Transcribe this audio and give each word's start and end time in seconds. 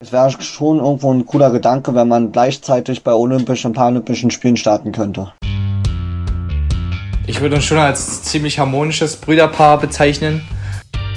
Es 0.00 0.12
wäre 0.12 0.30
schon 0.40 0.78
irgendwo 0.78 1.12
ein 1.12 1.26
cooler 1.26 1.50
Gedanke, 1.50 1.92
wenn 1.92 2.06
man 2.06 2.30
gleichzeitig 2.30 3.02
bei 3.02 3.12
Olympischen 3.12 3.66
und 3.66 3.72
Paralympischen 3.72 4.30
Spielen 4.30 4.56
starten 4.56 4.92
könnte. 4.92 5.32
Ich 7.26 7.40
würde 7.40 7.56
uns 7.56 7.64
schon 7.64 7.78
als 7.78 8.22
ziemlich 8.22 8.60
harmonisches 8.60 9.16
Brüderpaar 9.16 9.80
bezeichnen. 9.80 10.42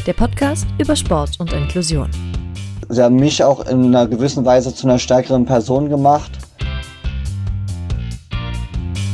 Der 0.07 0.13
Podcast 0.13 0.65
über 0.79 0.95
Sport 0.95 1.39
und 1.39 1.53
Inklusion. 1.53 2.09
Sie 2.89 3.03
haben 3.03 3.17
mich 3.17 3.43
auch 3.43 3.67
in 3.67 3.85
einer 3.85 4.07
gewissen 4.07 4.45
Weise 4.45 4.73
zu 4.73 4.87
einer 4.87 4.97
stärkeren 4.97 5.45
Person 5.45 5.87
gemacht. 5.87 6.31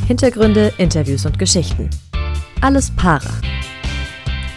Hintergründe, 0.07 0.71
Interviews 0.77 1.25
und 1.25 1.37
Geschichten. 1.37 1.89
Alles 2.61 2.89
Para. 2.95 3.19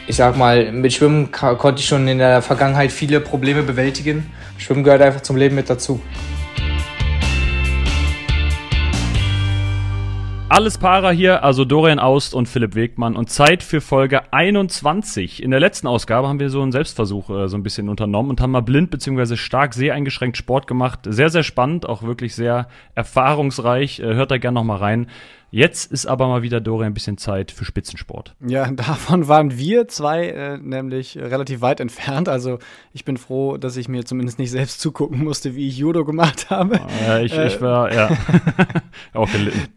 Ich 0.07 0.15
sag 0.15 0.37
mal, 0.37 0.71
mit 0.71 0.93
Schwimmen 0.93 1.33
konnte 1.33 1.81
ich 1.81 1.87
schon 1.87 2.07
in 2.07 2.19
der 2.19 2.43
Vergangenheit 2.43 2.93
viele 2.93 3.19
Probleme 3.19 3.65
bewältigen. 3.65 4.31
Schwimmen 4.61 4.85
gehört 4.85 5.01
einfach 5.01 5.23
zum 5.23 5.37
Leben 5.37 5.55
mit 5.55 5.71
dazu. 5.71 6.01
Alles 10.51 10.79
Para 10.79 11.13
hier, 11.13 11.45
also 11.45 11.65
Dorian 11.65 12.01
Aust 12.01 12.35
und 12.35 12.47
Philipp 12.49 12.75
Wegmann 12.75 13.17
und 13.17 13.31
Zeit 13.31 13.63
für 13.63 13.81
Folge 13.81 14.33
21. 14.33 15.43
In 15.43 15.53
der 15.53 15.61
letzten 15.61 15.87
Ausgabe 15.87 16.27
haben 16.29 16.41
wir 16.41 16.51
so 16.51 16.61
einen 16.61 16.73
Selbstversuch 16.73 17.31
äh, 17.31 17.49
so 17.49 17.57
ein 17.57 17.63
bisschen 17.63 17.89
unternommen 17.89 18.31
und 18.31 18.41
haben 18.41 18.51
mal 18.51 18.61
blind 18.61 18.91
bzw. 18.91 19.37
stark 19.37 19.75
seheingeschränkt 19.75 20.37
Sport 20.37 20.67
gemacht. 20.67 21.01
Sehr, 21.07 21.31
sehr 21.31 21.45
spannend, 21.45 21.89
auch 21.89 22.03
wirklich 22.03 22.35
sehr 22.35 22.67
erfahrungsreich. 22.97 24.01
Äh, 24.01 24.15
hört 24.15 24.33
da 24.33 24.39
gerne 24.39 24.57
noch 24.57 24.65
mal 24.65 24.77
rein. 24.77 25.07
Jetzt 25.51 25.91
ist 25.91 26.07
aber 26.07 26.29
mal 26.29 26.43
wieder, 26.43 26.61
Dorian, 26.61 26.93
ein 26.93 26.95
bisschen 26.95 27.19
Zeit 27.19 27.51
für 27.51 27.65
Spitzensport. 27.65 28.37
Ja, 28.47 28.71
davon 28.71 29.27
waren 29.29 29.59
wir 29.59 29.89
zwei 29.89 30.29
äh, 30.29 30.59
nämlich 30.59 31.19
relativ 31.19 31.61
weit 31.61 31.81
entfernt. 31.81 32.29
Also 32.29 32.59
ich 32.93 33.05
bin 33.05 33.17
froh, 33.17 33.57
dass 33.57 33.77
ich 33.77 33.89
mir 33.89 34.05
zumindest 34.05 34.39
nicht 34.39 34.51
selbst 34.51 34.81
zugucken 34.81 35.23
musste, 35.25 35.55
wie 35.57 35.69
ich 35.69 35.77
Judo 35.77 36.05
gemacht 36.05 36.51
habe. 36.51 36.81
Ja, 37.07 37.19
ich, 37.19 37.33
äh, 37.33 37.49
ich 37.49 37.61
war, 37.61 37.93
ja, 37.93 38.11
auch 39.13 39.31
gelitten. 39.31 39.69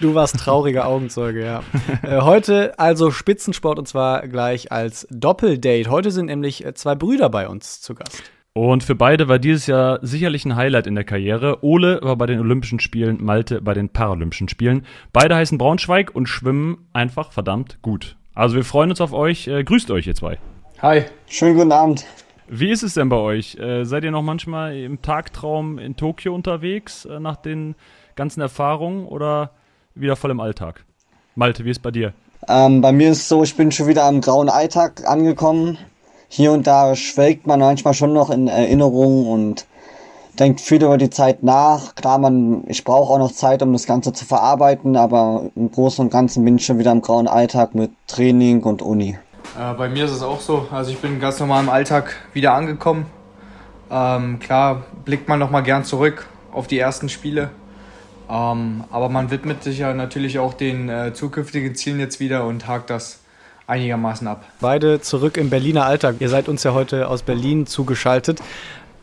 Du 0.00 0.14
warst 0.14 0.36
trauriger 0.36 0.86
Augenzeuge, 0.86 1.44
ja. 1.44 1.62
äh, 2.02 2.22
heute 2.22 2.76
also 2.78 3.12
Spitzensport 3.12 3.78
und 3.78 3.86
zwar 3.86 4.26
gleich 4.26 4.72
als 4.72 5.06
Doppeldate. 5.10 5.90
Heute 5.90 6.10
sind 6.10 6.26
nämlich 6.26 6.64
äh, 6.64 6.74
zwei 6.74 6.96
Brüder 6.96 7.28
bei 7.28 7.48
uns 7.48 7.80
zu 7.80 7.94
Gast. 7.94 8.22
Und 8.52 8.82
für 8.82 8.96
beide 8.96 9.28
war 9.28 9.38
dieses 9.38 9.68
Jahr 9.68 10.00
sicherlich 10.02 10.44
ein 10.44 10.56
Highlight 10.56 10.88
in 10.88 10.96
der 10.96 11.04
Karriere. 11.04 11.62
Ole 11.62 12.00
war 12.02 12.16
bei 12.16 12.26
den 12.26 12.40
Olympischen 12.40 12.80
Spielen, 12.80 13.22
Malte 13.22 13.62
bei 13.62 13.74
den 13.74 13.90
Paralympischen 13.90 14.48
Spielen. 14.48 14.86
Beide 15.12 15.36
heißen 15.36 15.56
Braunschweig 15.56 16.12
und 16.16 16.26
schwimmen 16.26 16.88
einfach 16.92 17.30
verdammt 17.30 17.80
gut. 17.80 18.16
Also 18.34 18.56
wir 18.56 18.64
freuen 18.64 18.90
uns 18.90 19.00
auf 19.00 19.12
euch. 19.12 19.46
Äh, 19.46 19.62
grüßt 19.62 19.92
euch, 19.92 20.08
ihr 20.08 20.16
zwei. 20.16 20.38
Hi. 20.82 21.04
Schönen 21.28 21.54
guten 21.54 21.70
Abend. 21.70 22.04
Wie 22.48 22.70
ist 22.70 22.82
es 22.82 22.94
denn 22.94 23.08
bei 23.08 23.18
euch? 23.18 23.54
Äh, 23.54 23.84
seid 23.84 24.02
ihr 24.02 24.10
noch 24.10 24.22
manchmal 24.22 24.76
im 24.76 25.00
Tagtraum 25.00 25.78
in 25.78 25.94
Tokio 25.94 26.34
unterwegs 26.34 27.04
äh, 27.04 27.20
nach 27.20 27.36
den 27.36 27.76
ganzen 28.16 28.40
Erfahrungen 28.40 29.06
oder 29.06 29.52
wieder 29.94 30.16
voll 30.16 30.32
im 30.32 30.40
Alltag? 30.40 30.84
Malte, 31.36 31.64
wie 31.64 31.70
ist 31.70 31.76
es 31.76 31.82
bei 31.82 31.92
dir? 31.92 32.14
Ähm, 32.48 32.80
bei 32.80 32.90
mir 32.90 33.12
ist 33.12 33.18
es 33.18 33.28
so, 33.28 33.44
ich 33.44 33.56
bin 33.56 33.70
schon 33.70 33.86
wieder 33.86 34.06
am 34.06 34.20
grauen 34.20 34.48
Alltag 34.48 35.06
angekommen 35.06 35.78
hier 36.32 36.52
und 36.52 36.68
da 36.68 36.94
schwelgt 36.94 37.48
man 37.48 37.58
manchmal 37.58 37.92
schon 37.92 38.12
noch 38.12 38.30
in 38.30 38.46
Erinnerungen 38.46 39.26
und 39.26 39.66
denkt 40.38 40.60
viel 40.60 40.82
über 40.82 40.96
die 40.96 41.10
Zeit 41.10 41.42
nach. 41.42 41.96
Klar, 41.96 42.18
man, 42.18 42.62
ich 42.68 42.84
brauche 42.84 43.12
auch 43.12 43.18
noch 43.18 43.32
Zeit, 43.32 43.62
um 43.62 43.72
das 43.72 43.84
Ganze 43.84 44.12
zu 44.12 44.24
verarbeiten, 44.24 44.96
aber 44.96 45.50
im 45.56 45.72
Großen 45.72 46.04
und 46.04 46.10
Ganzen 46.12 46.44
bin 46.44 46.56
ich 46.56 46.64
schon 46.64 46.78
wieder 46.78 46.92
im 46.92 47.02
grauen 47.02 47.26
Alltag 47.26 47.74
mit 47.74 47.90
Training 48.06 48.62
und 48.62 48.80
Uni. 48.80 49.18
Äh, 49.58 49.74
bei 49.74 49.88
mir 49.88 50.04
ist 50.04 50.12
es 50.12 50.22
auch 50.22 50.40
so. 50.40 50.68
Also 50.70 50.92
ich 50.92 50.98
bin 50.98 51.18
ganz 51.18 51.40
normal 51.40 51.64
im 51.64 51.68
Alltag 51.68 52.14
wieder 52.32 52.54
angekommen. 52.54 53.06
Ähm, 53.90 54.38
klar 54.38 54.84
blickt 55.04 55.28
man 55.28 55.40
noch 55.40 55.50
mal 55.50 55.62
gern 55.62 55.84
zurück 55.84 56.28
auf 56.52 56.68
die 56.68 56.78
ersten 56.78 57.08
Spiele. 57.08 57.50
Ähm, 58.30 58.84
aber 58.92 59.08
man 59.08 59.32
widmet 59.32 59.64
sich 59.64 59.78
ja 59.78 59.92
natürlich 59.94 60.38
auch 60.38 60.54
den 60.54 60.88
äh, 60.88 61.12
zukünftigen 61.12 61.74
Zielen 61.74 61.98
jetzt 61.98 62.20
wieder 62.20 62.46
und 62.46 62.68
hakt 62.68 62.88
das 62.88 63.19
einigermaßen 63.70 64.26
ab. 64.26 64.44
Beide 64.60 65.00
zurück 65.00 65.36
im 65.36 65.48
Berliner 65.48 65.86
Alltag. 65.86 66.16
Ihr 66.18 66.28
seid 66.28 66.48
uns 66.48 66.64
ja 66.64 66.74
heute 66.74 67.08
aus 67.08 67.22
Berlin 67.22 67.66
zugeschaltet. 67.66 68.42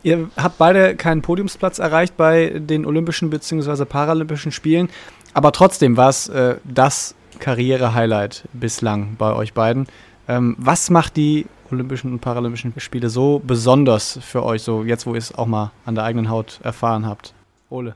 Ihr 0.02 0.30
habt 0.36 0.58
beide 0.58 0.94
keinen 0.94 1.22
Podiumsplatz 1.22 1.78
erreicht 1.80 2.16
bei 2.16 2.52
den 2.54 2.86
Olympischen 2.86 3.30
bzw. 3.30 3.84
Paralympischen 3.84 4.52
Spielen, 4.52 4.88
aber 5.34 5.50
trotzdem 5.52 5.96
war 5.96 6.10
es 6.10 6.28
äh, 6.28 6.56
das 6.64 7.14
Karriere-Highlight 7.40 8.44
bislang 8.52 9.16
bei 9.18 9.32
euch 9.32 9.54
beiden. 9.54 9.86
Ähm, 10.28 10.54
was 10.58 10.90
macht 10.90 11.16
die 11.16 11.46
Olympischen 11.70 12.12
und 12.12 12.20
Paralympischen 12.20 12.72
Spiele 12.78 13.10
so 13.10 13.42
besonders 13.44 14.18
für 14.22 14.44
euch, 14.44 14.62
so 14.62 14.84
jetzt, 14.84 15.06
wo 15.06 15.14
ihr 15.14 15.18
es 15.18 15.34
auch 15.34 15.46
mal 15.46 15.72
an 15.84 15.94
der 15.94 16.04
eigenen 16.04 16.30
Haut 16.30 16.60
erfahren 16.62 17.06
habt? 17.06 17.34
Ole. 17.70 17.94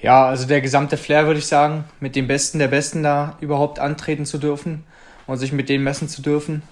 Ja, 0.00 0.26
also 0.26 0.46
der 0.46 0.60
gesamte 0.60 0.96
Flair, 0.96 1.26
würde 1.26 1.38
ich 1.38 1.46
sagen, 1.46 1.84
mit 2.00 2.16
dem 2.16 2.26
Besten 2.26 2.58
der 2.58 2.68
Besten 2.68 3.02
da 3.02 3.36
überhaupt 3.40 3.78
antreten 3.78 4.26
zu 4.26 4.38
dürfen 4.38 4.84
und 5.26 5.38
sich 5.38 5.52
mit 5.52 5.68
denen 5.68 5.84
messen 5.84 6.08
zu 6.08 6.22
dürfen. 6.22 6.62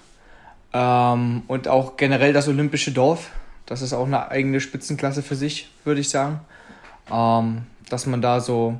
Ähm, 0.73 1.43
und 1.47 1.67
auch 1.67 1.97
generell 1.97 2.33
das 2.33 2.47
Olympische 2.47 2.91
Dorf. 2.91 3.31
Das 3.65 3.81
ist 3.81 3.93
auch 3.93 4.05
eine 4.05 4.29
eigene 4.29 4.59
Spitzenklasse 4.59 5.23
für 5.23 5.35
sich, 5.35 5.69
würde 5.83 6.01
ich 6.01 6.09
sagen. 6.09 6.39
Ähm, 7.11 7.63
dass 7.89 8.05
man 8.05 8.21
da 8.21 8.39
so 8.39 8.79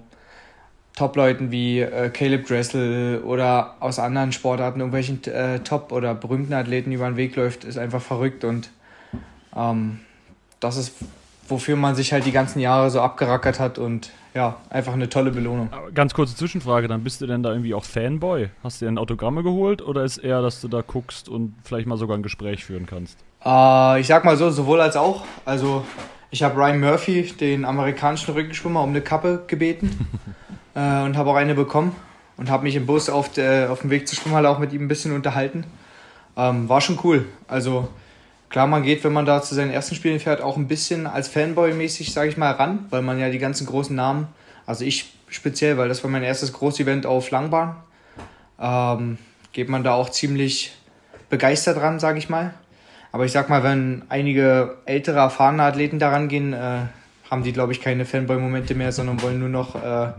Top-Leuten 0.96 1.52
wie 1.52 1.82
äh, 1.82 2.10
Caleb 2.10 2.48
Dressel 2.48 3.22
oder 3.24 3.76
aus 3.82 4.00
anderen 4.00 4.32
Sportarten 4.32 4.80
irgendwelchen 4.80 5.24
äh, 5.26 5.60
Top- 5.60 5.92
oder 5.92 6.16
berühmten 6.16 6.54
Athleten 6.54 6.92
über 6.92 7.08
den 7.08 7.18
Weg 7.18 7.36
läuft, 7.36 7.66
ist 7.66 7.78
einfach 7.78 8.02
verrückt 8.02 8.44
und 8.46 8.70
ähm, 9.56 10.00
das 10.60 10.78
ist, 10.78 10.94
wofür 11.48 11.76
man 11.76 11.96
sich 11.96 12.14
halt 12.14 12.26
die 12.26 12.32
ganzen 12.32 12.60
Jahre 12.60 12.90
so 12.90 13.02
abgerackert 13.02 13.60
hat 13.60 13.78
und 13.78 14.12
ja, 14.34 14.58
einfach 14.70 14.94
eine 14.94 15.08
tolle 15.08 15.32
Belohnung. 15.32 15.70
Ganz 15.94 16.14
kurze 16.14 16.36
Zwischenfrage, 16.36 16.88
dann 16.88 17.04
bist 17.04 17.22
du 17.22 17.26
denn 17.26 17.42
da 17.42 17.52
irgendwie 17.52 17.74
auch 17.74 17.86
Fanboy? 17.86 18.50
Hast 18.64 18.82
du 18.82 18.86
dir 18.86 18.92
ein 18.92 18.98
Autogramme 18.98 19.44
geholt 19.44 19.82
oder 19.82 20.04
ist 20.04 20.18
eher, 20.18 20.42
dass 20.42 20.60
du 20.60 20.68
da 20.68 20.82
guckst 20.82 21.30
und 21.30 21.56
vielleicht 21.64 21.88
mal 21.88 21.98
sogar 21.98 22.18
ein 22.18 22.24
Gespräch 22.24 22.66
führen 22.66 22.86
kannst? 22.86 23.18
Äh, 23.46 24.02
ich 24.02 24.08
sag 24.08 24.26
mal 24.26 24.36
so, 24.36 24.50
sowohl 24.50 24.82
als 24.82 24.98
auch. 24.98 25.24
Also 25.46 25.86
ich 26.32 26.44
habe 26.44 26.58
Ryan 26.58 26.82
Murphy, 26.82 27.24
den 27.40 27.64
amerikanischen 27.64 28.34
Rückenschwimmer, 28.34 28.82
um 28.82 28.90
eine 28.90 29.02
Kappe 29.02 29.44
gebeten 29.48 30.08
äh, 30.76 31.04
und 31.04 31.16
habe 31.16 31.30
auch 31.30 31.36
eine 31.36 31.56
bekommen 31.56 31.96
und 32.36 32.50
habe 32.50 32.64
mich 32.64 32.76
im 32.76 32.86
Bus 32.86 33.10
auf, 33.10 33.32
der, 33.32 33.72
auf 33.72 33.82
dem 33.82 33.90
Weg 33.90 34.08
zur 34.08 34.18
Schwimmhalle 34.18 34.50
auch 34.50 34.60
mit 34.60 34.74
ihm 34.74 34.84
ein 34.84 34.88
bisschen 34.90 35.14
unterhalten. 35.14 35.64
Ähm, 36.36 36.68
war 36.68 36.82
schon 36.82 37.00
cool. 37.04 37.26
Also 37.48 37.88
Klar, 38.56 38.68
man 38.68 38.84
geht, 38.84 39.04
wenn 39.04 39.12
man 39.12 39.26
da 39.26 39.42
zu 39.42 39.54
seinen 39.54 39.72
ersten 39.72 39.96
Spielen 39.96 40.22
fährt, 40.22 40.40
auch 40.40 40.56
ein 40.56 40.70
bisschen 40.70 41.08
als 41.08 41.28
Fanboy-mäßig, 41.28 42.14
sage 42.14 42.30
ich 42.30 42.38
mal, 42.38 42.52
ran, 42.52 42.86
weil 42.90 43.02
man 43.02 43.20
ja 43.20 43.30
die 43.30 43.38
ganzen 43.38 43.68
großen 43.68 43.94
Namen, 43.94 44.30
also 44.66 44.86
ich 44.86 45.12
speziell, 45.28 45.78
weil 45.78 45.90
das 45.90 46.02
war 46.06 46.10
mein 46.10 46.24
erstes 46.24 46.54
Großevent 46.54 47.06
auf 47.06 47.32
Langbahn, 47.32 47.76
ähm, 48.58 49.18
geht 49.52 49.68
man 49.68 49.84
da 49.84 49.94
auch 49.94 50.10
ziemlich 50.10 50.72
begeistert 51.30 51.82
ran, 51.82 52.00
sage 52.00 52.18
ich 52.18 52.30
mal. 52.30 52.54
Aber 53.12 53.26
ich 53.26 53.34
sag 53.34 53.50
mal, 53.50 53.62
wenn 53.62 54.04
einige 54.08 54.78
ältere, 54.86 55.18
erfahrene 55.18 55.64
Athleten 55.64 56.00
daran 56.00 56.30
gehen, 56.30 56.54
äh, 56.54 56.84
haben 57.30 57.44
die, 57.44 57.54
glaube 57.54 57.72
ich, 57.72 57.82
keine 57.82 58.06
Fanboy-Momente 58.06 58.76
mehr, 58.76 58.92
sondern 58.92 59.22
wollen 59.22 59.40
nur 59.40 59.50
noch 59.50 59.76
äh, 59.76 60.12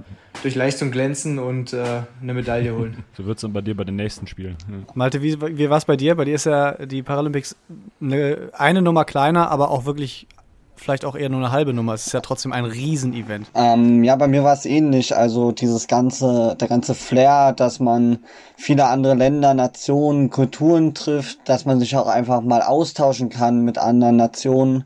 durch 0.43 0.55
Leistung 0.55 0.91
glänzen 0.91 1.39
und 1.39 1.73
äh, 1.73 2.03
eine 2.21 2.35
Medaille 2.35 2.75
holen. 2.75 3.05
So 3.17 3.25
wird 3.25 3.39
es 3.39 3.43
dann 3.43 3.53
bei 3.53 3.63
dir 3.63 3.77
bei 3.77 3.85
den 3.85 3.97
nächsten 3.97 4.27
Spielen. 4.27 4.57
Ja. 4.69 4.77
Malte, 4.95 5.23
wie, 5.23 5.41
wie 5.41 5.71
war 5.71 5.79
es 5.79 5.85
bei 5.85 5.97
dir? 5.97 6.15
Bei 6.17 6.25
dir 6.25 6.35
ist 6.35 6.47
ja 6.47 6.73
die 6.73 7.03
Paralympics 7.03 7.57
eine, 8.01 8.51
eine 8.53 8.83
Nummer 8.83 9.05
kleiner, 9.05 9.51
aber 9.51 9.71
auch 9.71 9.87
wirklich 9.87 10.27
vielleicht 10.77 11.05
auch 11.05 11.17
eher 11.17 11.29
nur 11.29 11.41
eine 11.41 11.53
halbe 11.53 11.73
Nummer. 11.73 11.95
Es 11.95 12.07
ist 12.07 12.13
ja 12.13 12.21
trotzdem 12.21 12.53
ein 12.53 12.65
Riesenevent. 12.65 13.51
Ähm, 13.55 14.05
ja, 14.05 14.15
bei 14.17 14.29
mir 14.29 14.45
war 14.45 14.53
es 14.53 14.67
ähnlich. 14.67 15.17
Also 15.17 15.53
dieses 15.53 15.89
ganze, 15.89 16.57
der 16.61 16.69
ganze 16.69 16.95
Flair, 16.95 17.53
dass 17.53 17.81
man 17.81 18.19
viele 18.57 18.87
andere 18.87 19.15
Länder, 19.15 19.55
Nationen, 19.55 20.31
Kulturen 20.31 20.95
trifft, 20.95 21.49
dass 21.49 21.65
man 21.65 21.81
sich 21.81 21.97
auch 21.97 22.07
einfach 22.07 22.43
mal 22.43 22.63
austauschen 22.63 23.31
kann 23.31 23.65
mit 23.65 23.79
anderen 23.79 24.17
Nationen. 24.17 24.85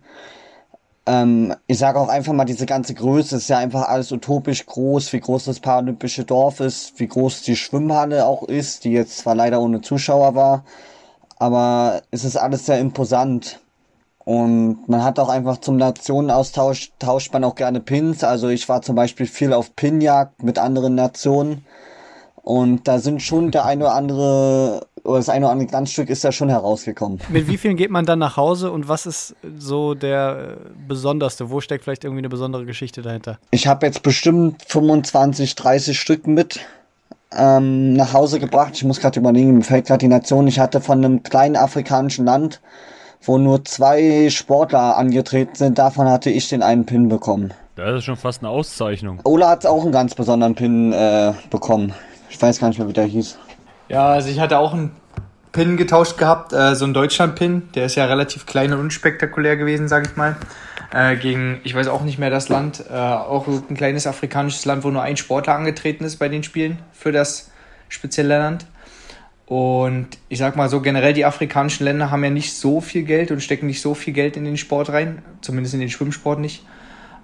Ähm, 1.07 1.55
ich 1.67 1.79
sage 1.79 1.99
auch 1.99 2.09
einfach 2.09 2.33
mal, 2.33 2.45
diese 2.45 2.67
ganze 2.67 2.95
Größe 2.95 3.37
ist 3.37 3.49
ja 3.49 3.59
einfach 3.59 3.89
alles 3.89 4.13
utopisch 4.13 4.67
groß, 4.67 5.13
wie 5.13 5.21
groß 5.21 5.47
das 5.47 5.61
paralympische 5.61 6.25
Dorf 6.25 6.61
ist, 6.61 6.99
wie 7.01 7.09
groß 7.09 7.43
die 7.43 7.57
Schwimmhalle 7.57 8.27
auch 8.27 8.43
ist, 8.45 8.85
die 8.85 8.93
jetzt 8.93 9.19
zwar 9.19 9.35
leider 9.35 9.61
ohne 9.61 9.81
Zuschauer 9.81 10.35
war, 10.35 10.65
aber 11.39 12.03
es 12.11 12.25
ist 12.25 12.37
alles 12.37 12.67
sehr 12.67 12.79
imposant. 12.79 13.61
Und 14.25 14.89
man 14.89 15.03
hat 15.03 15.19
auch 15.19 15.31
einfach 15.31 15.59
zum 15.59 15.77
Nationenaustausch, 15.77 16.93
tauscht 16.99 17.33
man 17.33 17.43
auch 17.43 17.55
gerne 17.55 17.81
Pins. 17.81 18.23
Also 18.23 18.49
ich 18.49 18.69
war 18.69 18.83
zum 18.83 18.95
Beispiel 18.95 19.27
viel 19.27 19.53
auf 19.53 19.75
Pinjagd 19.75 20.43
mit 20.43 20.59
anderen 20.59 20.95
Nationen. 20.95 21.65
Und 22.43 22.87
da 22.87 22.99
sind 22.99 23.23
schon 23.23 23.51
der 23.51 23.65
eine 23.65 23.85
oder 23.85 23.95
andere 23.95 24.87
oder 25.05 25.19
das 25.19 25.29
eine 25.29 25.47
oder 25.47 25.53
andere 25.53 25.69
Glanzstück 25.69 26.11
ist 26.11 26.25
ja 26.25 26.33
schon 26.33 26.49
herausgekommen. 26.49 27.21
Mit 27.29 27.49
wie 27.49 27.57
vielen 27.57 27.77
geht 27.77 27.91
man 27.91 28.07
dann 28.07 28.19
nach 28.19 28.37
Hause 28.37 28.71
und 28.71 28.89
was 28.89 29.07
ist 29.07 29.35
so 29.59 29.95
der 29.95 30.59
äh, 30.61 30.71
besonderste? 30.87 31.51
Wo 31.51 31.61
steckt 31.61 31.85
vielleicht 31.85 32.05
irgendwie 32.05 32.21
eine 32.21 32.29
besondere 32.29 32.65
Geschichte 32.65 33.03
dahinter? 33.03 33.39
Ich 33.51 33.67
habe 33.67 33.87
jetzt 33.87 34.03
bestimmt 34.03 34.63
25, 34.67 35.55
30 35.55 35.99
Stück 35.99 36.27
mit 36.27 36.61
ähm, 37.33 37.95
nach 37.95 38.13
Hause 38.13 38.41
gebracht. 38.41 38.73
Ich 38.75 38.85
muss 38.85 39.01
gerade 39.01 39.21
überlegen, 39.21 39.57
mir 39.57 39.65
fällt 39.65 39.87
gerade 39.87 39.99
die 39.99 40.09
Nation. 40.09 40.47
Ich 40.47 40.59
hatte 40.59 40.81
von 40.81 41.05
einem 41.05 41.23
kleinen 41.23 41.57
afrikanischen 41.57 42.25
Land 42.25 42.61
wo 43.23 43.39
nur 43.39 43.65
zwei 43.65 44.29
Sportler 44.31 44.97
angetreten 44.97 45.55
sind. 45.55 45.79
Davon 45.79 46.09
hatte 46.09 46.31
ich 46.31 46.49
den 46.49 46.63
einen 46.63 46.87
Pin 46.87 47.09
bekommen. 47.09 47.53
Das 47.77 47.99
ist 47.99 48.05
schon 48.05 48.17
fast 48.17 48.43
eine 48.43 48.51
Auszeichnung. 48.51 49.21
Ola 49.25 49.51
hat 49.51 49.67
auch 49.67 49.83
einen 49.83 49.93
ganz 49.93 50.15
besonderen 50.15 50.55
Pin 50.55 50.93
äh, 50.93 51.33
bekommen. 51.51 51.95
Ich 52.29 52.41
weiß 52.41 52.61
gar 52.61 52.69
nicht 52.69 52.79
mehr, 52.79 52.89
wie 52.89 52.93
der 52.93 53.05
hieß. 53.05 53.39
Ja, 53.91 54.07
also 54.07 54.31
ich 54.31 54.39
hatte 54.39 54.57
auch 54.57 54.73
einen 54.73 54.93
Pin 55.51 55.77
getauscht 55.77 56.17
gehabt, 56.17 56.53
äh, 56.53 56.77
so 56.77 56.85
ein 56.85 56.95
Deutschland-Pin. 56.95 57.71
Der 57.75 57.87
ist 57.87 57.97
ja 57.97 58.05
relativ 58.05 58.47
klein 58.47 58.73
und 58.73 58.79
unspektakulär 58.79 59.57
gewesen, 59.57 59.89
sage 59.89 60.09
ich 60.09 60.17
mal. 60.17 60.37
Äh, 60.93 61.17
gegen, 61.17 61.61
ich 61.65 61.75
weiß 61.75 61.89
auch 61.89 62.03
nicht 62.03 62.17
mehr 62.17 62.31
das 62.31 62.49
Land, 62.49 62.85
äh, 62.89 62.95
auch 62.95 63.49
ein 63.49 63.77
kleines 63.77 64.07
afrikanisches 64.07 64.65
Land, 64.65 64.85
wo 64.85 64.91
nur 64.91 65.03
ein 65.03 65.17
Sportler 65.17 65.57
angetreten 65.57 66.05
ist 66.05 66.19
bei 66.19 66.29
den 66.29 66.45
Spielen 66.45 66.79
für 66.93 67.11
das 67.11 67.51
spezielle 67.89 68.39
Land. 68.39 68.67
Und 69.47 70.07
ich 70.29 70.39
sag 70.39 70.55
mal 70.55 70.69
so, 70.69 70.81
generell 70.81 71.13
die 71.13 71.25
afrikanischen 71.25 71.83
Länder 71.83 72.13
haben 72.13 72.23
ja 72.23 72.31
nicht 72.31 72.55
so 72.55 72.81
viel 72.81 73.03
Geld 73.03 73.33
und 73.33 73.43
stecken 73.43 73.67
nicht 73.67 73.81
so 73.81 73.95
viel 73.95 74.13
Geld 74.13 74.37
in 74.37 74.45
den 74.45 74.57
Sport 74.57 74.91
rein, 74.91 75.23
zumindest 75.41 75.75
in 75.75 75.81
den 75.81 75.91
Schwimmsport 75.91 76.39
nicht. 76.39 76.65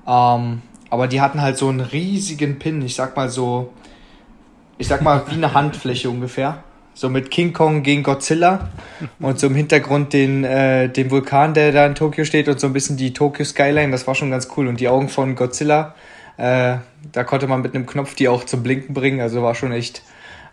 Ähm, 0.05 0.63
aber 0.91 1.07
die 1.07 1.21
hatten 1.21 1.41
halt 1.41 1.59
so 1.59 1.69
einen 1.69 1.81
riesigen 1.81 2.59
Pin, 2.59 2.83
ich 2.83 2.97
sag 2.97 3.17
mal 3.17 3.29
so, 3.29 3.73
ich 4.79 4.89
sag 4.89 5.03
mal 5.03 5.23
wie 5.29 5.35
eine 5.35 5.55
Handfläche 5.55 6.11
ungefähr. 6.11 6.63
So 6.95 7.11
mit 7.11 7.31
King 7.31 7.53
Kong 7.53 7.83
gegen 7.83 8.03
Godzilla 8.03 8.71
und 9.21 9.39
so 9.39 9.49
im 9.49 9.55
Hintergrund 9.55 10.15
den, 10.15 10.45
äh, 10.45 10.89
den 10.89 11.11
Vulkan, 11.11 11.53
der 11.53 11.71
da 11.71 11.85
in 11.85 11.95
Tokio 11.95 12.25
steht 12.25 12.49
und 12.49 12.59
so 12.59 12.67
ein 12.67 12.73
bisschen 12.73 12.97
die 12.97 13.13
Tokyo 13.13 13.45
Skyline, 13.45 13.93
das 13.93 14.07
war 14.07 14.15
schon 14.15 14.31
ganz 14.31 14.49
cool. 14.57 14.67
Und 14.67 14.81
die 14.81 14.89
Augen 14.89 15.11
von 15.11 15.35
Godzilla, 15.35 15.95
äh, 16.39 16.77
da 17.13 17.25
konnte 17.25 17.49
man 17.49 17.61
mit 17.61 17.75
einem 17.75 17.85
Knopf 17.85 18.15
die 18.15 18.29
auch 18.29 18.45
zum 18.45 18.63
Blinken 18.63 18.95
bringen, 18.95 19.21
also 19.21 19.43
war 19.43 19.55
schon 19.55 19.73
echt 19.73 20.03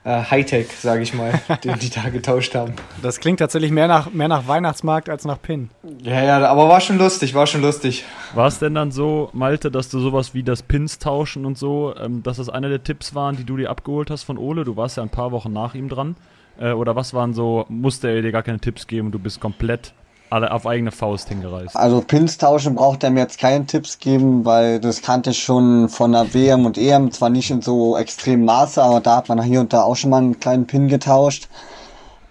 äh, 0.03 0.23
Hightech, 0.23 0.67
sage 0.71 1.03
ich 1.03 1.13
mal, 1.13 1.41
den 1.63 1.79
die 1.79 1.89
da 1.89 2.09
getauscht 2.09 2.55
haben. 2.55 2.73
Das 3.01 3.19
klingt 3.19 3.39
tatsächlich 3.39 3.71
mehr 3.71 3.88
nach, 3.88 4.11
mehr 4.11 4.27
nach 4.27 4.47
Weihnachtsmarkt 4.47 5.09
als 5.09 5.25
nach 5.25 5.41
Pin. 5.41 5.69
Ja, 6.01 6.23
ja, 6.23 6.47
aber 6.47 6.69
war 6.69 6.81
schon 6.81 6.97
lustig, 6.97 7.33
war 7.33 7.47
schon 7.47 7.61
lustig. 7.61 8.05
War 8.33 8.47
es 8.47 8.59
denn 8.59 8.75
dann 8.75 8.91
so, 8.91 9.29
Malte, 9.33 9.71
dass 9.71 9.89
du 9.89 10.00
sowas 10.00 10.33
wie 10.33 10.44
das 10.44 10.63
Pins 10.63 11.00
tauschen 11.00 11.45
und 11.45 11.57
so, 11.57 11.94
ähm, 11.97 12.23
dass 12.23 12.38
das 12.38 12.50
einer 12.50 12.69
der 12.69 12.83
Tipps 12.83 13.15
waren, 13.15 13.38
die 13.38 13.44
du 13.44 13.57
dir 13.57 13.69
abgeholt 13.69 14.09
hast 14.09 14.23
von 14.23 14.38
Ole? 14.38 14.63
Du 14.63 14.75
warst 14.75 14.97
ja 14.97 15.03
ein 15.03 15.09
paar 15.09 15.31
Wochen 15.31 15.53
nach 15.53 15.75
ihm 15.75 15.89
dran. 15.89 16.15
Äh, 16.59 16.71
oder 16.71 16.95
was 16.95 17.13
waren 17.13 17.33
so, 17.33 17.65
musste 17.69 18.09
er 18.09 18.21
dir 18.21 18.31
gar 18.31 18.44
keine 18.44 18.59
Tipps 18.59 18.88
geben 18.88 19.07
und 19.07 19.11
du 19.13 19.19
bist 19.19 19.39
komplett 19.39 19.94
alle 20.33 20.51
auf 20.51 20.65
eigene 20.65 20.91
Faust 20.91 21.30
hingereist? 21.30 21.75
Also 21.75 22.01
Pins 22.01 22.38
tauschen 22.38 22.75
braucht 22.75 23.03
er 23.03 23.12
mir 23.12 23.21
jetzt 23.21 23.39
keine 23.39 23.65
Tipps 23.65 24.00
geben, 24.00 24.44
weil 24.45 24.80
das 24.80 25.01
kannte 25.01 25.30
ich 25.30 25.44
schon 25.44 25.89
von 25.89 26.12
der 26.12 26.33
WM 26.33 26.65
und 26.65 26.77
EM, 26.77 27.12
zwar 27.12 27.30
nicht 27.30 27.51
in 27.51 27.62
so 27.62 27.95
extremem 27.95 28.45
Maße, 28.45 28.81
aber 28.81 29.00
da 29.00 29.18
hat 29.18 29.30
man 29.30 29.41
hier 29.44 29.59
und 29.59 29.71
da 29.71 29.83
auch 29.83 29.95
schon 29.95 30.09
mal 30.09 30.18
einen 30.18 30.39
kleinen 30.39 30.65
Pin 30.65 30.88
getauscht. 30.88 31.47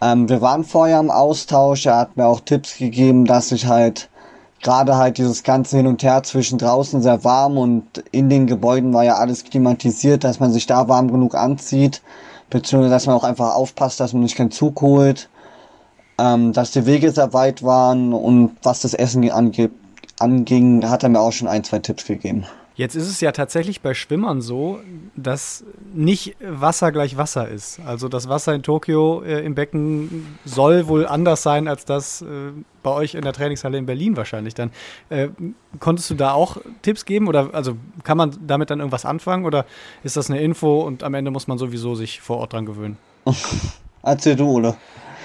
Ähm, 0.00 0.28
wir 0.28 0.40
waren 0.40 0.64
vorher 0.64 0.98
im 0.98 1.10
Austausch, 1.10 1.86
er 1.86 1.96
hat 1.96 2.16
mir 2.16 2.26
auch 2.26 2.40
Tipps 2.40 2.76
gegeben, 2.76 3.24
dass 3.24 3.52
ich 3.52 3.66
halt 3.66 4.08
gerade 4.62 4.96
halt 4.96 5.18
dieses 5.18 5.44
ganze 5.44 5.76
Hin 5.76 5.86
und 5.86 6.02
Her 6.02 6.22
zwischen 6.24 6.58
draußen 6.58 7.02
sehr 7.02 7.24
warm 7.24 7.56
und 7.56 7.98
in 8.10 8.28
den 8.28 8.46
Gebäuden 8.46 8.92
war 8.92 9.04
ja 9.04 9.14
alles 9.14 9.44
klimatisiert, 9.44 10.24
dass 10.24 10.40
man 10.40 10.52
sich 10.52 10.66
da 10.66 10.88
warm 10.88 11.10
genug 11.10 11.34
anzieht, 11.34 12.02
beziehungsweise 12.50 12.92
dass 12.92 13.06
man 13.06 13.16
auch 13.16 13.24
einfach 13.24 13.54
aufpasst, 13.54 14.00
dass 14.00 14.12
man 14.12 14.22
nicht 14.22 14.36
keinen 14.36 14.50
Zug 14.50 14.80
holt 14.80 15.28
ähm, 16.22 16.52
dass 16.52 16.70
die 16.70 16.86
Wege 16.86 17.10
sehr 17.10 17.32
weit 17.32 17.62
waren 17.62 18.12
und 18.12 18.56
was 18.62 18.80
das 18.80 18.94
Essen 18.94 19.28
ange 19.30 19.70
anging, 20.18 20.88
hat 20.88 21.02
er 21.02 21.08
mir 21.08 21.18
auch 21.18 21.32
schon 21.32 21.48
ein, 21.48 21.64
zwei 21.64 21.80
Tipps 21.80 22.04
gegeben. 22.04 22.44
Jetzt 22.74 22.94
ist 22.94 23.08
es 23.08 23.20
ja 23.20 23.32
tatsächlich 23.32 23.80
bei 23.80 23.92
Schwimmern 23.92 24.40
so, 24.40 24.78
dass 25.16 25.64
nicht 25.92 26.36
Wasser 26.40 26.92
gleich 26.92 27.16
Wasser 27.16 27.48
ist. 27.48 27.80
Also 27.84 28.08
das 28.08 28.28
Wasser 28.28 28.54
in 28.54 28.62
Tokio 28.62 29.22
äh, 29.22 29.44
im 29.44 29.54
Becken 29.54 30.38
soll 30.44 30.86
wohl 30.86 31.06
anders 31.06 31.42
sein 31.42 31.66
als 31.66 31.84
das 31.84 32.22
äh, 32.22 32.26
bei 32.82 32.90
euch 32.92 33.14
in 33.14 33.22
der 33.22 33.32
Trainingshalle 33.32 33.76
in 33.76 33.84
Berlin 33.84 34.16
wahrscheinlich 34.16 34.54
dann. 34.54 34.70
Äh, 35.10 35.28
konntest 35.80 36.08
du 36.08 36.14
da 36.14 36.32
auch 36.32 36.58
Tipps 36.82 37.04
geben 37.04 37.26
oder 37.26 37.50
also 37.52 37.76
kann 38.04 38.16
man 38.16 38.36
damit 38.46 38.70
dann 38.70 38.78
irgendwas 38.78 39.04
anfangen 39.04 39.44
oder 39.44 39.66
ist 40.04 40.16
das 40.16 40.30
eine 40.30 40.40
Info 40.40 40.82
und 40.82 41.02
am 41.02 41.14
Ende 41.14 41.30
muss 41.30 41.48
man 41.48 41.58
sowieso 41.58 41.94
sich 41.94 42.20
vor 42.20 42.38
Ort 42.38 42.52
dran 42.52 42.64
gewöhnen? 42.64 42.96
Erzähl 44.02 44.36
du, 44.36 44.48
oder? 44.48 44.76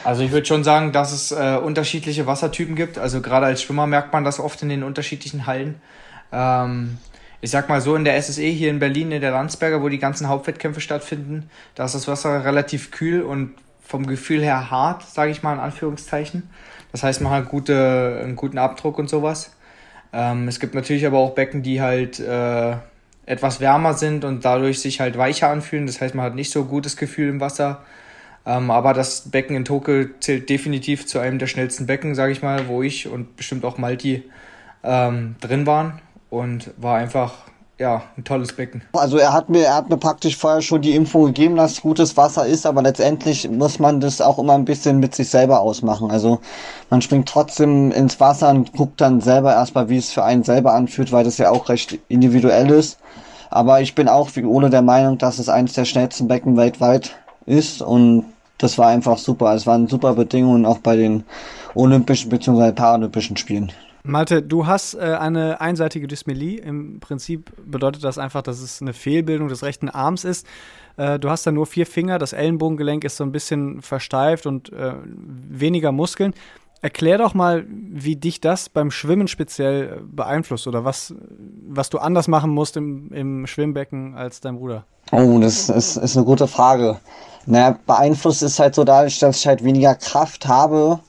Also 0.03 0.23
ich 0.23 0.31
würde 0.31 0.45
schon 0.45 0.63
sagen, 0.63 0.91
dass 0.91 1.11
es 1.11 1.31
äh, 1.31 1.57
unterschiedliche 1.57 2.27
Wassertypen 2.27 2.75
gibt. 2.75 2.97
Also 2.97 3.21
gerade 3.21 3.45
als 3.45 3.61
Schwimmer 3.61 3.87
merkt 3.87 4.13
man 4.13 4.23
das 4.23 4.39
oft 4.39 4.61
in 4.61 4.69
den 4.69 4.83
unterschiedlichen 4.83 5.47
Hallen. 5.47 5.81
Ähm, 6.31 6.97
ich 7.41 7.51
sag 7.51 7.69
mal 7.69 7.81
so, 7.81 7.95
in 7.95 8.03
der 8.03 8.21
SSE 8.21 8.41
hier 8.41 8.69
in 8.69 8.79
Berlin, 8.79 9.11
in 9.11 9.21
der 9.21 9.31
Landsberger, 9.31 9.81
wo 9.81 9.89
die 9.89 9.99
ganzen 9.99 10.27
Hauptwettkämpfe 10.27 10.81
stattfinden, 10.81 11.49
da 11.75 11.85
ist 11.85 11.95
das 11.95 12.07
Wasser 12.07 12.43
relativ 12.45 12.91
kühl 12.91 13.21
und 13.21 13.53
vom 13.81 14.05
Gefühl 14.07 14.41
her 14.41 14.69
hart, 14.71 15.03
sage 15.03 15.31
ich 15.31 15.43
mal 15.43 15.53
in 15.53 15.59
Anführungszeichen. 15.59 16.49
Das 16.91 17.03
heißt, 17.03 17.21
man 17.21 17.31
hat 17.31 17.47
gute, 17.47 18.21
einen 18.23 18.35
guten 18.35 18.57
Abdruck 18.57 18.97
und 18.97 19.09
sowas. 19.09 19.51
Ähm, 20.13 20.47
es 20.47 20.59
gibt 20.59 20.73
natürlich 20.73 21.05
aber 21.05 21.17
auch 21.19 21.35
Becken, 21.35 21.63
die 21.63 21.81
halt 21.81 22.19
äh, 22.19 22.75
etwas 23.25 23.59
wärmer 23.59 23.93
sind 23.93 24.25
und 24.25 24.43
dadurch 24.45 24.79
sich 24.79 24.99
halt 24.99 25.17
weicher 25.17 25.49
anfühlen. 25.49 25.85
Das 25.85 26.01
heißt, 26.01 26.15
man 26.15 26.25
hat 26.25 26.35
nicht 26.35 26.51
so 26.51 26.65
gutes 26.65 26.97
Gefühl 26.97 27.29
im 27.29 27.39
Wasser. 27.39 27.83
Ähm, 28.47 28.71
aber 28.71 28.93
das 28.93 29.29
Becken 29.29 29.57
in 29.57 29.65
Tokio 29.65 30.05
zählt 30.21 30.49
definitiv 30.49 31.05
zu 31.05 31.19
einem 31.19 31.37
der 31.37 31.47
schnellsten 31.47 31.85
Becken, 31.85 32.15
sage 32.15 32.31
ich 32.31 32.41
mal, 32.41 32.69
wo 32.69 32.81
ich 32.81 33.09
und 33.09 33.35
bestimmt 33.35 33.65
auch 33.65 33.77
Malti 33.77 34.23
ähm, 34.83 35.35
drin 35.41 35.65
waren 35.65 36.01
und 36.29 36.71
war 36.77 36.97
einfach 36.97 37.33
ja, 37.77 38.03
ein 38.17 38.23
tolles 38.23 38.53
Becken. 38.53 38.81
Also 38.93 39.17
er 39.17 39.33
hat 39.33 39.49
mir, 39.49 39.65
er 39.65 39.75
hat 39.75 39.89
mir 39.89 39.97
praktisch 39.97 40.37
vorher 40.37 40.61
schon 40.61 40.81
die 40.81 40.95
Info 40.95 41.25
gegeben, 41.25 41.57
dass 41.57 41.81
gutes 41.81 42.15
Wasser 42.15 42.45
ist, 42.47 42.65
aber 42.65 42.81
letztendlich 42.81 43.49
muss 43.49 43.79
man 43.79 43.99
das 43.99 44.21
auch 44.21 44.39
immer 44.39 44.53
ein 44.53 44.65
bisschen 44.65 44.99
mit 44.99 45.13
sich 45.13 45.29
selber 45.29 45.59
ausmachen. 45.59 46.09
Also 46.09 46.39
man 46.89 47.01
springt 47.01 47.27
trotzdem 47.27 47.91
ins 47.91 48.19
Wasser 48.19 48.49
und 48.49 48.73
guckt 48.73 49.01
dann 49.01 49.19
selber 49.19 49.53
erstmal, 49.53 49.89
wie 49.89 49.97
es 49.97 50.11
für 50.11 50.23
einen 50.23 50.43
selber 50.43 50.73
anfühlt, 50.73 51.11
weil 51.11 51.25
das 51.25 51.37
ja 51.37 51.51
auch 51.51 51.69
recht 51.69 51.99
individuell 52.07 52.71
ist. 52.71 52.97
Aber 53.49 53.81
ich 53.81 53.93
bin 53.93 54.07
auch 54.07 54.29
wie 54.35 54.45
Ole 54.45 54.69
der 54.69 54.81
Meinung, 54.81 55.17
dass 55.17 55.37
es 55.37 55.49
eines 55.49 55.73
der 55.73 55.85
schnellsten 55.85 56.27
Becken 56.27 56.57
weltweit 56.57 57.15
ist 57.45 57.81
und 57.81 58.25
das 58.57 58.77
war 58.77 58.87
einfach 58.87 59.17
super. 59.17 59.53
Es 59.53 59.67
waren 59.67 59.87
super 59.87 60.13
Bedingungen 60.13 60.65
auch 60.65 60.79
bei 60.79 60.95
den 60.95 61.23
Olympischen 61.75 62.29
bzw. 62.29 62.71
Paralympischen 62.71 63.37
Spielen. 63.37 63.71
Malte, 64.03 64.41
du 64.41 64.65
hast 64.65 64.93
äh, 64.93 65.17
eine 65.19 65.59
einseitige 65.59 66.07
Dysmelie. 66.07 66.59
Im 66.59 66.99
Prinzip 66.99 67.51
bedeutet 67.65 68.03
das 68.03 68.17
einfach, 68.17 68.41
dass 68.41 68.61
es 68.61 68.81
eine 68.81 68.93
Fehlbildung 68.93 69.49
des 69.49 69.63
rechten 69.63 69.89
Arms 69.89 70.23
ist. 70.23 70.47
Äh, 70.95 71.19
du 71.19 71.29
hast 71.29 71.45
da 71.45 71.51
nur 71.51 71.65
vier 71.65 71.85
Finger, 71.85 72.17
das 72.17 72.33
Ellenbogengelenk 72.33 73.03
ist 73.03 73.17
so 73.17 73.23
ein 73.23 73.31
bisschen 73.31 73.81
versteift 73.81 74.45
und 74.45 74.71
äh, 74.71 74.93
weniger 75.03 75.91
Muskeln. 75.91 76.33
Erklär 76.81 77.17
doch 77.17 77.33
mal, 77.33 77.65
wie 77.67 78.15
dich 78.15 78.39
das 78.39 78.69
beim 78.69 78.91
Schwimmen 78.91 79.27
speziell 79.27 80.01
beeinflusst 80.09 80.67
oder 80.67 80.85
was, 80.85 81.13
was 81.67 81.89
du 81.89 81.97
anders 81.97 82.27
machen 82.27 82.51
musst 82.51 82.77
im, 82.77 83.11
im 83.11 83.47
Schwimmbecken 83.47 84.15
als 84.15 84.41
dein 84.41 84.57
Bruder. 84.57 84.85
Oh, 85.11 85.39
das 85.39 85.69
ist, 85.69 85.97
ist 85.97 86.15
eine 86.15 86.25
gute 86.25 86.47
Frage. 86.47 86.99
Naja, 87.47 87.79
beeinflusst 87.85 88.43
ist 88.43 88.59
halt 88.59 88.75
so 88.75 88.83
dadurch, 88.83 89.19
dass 89.19 89.37
ich 89.37 89.47
halt 89.47 89.63
weniger 89.63 89.95
Kraft 89.95 90.47
habe, 90.47 90.99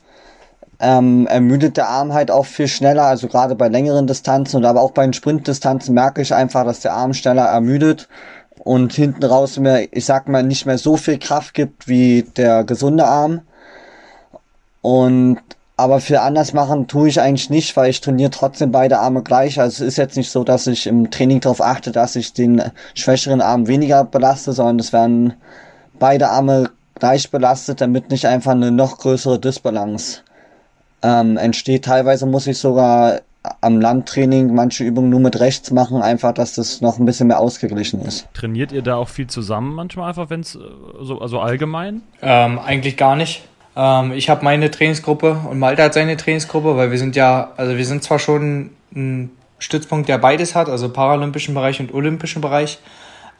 ähm, 0.79 1.27
ermüdet 1.27 1.75
der 1.75 1.89
Arm 1.89 2.13
halt 2.13 2.31
auch 2.31 2.45
viel 2.45 2.69
schneller, 2.69 3.03
also 3.03 3.27
gerade 3.27 3.55
bei 3.55 3.67
längeren 3.67 4.07
Distanzen 4.07 4.57
und 4.57 4.65
aber 4.65 4.81
auch 4.81 4.91
bei 4.91 5.03
den 5.03 5.11
Sprintdistanzen 5.13 5.93
merke 5.93 6.21
ich 6.21 6.33
einfach, 6.33 6.63
dass 6.63 6.79
der 6.79 6.93
Arm 6.93 7.13
schneller 7.13 7.43
ermüdet 7.43 8.07
und 8.63 8.93
hinten 8.93 9.25
raus 9.25 9.59
mir, 9.59 9.89
ich 9.91 10.05
sag 10.05 10.29
mal, 10.29 10.43
nicht 10.43 10.65
mehr 10.65 10.77
so 10.77 10.95
viel 10.95 11.19
Kraft 11.19 11.53
gibt 11.53 11.89
wie 11.89 12.23
der 12.37 12.63
gesunde 12.63 13.05
Arm. 13.05 13.41
Und 14.81 15.39
aber 15.75 15.99
für 16.01 16.21
anders 16.21 16.53
machen 16.53 16.87
tue 16.87 17.09
ich 17.09 17.21
eigentlich 17.21 17.49
nicht, 17.49 17.75
weil 17.77 17.89
ich 17.89 18.01
trainiere 18.01 18.31
trotzdem 18.31 18.71
beide 18.71 18.99
Arme 18.99 19.23
gleich. 19.23 19.59
Also 19.59 19.83
es 19.83 19.93
ist 19.93 19.97
jetzt 19.97 20.17
nicht 20.17 20.29
so, 20.29 20.43
dass 20.43 20.67
ich 20.67 20.87
im 20.87 21.09
Training 21.11 21.41
darauf 21.41 21.61
achte, 21.61 21.91
dass 21.91 22.15
ich 22.15 22.33
den 22.33 22.61
schwächeren 22.95 23.41
Arm 23.41 23.67
weniger 23.67 24.03
belaste, 24.05 24.53
sondern 24.53 24.79
es 24.79 24.93
werden 24.93 25.35
beide 25.99 26.29
Arme 26.29 26.71
gleich 26.95 27.31
belastet, 27.31 27.81
damit 27.81 28.09
nicht 28.09 28.25
einfach 28.25 28.51
eine 28.51 28.71
noch 28.71 28.97
größere 28.97 29.39
Disbalance 29.39 30.21
ähm, 31.01 31.37
entsteht. 31.37 31.85
Teilweise 31.85 32.25
muss 32.25 32.47
ich 32.47 32.57
sogar 32.57 33.21
am 33.61 33.79
Landtraining 33.79 34.53
manche 34.53 34.83
Übungen 34.83 35.09
nur 35.09 35.21
mit 35.21 35.39
rechts 35.39 35.71
machen, 35.71 36.01
einfach, 36.01 36.33
dass 36.33 36.55
das 36.55 36.81
noch 36.81 36.99
ein 36.99 37.05
bisschen 37.05 37.27
mehr 37.27 37.39
ausgeglichen 37.39 38.01
ist. 38.01 38.27
Trainiert 38.33 38.71
ihr 38.71 38.81
da 38.81 38.95
auch 38.95 39.07
viel 39.07 39.27
zusammen 39.27 39.73
manchmal 39.75 40.09
einfach, 40.09 40.29
wenn 40.29 40.41
es 40.41 40.55
äh, 40.55 40.59
so 41.01 41.19
also 41.19 41.39
allgemein? 41.39 42.01
Ähm, 42.21 42.59
eigentlich 42.59 42.97
gar 42.97 43.15
nicht. 43.15 43.43
Ähm, 43.75 44.11
ich 44.11 44.29
habe 44.29 44.43
meine 44.43 44.69
Trainingsgruppe 44.69 45.39
und 45.49 45.57
Malte 45.57 45.83
hat 45.83 45.93
seine 45.93 46.17
Trainingsgruppe, 46.17 46.75
weil 46.75 46.91
wir 46.91 46.97
sind 46.97 47.15
ja, 47.15 47.51
also 47.55 47.77
wir 47.77 47.85
sind 47.85 48.03
zwar 48.03 48.19
schon 48.19 48.71
ein 48.93 49.31
Stützpunkt, 49.57 50.09
der 50.09 50.17
beides 50.17 50.55
hat, 50.55 50.69
also 50.69 50.89
paralympischen 50.89 51.53
Bereich 51.53 51.79
und 51.79 51.93
olympischen 51.93 52.41
Bereich, 52.41 52.79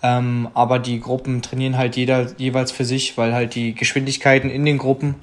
ähm, 0.02 0.50
aber 0.54 0.80
die 0.80 1.00
Gruppen 1.00 1.42
trainieren 1.42 1.78
halt 1.78 1.96
jeder 1.96 2.28
jeweils 2.38 2.72
für 2.72 2.86
sich, 2.86 3.18
weil 3.18 3.34
halt 3.34 3.56
die 3.56 3.74
Geschwindigkeiten 3.76 4.50
in 4.50 4.66
den 4.66 4.78
Gruppen 4.78 5.16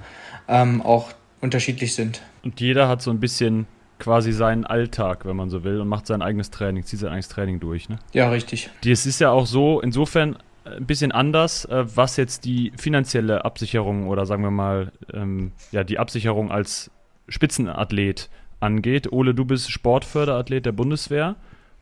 ähm, 0.48 0.82
auch 0.82 1.10
unterschiedlich 1.40 1.94
sind. 1.94 2.22
Und 2.44 2.60
jeder 2.60 2.88
hat 2.88 3.02
so 3.02 3.10
ein 3.10 3.20
bisschen 3.20 3.66
quasi 3.98 4.32
seinen 4.32 4.66
Alltag, 4.66 5.24
wenn 5.24 5.36
man 5.36 5.48
so 5.48 5.64
will, 5.64 5.80
und 5.80 5.88
macht 5.88 6.06
sein 6.06 6.22
eigenes 6.22 6.50
Training, 6.50 6.84
zieht 6.84 7.00
sein 7.00 7.10
eigenes 7.10 7.28
Training 7.28 7.60
durch, 7.60 7.88
ne? 7.88 7.98
Ja, 8.12 8.28
richtig. 8.28 8.70
Es 8.84 9.06
ist 9.06 9.20
ja 9.20 9.30
auch 9.30 9.46
so, 9.46 9.80
insofern 9.80 10.36
ein 10.66 10.86
bisschen 10.86 11.12
anders, 11.12 11.64
äh, 11.66 11.84
was 11.94 12.16
jetzt 12.16 12.44
die 12.44 12.72
finanzielle 12.76 13.44
Absicherung 13.44 14.08
oder 14.08 14.26
sagen 14.26 14.42
wir 14.42 14.50
mal, 14.50 14.92
ähm, 15.12 15.52
ja, 15.72 15.84
die 15.84 15.98
Absicherung 15.98 16.50
als 16.50 16.90
Spitzenathlet 17.28 18.28
angeht. 18.60 19.12
Ole, 19.12 19.34
du 19.34 19.44
bist 19.44 19.70
Sportförderathlet 19.70 20.66
der 20.66 20.72
Bundeswehr 20.72 21.36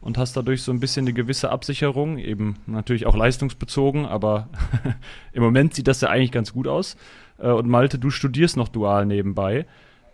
und 0.04 0.18
hast 0.18 0.37
dadurch 0.37 0.62
so 0.62 0.70
ein 0.70 0.80
bisschen 0.80 1.06
eine 1.06 1.14
gewisse 1.14 1.50
Absicherung, 1.50 2.18
eben 2.18 2.56
natürlich 2.66 3.06
auch 3.06 3.16
leistungsbezogen, 3.16 4.04
aber 4.04 4.50
im 5.32 5.42
Moment 5.42 5.75
sieht 5.75 5.88
das 5.88 6.02
ja 6.02 6.11
eigentlich 6.11 6.30
ganz 6.30 6.52
gut 6.52 6.68
aus. 6.68 6.99
Äh, 7.38 7.49
und 7.49 7.66
Malte, 7.68 7.99
du 7.99 8.11
studierst 8.11 8.58
noch 8.58 8.68
dual 8.68 9.06
nebenbei. 9.06 9.64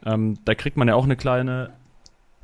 Ähm, 0.06 0.38
da 0.44 0.54
kriegt 0.54 0.76
man 0.76 0.86
ja 0.86 0.94
auch 0.94 1.04
eine 1.04 1.16
kleine, 1.16 1.70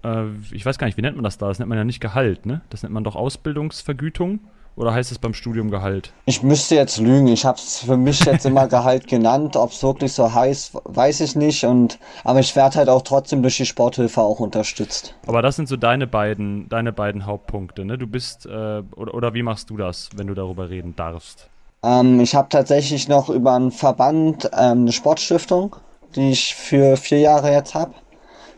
äh, 0.03 0.25
ich 0.51 0.67
weiß 0.67 0.77
gar 0.77 0.89
nicht, 0.89 0.97
wie 0.97 1.03
nennt 1.03 1.17
man 1.17 1.23
das 1.23 1.39
da? 1.39 1.47
Das 1.47 1.61
nennt 1.61 1.69
man 1.69 1.79
ja 1.79 1.85
nicht 1.85 2.01
Gehalt, 2.01 2.47
ne? 2.47 2.63
Das 2.69 2.83
nennt 2.83 2.93
man 2.93 3.05
doch 3.05 3.15
Ausbildungsvergütung. 3.15 4.41
Oder 4.77 4.93
heißt 4.93 5.11
es 5.11 5.19
beim 5.19 5.33
Studium 5.33 5.71
Gehalt? 5.71 6.13
Ich 6.27 6.43
müsste 6.43 6.75
jetzt 6.75 6.99
lügen. 6.99 7.29
Ich 7.29 7.47
habe 7.47 7.57
es 7.57 7.79
für 7.79 7.97
mich 7.97 8.23
jetzt 8.27 8.45
immer 8.45 8.69
Gehalt 8.69 9.09
genannt. 9.09 9.57
Ob 9.57 9.71
es 9.71 9.83
wirklich 9.83 10.13
so 10.13 10.33
heißt, 10.33 10.73
weiß 10.85 11.21
ich 11.21 11.35
nicht. 11.35 11.65
Und 11.65 11.99
aber 12.25 12.41
ich 12.41 12.55
werde 12.55 12.77
halt 12.77 12.91
auch 12.91 13.01
trotzdem 13.01 13.41
durch 13.41 13.57
die 13.57 13.65
Sporthilfe 13.65 14.21
auch 14.21 14.39
unterstützt. 14.39 15.15
Aber 15.27 15.41
das 15.41 15.57
sind 15.57 15.67
so 15.67 15.77
deine 15.77 16.07
beiden, 16.07 16.69
deine 16.69 16.93
beiden 16.93 17.25
Hauptpunkte. 17.25 17.87
Ne? 17.87 17.97
Du 17.97 18.07
bist 18.07 18.45
äh, 18.45 18.83
oder, 18.95 19.15
oder 19.15 19.33
wie 19.33 19.43
machst 19.43 19.71
du 19.71 19.79
das, 19.79 20.11
wenn 20.15 20.27
du 20.27 20.35
darüber 20.35 20.69
reden 20.69 20.95
darfst? 20.95 21.49
Ähm, 21.83 22.21
ich 22.21 22.35
habe 22.35 22.51
tatsächlich 22.51 23.09
noch 23.09 23.31
über 23.31 23.55
einen 23.55 23.71
Verband 23.71 24.51
ähm, 24.53 24.83
eine 24.83 24.93
Sportstiftung, 24.93 25.77
die 26.15 26.33
ich 26.33 26.55
für 26.55 26.99
vier 26.99 27.21
Jahre 27.21 27.51
jetzt 27.51 27.75
habe. 27.75 27.95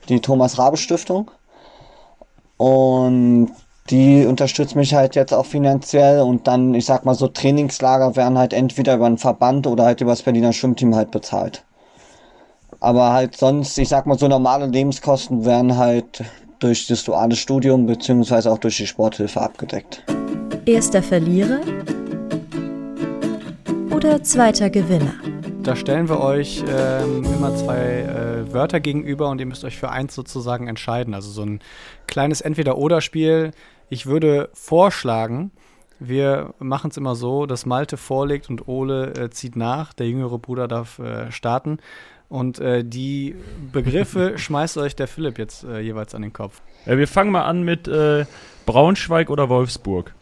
Die 0.08 0.20
Thomas 0.20 0.58
Rabe 0.58 0.78
Stiftung. 0.78 1.30
Und 2.56 3.52
die 3.90 4.26
unterstützt 4.26 4.76
mich 4.76 4.94
halt 4.94 5.14
jetzt 5.14 5.32
auch 5.32 5.46
finanziell 5.46 6.20
und 6.20 6.46
dann, 6.46 6.74
ich 6.74 6.84
sag 6.84 7.04
mal 7.04 7.14
so, 7.14 7.28
Trainingslager 7.28 8.16
werden 8.16 8.38
halt 8.38 8.52
entweder 8.52 8.94
über 8.94 9.06
einen 9.06 9.18
Verband 9.18 9.66
oder 9.66 9.84
halt 9.84 10.00
über 10.00 10.10
das 10.10 10.22
Berliner 10.22 10.52
Schwimmteam 10.52 10.94
halt 10.94 11.10
bezahlt. 11.10 11.64
Aber 12.80 13.12
halt 13.12 13.36
sonst, 13.36 13.78
ich 13.78 13.88
sag 13.88 14.06
mal 14.06 14.18
so, 14.18 14.28
normale 14.28 14.66
Lebenskosten 14.66 15.44
werden 15.44 15.76
halt 15.76 16.22
durch 16.60 16.86
das 16.86 17.04
duale 17.04 17.36
Studium 17.36 17.86
beziehungsweise 17.86 18.50
auch 18.50 18.58
durch 18.58 18.76
die 18.76 18.86
Sporthilfe 18.86 19.40
abgedeckt. 19.40 20.04
Erster 20.66 21.02
Verlierer 21.02 21.60
oder 23.90 24.22
zweiter 24.22 24.70
Gewinner? 24.70 25.14
Da 25.62 25.76
stellen 25.76 26.08
wir 26.08 26.20
euch 26.20 26.62
ähm, 26.68 27.24
immer 27.24 27.54
zwei 27.56 27.76
äh, 27.76 28.52
Wörter 28.52 28.80
gegenüber 28.80 29.28
und 29.28 29.40
ihr 29.40 29.46
müsst 29.46 29.64
euch 29.64 29.76
für 29.76 29.90
eins 29.90 30.14
sozusagen 30.14 30.68
entscheiden. 30.68 31.14
Also 31.14 31.30
so 31.30 31.42
ein 31.42 31.60
kleines 32.06 32.40
Entweder-Oder-Spiel. 32.40 33.50
Ich 33.90 34.06
würde 34.06 34.50
vorschlagen, 34.52 35.50
wir 35.98 36.54
machen 36.58 36.90
es 36.90 36.96
immer 36.96 37.14
so, 37.14 37.46
dass 37.46 37.66
Malte 37.66 37.96
vorlegt 37.96 38.48
und 38.50 38.68
Ole 38.68 39.14
äh, 39.14 39.30
zieht 39.30 39.56
nach. 39.56 39.92
Der 39.92 40.08
jüngere 40.08 40.38
Bruder 40.38 40.68
darf 40.68 40.98
äh, 40.98 41.32
starten. 41.32 41.78
Und 42.28 42.60
äh, 42.60 42.84
die 42.84 43.34
Begriffe 43.72 44.38
schmeißt 44.38 44.78
euch 44.78 44.94
der 44.94 45.08
Philipp 45.08 45.38
jetzt 45.38 45.64
äh, 45.64 45.80
jeweils 45.80 46.14
an 46.14 46.22
den 46.22 46.32
Kopf. 46.32 46.60
Ja, 46.86 46.98
wir 46.98 47.08
fangen 47.08 47.30
mal 47.30 47.44
an 47.44 47.62
mit 47.62 47.88
äh, 47.88 48.26
Braunschweig 48.66 49.30
oder 49.30 49.48
Wolfsburg. 49.48 50.14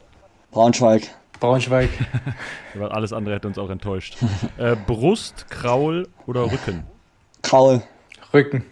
Braunschweig. 0.52 1.11
Braunschweig. 1.40 1.90
Alles 2.80 3.12
andere 3.12 3.35
hätte 3.35 3.49
uns 3.49 3.58
auch 3.58 3.68
enttäuscht. 3.68 4.16
äh, 4.56 4.76
Brust, 4.87 5.50
Kraul 5.50 6.08
oder 6.26 6.50
Rücken? 6.50 6.85
Kraul. 7.42 7.82
Rücken. 8.32 8.64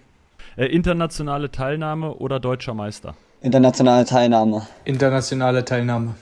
Äh, 0.57 0.67
internationale 0.67 1.51
Teilnahme 1.51 2.15
oder 2.15 2.41
deutscher 2.41 2.73
Meister? 2.73 3.15
Internationale 3.45 4.07
Teilnahme. 4.07 4.67
Internationale 4.87 5.67
Teilnahme. 5.67 6.15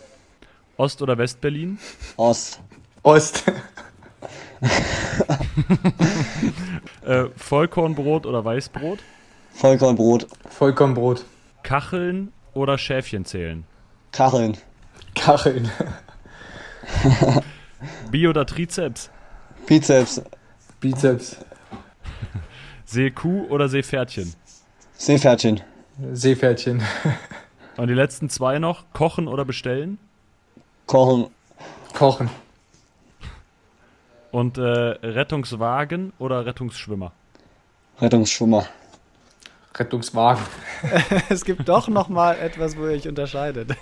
Ost- 0.76 1.02
oder 1.02 1.16
Westberlin? 1.18 1.78
Ost. 2.16 2.58
Ost. 3.04 3.44
äh, 7.06 7.26
Vollkornbrot 7.36 8.26
oder 8.26 8.44
Weißbrot? 8.44 8.98
Vollkornbrot. 9.54 10.26
Vollkornbrot. 10.50 11.24
Kacheln 11.62 12.32
oder 12.54 12.76
Schäfchen 12.76 13.24
zählen? 13.24 13.62
Kacheln. 14.10 14.58
Kacheln. 15.14 15.70
Bi- 18.10 18.26
oder 18.26 18.46
Trizeps? 18.46 19.10
Bizeps. 19.66 20.20
Bizeps. 20.80 21.36
Seekuh 22.84 23.46
oder 23.48 23.68
Seepferdchen? 23.68 24.34
Seepferdchen. 24.94 25.60
Seepferdchen. 26.12 26.82
Und 27.76 27.88
die 27.88 27.94
letzten 27.94 28.28
zwei 28.28 28.58
noch, 28.58 28.84
kochen 28.92 29.28
oder 29.28 29.44
bestellen? 29.44 29.98
Kochen. 30.86 31.28
Kochen. 31.94 32.30
Und 34.30 34.58
äh, 34.58 34.62
Rettungswagen 34.62 36.12
oder 36.18 36.46
Rettungsschwimmer? 36.46 37.12
Rettungsschwimmer. 38.00 38.66
Rettungswagen. 39.74 40.42
es 41.28 41.44
gibt 41.44 41.68
doch 41.68 41.88
noch 41.88 42.08
mal 42.08 42.38
etwas, 42.38 42.76
wo 42.76 42.84
ihr 42.84 42.92
euch 42.92 43.08
unterscheidet. 43.08 43.70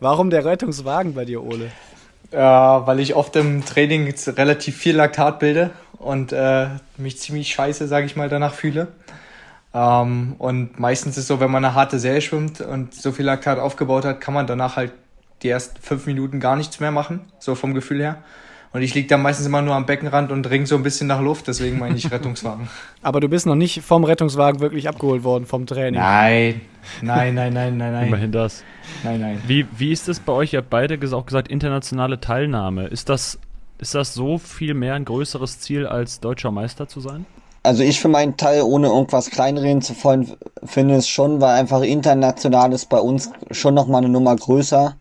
Warum 0.00 0.30
der 0.30 0.44
Rettungswagen 0.44 1.14
bei 1.14 1.24
dir, 1.24 1.42
Ole? 1.42 1.70
Ja, 2.32 2.86
weil 2.86 3.00
ich 3.00 3.14
oft 3.14 3.36
im 3.36 3.64
Training 3.64 4.12
relativ 4.26 4.76
viel 4.76 4.96
Laktat 4.96 5.38
bilde 5.38 5.70
und 5.98 6.32
äh, 6.32 6.68
mich 6.96 7.18
ziemlich 7.18 7.48
scheiße, 7.48 7.86
sage 7.86 8.06
ich 8.06 8.16
mal, 8.16 8.28
danach 8.28 8.54
fühle. 8.54 8.88
Ähm, 9.76 10.36
und 10.38 10.80
meistens 10.80 11.18
ist 11.18 11.24
es 11.24 11.28
so, 11.28 11.38
wenn 11.38 11.50
man 11.50 11.62
eine 11.62 11.74
harte 11.74 11.98
Serie 11.98 12.22
schwimmt 12.22 12.62
und 12.62 12.94
so 12.94 13.12
viel 13.12 13.26
Laktat 13.26 13.58
aufgebaut 13.58 14.06
hat, 14.06 14.22
kann 14.22 14.32
man 14.32 14.46
danach 14.46 14.76
halt 14.76 14.92
die 15.42 15.50
ersten 15.50 15.80
fünf 15.82 16.06
Minuten 16.06 16.40
gar 16.40 16.56
nichts 16.56 16.80
mehr 16.80 16.90
machen, 16.90 17.20
so 17.38 17.54
vom 17.54 17.74
Gefühl 17.74 18.00
her. 18.00 18.16
Und 18.72 18.82
ich 18.82 18.94
liege 18.94 19.06
da 19.06 19.18
meistens 19.18 19.46
immer 19.46 19.60
nur 19.62 19.74
am 19.74 19.84
Beckenrand 19.84 20.32
und 20.32 20.48
ring 20.48 20.64
so 20.64 20.76
ein 20.76 20.82
bisschen 20.82 21.06
nach 21.06 21.20
Luft, 21.20 21.46
deswegen 21.46 21.78
meine 21.78 21.96
ich 21.96 22.10
Rettungswagen. 22.10 22.68
Aber 23.02 23.20
du 23.20 23.28
bist 23.28 23.46
noch 23.46 23.54
nicht 23.54 23.82
vom 23.82 24.04
Rettungswagen 24.04 24.60
wirklich 24.60 24.88
abgeholt 24.88 25.24
worden 25.24 25.44
vom 25.44 25.66
Training. 25.66 26.00
Nein, 26.00 26.62
nein, 27.02 27.34
nein, 27.34 27.52
nein, 27.52 27.76
nein, 27.76 27.92
nein. 27.92 28.08
Immerhin 28.08 28.32
das. 28.32 28.64
Nein, 29.04 29.20
nein. 29.20 29.42
Wie, 29.46 29.66
wie 29.76 29.92
ist 29.92 30.08
es 30.08 30.20
bei 30.20 30.32
euch? 30.32 30.54
Ihr 30.54 30.60
habt 30.60 30.70
beide 30.70 30.98
auch 31.14 31.26
gesagt, 31.26 31.48
internationale 31.48 32.18
Teilnahme. 32.18 32.86
Ist 32.86 33.10
das, 33.10 33.38
ist 33.78 33.94
das 33.94 34.14
so 34.14 34.38
viel 34.38 34.72
mehr 34.72 34.94
ein 34.94 35.04
größeres 35.04 35.60
Ziel, 35.60 35.86
als 35.86 36.20
deutscher 36.20 36.50
Meister 36.50 36.88
zu 36.88 37.00
sein? 37.00 37.26
Also 37.66 37.82
ich 37.82 37.98
für 37.98 38.06
meinen 38.06 38.36
Teil, 38.36 38.62
ohne 38.62 38.86
irgendwas 38.86 39.28
kleinreden 39.28 39.82
zu 39.82 39.92
wollen, 40.04 40.32
finde 40.62 40.94
es 40.94 41.08
schon, 41.08 41.40
weil 41.40 41.58
einfach 41.58 41.82
international 41.82 42.72
ist 42.72 42.88
bei 42.88 43.00
uns 43.00 43.32
schon 43.50 43.74
nochmal 43.74 44.02
eine 44.02 44.08
Nummer 44.08 44.36
größer. 44.36 44.94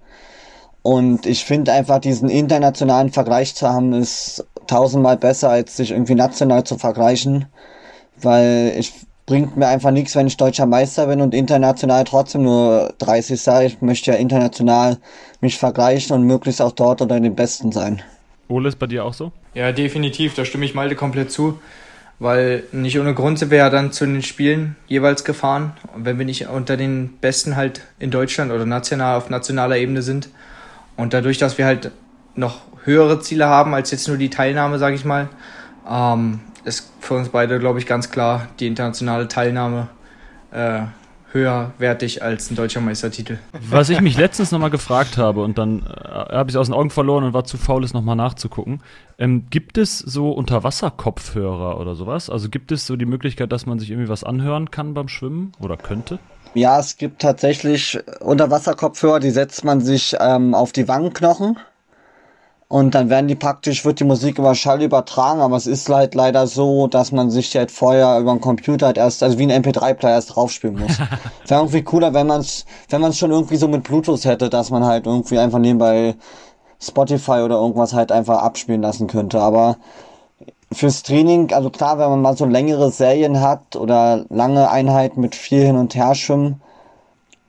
Und 0.82 1.28
ich 1.28 1.46
finde 1.46 1.74
einfach 1.74 2.00
diesen 2.00 2.28
internationalen 2.28 3.12
Vergleich 3.12 3.54
zu 3.54 3.70
haben, 3.70 3.94
ist 3.94 4.48
tausendmal 4.66 5.18
besser, 5.18 5.52
als 5.52 5.78
sich 5.78 5.92
irgendwie 5.92 6.16
national 6.16 6.64
zu 6.64 6.80
vergleichen. 6.80 7.46
Weil 8.20 8.74
ich 8.80 8.94
bringt 9.28 9.56
mir 9.58 9.68
einfach 9.68 9.92
nichts, 9.92 10.16
wenn 10.16 10.26
ich 10.26 10.38
deutscher 10.38 10.66
Meister 10.66 11.06
bin 11.06 11.22
und 11.22 11.36
international 11.36 12.04
trotzdem 12.04 12.44
nur 12.44 12.96
30 12.98 13.40
sei. 13.40 13.68
Ich 13.68 13.82
möchte 13.82 14.12
ja 14.12 14.18
international 14.18 14.98
mich 15.40 15.60
vergleichen 15.60 16.16
und 16.16 16.24
möglichst 16.24 16.64
auch 16.64 16.72
dort 16.72 17.02
unter 17.02 17.20
den 17.20 17.36
Besten 17.36 17.72
sein. 17.72 18.02
Ole, 18.48 18.70
ist 18.70 18.80
bei 18.80 18.88
dir 18.88 19.06
auch 19.06 19.14
so? 19.14 19.32
Ja, 19.54 19.72
definitiv. 19.72 20.34
Da 20.34 20.46
stimme 20.46 20.66
ich 20.66 20.74
Malte 20.74 20.96
komplett 20.96 21.32
zu. 21.32 21.60
Weil 22.18 22.64
nicht 22.72 22.98
ohne 23.00 23.14
Grund 23.14 23.40
sind 23.40 23.52
wir 23.52 23.58
ja 23.58 23.70
dann 23.70 23.92
zu 23.92 24.06
den 24.06 24.22
Spielen 24.22 24.76
jeweils 24.88 25.24
gefahren. 25.26 25.74
Und 25.94 26.06
wenn 26.06 26.18
wir 26.18 26.26
nicht 26.26 26.48
unter 26.48 26.78
den 26.78 27.18
Besten 27.20 27.56
halt 27.56 27.82
in 28.00 28.10
Deutschland 28.10 28.52
oder 28.52 28.66
national 28.66 29.18
auf 29.18 29.30
nationaler 29.30 29.78
Ebene 29.78 30.02
sind, 30.02 30.30
und 30.98 31.14
dadurch, 31.14 31.38
dass 31.38 31.58
wir 31.58 31.66
halt 31.66 31.92
noch 32.36 32.62
höhere 32.84 33.20
Ziele 33.20 33.48
haben 33.48 33.74
als 33.74 33.92
jetzt 33.92 34.08
nur 34.08 34.18
die 34.18 34.30
Teilnahme, 34.30 34.80
sage 34.80 34.96
ich 34.96 35.06
mal, 35.06 35.30
ähm, 35.90 36.40
ist 36.64 36.92
für 37.00 37.16
uns 37.16 37.30
beide, 37.30 37.60
glaube 37.60 37.80
ich, 37.80 37.86
ganz 37.86 38.10
klar 38.10 38.48
die 38.60 38.68
internationale 38.68 39.28
Teilnahme 39.28 39.90
äh, 40.52 40.82
höherwertig 41.36 42.24
als 42.24 42.50
ein 42.50 42.56
deutscher 42.56 42.82
Meistertitel. 42.82 43.38
Was 43.70 43.90
ich 43.90 44.02
mich 44.02 44.18
letztens 44.18 44.52
nochmal 44.52 44.72
gefragt 44.72 45.18
habe 45.18 45.44
und 45.44 45.58
dann 45.58 45.84
äh, 45.84 46.08
habe 46.08 46.50
ich 46.50 46.56
es 46.56 46.60
aus 46.60 46.68
den 46.68 46.74
Augen 46.74 46.90
verloren 46.90 47.26
und 47.26 47.34
war 47.34 47.44
zu 47.44 47.58
faul, 47.58 47.84
es 47.84 47.94
nochmal 47.94 48.16
nachzugucken. 48.16 48.82
Ähm, 49.20 49.46
gibt 49.50 49.78
es 49.78 50.00
so 50.00 50.32
Unterwasserkopfhörer 50.32 51.80
oder 51.80 51.94
sowas? 51.96 52.30
Also 52.30 52.50
gibt 52.50 52.72
es 52.72 52.88
so 52.88 52.96
die 52.96 53.06
Möglichkeit, 53.06 53.52
dass 53.52 53.66
man 53.66 53.78
sich 53.78 53.92
irgendwie 53.92 54.10
was 54.10 54.24
anhören 54.24 54.72
kann 54.72 54.94
beim 54.94 55.10
Schwimmen 55.10 55.52
oder 55.60 55.78
könnte? 55.78 56.18
Ja, 56.54 56.80
es 56.80 56.96
gibt 56.96 57.22
tatsächlich 57.22 58.00
Unterwasserkopfhörer, 58.22 59.20
die 59.20 59.32
setzt 59.32 59.66
man 59.66 59.82
sich 59.82 60.16
ähm, 60.20 60.56
auf 60.56 60.72
die 60.72 60.88
Wangenknochen 60.88 61.58
und 62.68 62.96
dann 62.96 63.10
werden 63.10 63.28
die 63.28 63.36
praktisch, 63.36 63.86
wird 63.86 64.00
die 64.00 64.06
Musik 64.06 64.40
über 64.40 64.56
Schall 64.56 64.82
übertragen, 64.82 65.40
aber 65.42 65.56
es 65.56 65.68
ist 65.68 65.88
halt 65.88 66.16
leider 66.16 66.48
so, 66.48 66.88
dass 66.88 67.12
man 67.12 67.30
sich 67.30 67.56
halt 67.56 67.70
vorher 67.70 68.20
über 68.20 68.34
den 68.34 68.42
Computer 68.42 68.88
halt 68.88 68.98
erst, 68.98 69.22
also 69.22 69.38
wie 69.38 69.44
ein 69.52 69.64
MP3-Player 69.64 70.16
erst 70.16 70.36
draufspielen 70.36 70.80
muss. 70.80 70.98
Wäre 71.48 71.62
irgendwie 71.62 71.84
cooler, 71.84 72.14
wenn 72.14 72.26
man 72.28 72.42
es, 72.42 72.66
wenn 72.90 73.02
man 73.02 73.12
es 73.12 73.20
schon 73.20 73.32
irgendwie 73.32 73.58
so 73.58 73.68
mit 73.68 73.84
Bluetooth 73.84 74.26
hätte, 74.26 74.50
dass 74.50 74.72
man 74.72 74.84
halt 74.84 75.06
irgendwie 75.06 75.38
einfach 75.38 75.60
nebenbei 75.60 76.16
Spotify 76.80 77.42
oder 77.44 77.56
irgendwas 77.56 77.94
halt 77.94 78.12
einfach 78.12 78.40
abspielen 78.42 78.82
lassen 78.82 79.08
könnte. 79.08 79.40
Aber 79.40 79.78
fürs 80.72 81.04
Training, 81.04 81.54
also 81.54 81.70
klar, 81.70 82.00
wenn 82.00 82.10
man 82.10 82.22
mal 82.22 82.36
so 82.36 82.46
längere 82.46 82.92
Serien 82.92 83.42
hat 83.42 83.76
oder 83.76 84.26
lange 84.30 84.70
Einheiten 84.70 85.22
mit 85.22 85.36
viel 85.36 85.64
hin 85.66 85.78
und 85.78 85.96
her 85.96 86.16
schwimmen, 86.16 86.62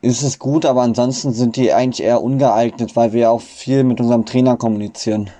ist 0.06 0.22
es 0.22 0.38
gut, 0.38 0.64
aber 0.64 0.82
ansonsten 0.82 1.32
sind 1.32 1.56
die 1.56 1.72
eigentlich 1.72 2.06
eher 2.06 2.22
ungeeignet, 2.22 2.94
weil 2.94 3.12
wir 3.12 3.30
auch 3.30 3.40
viel 3.40 3.82
mit 3.84 4.00
unserem 4.00 4.24
Trainer 4.24 4.56
kommunizieren. 4.56 5.30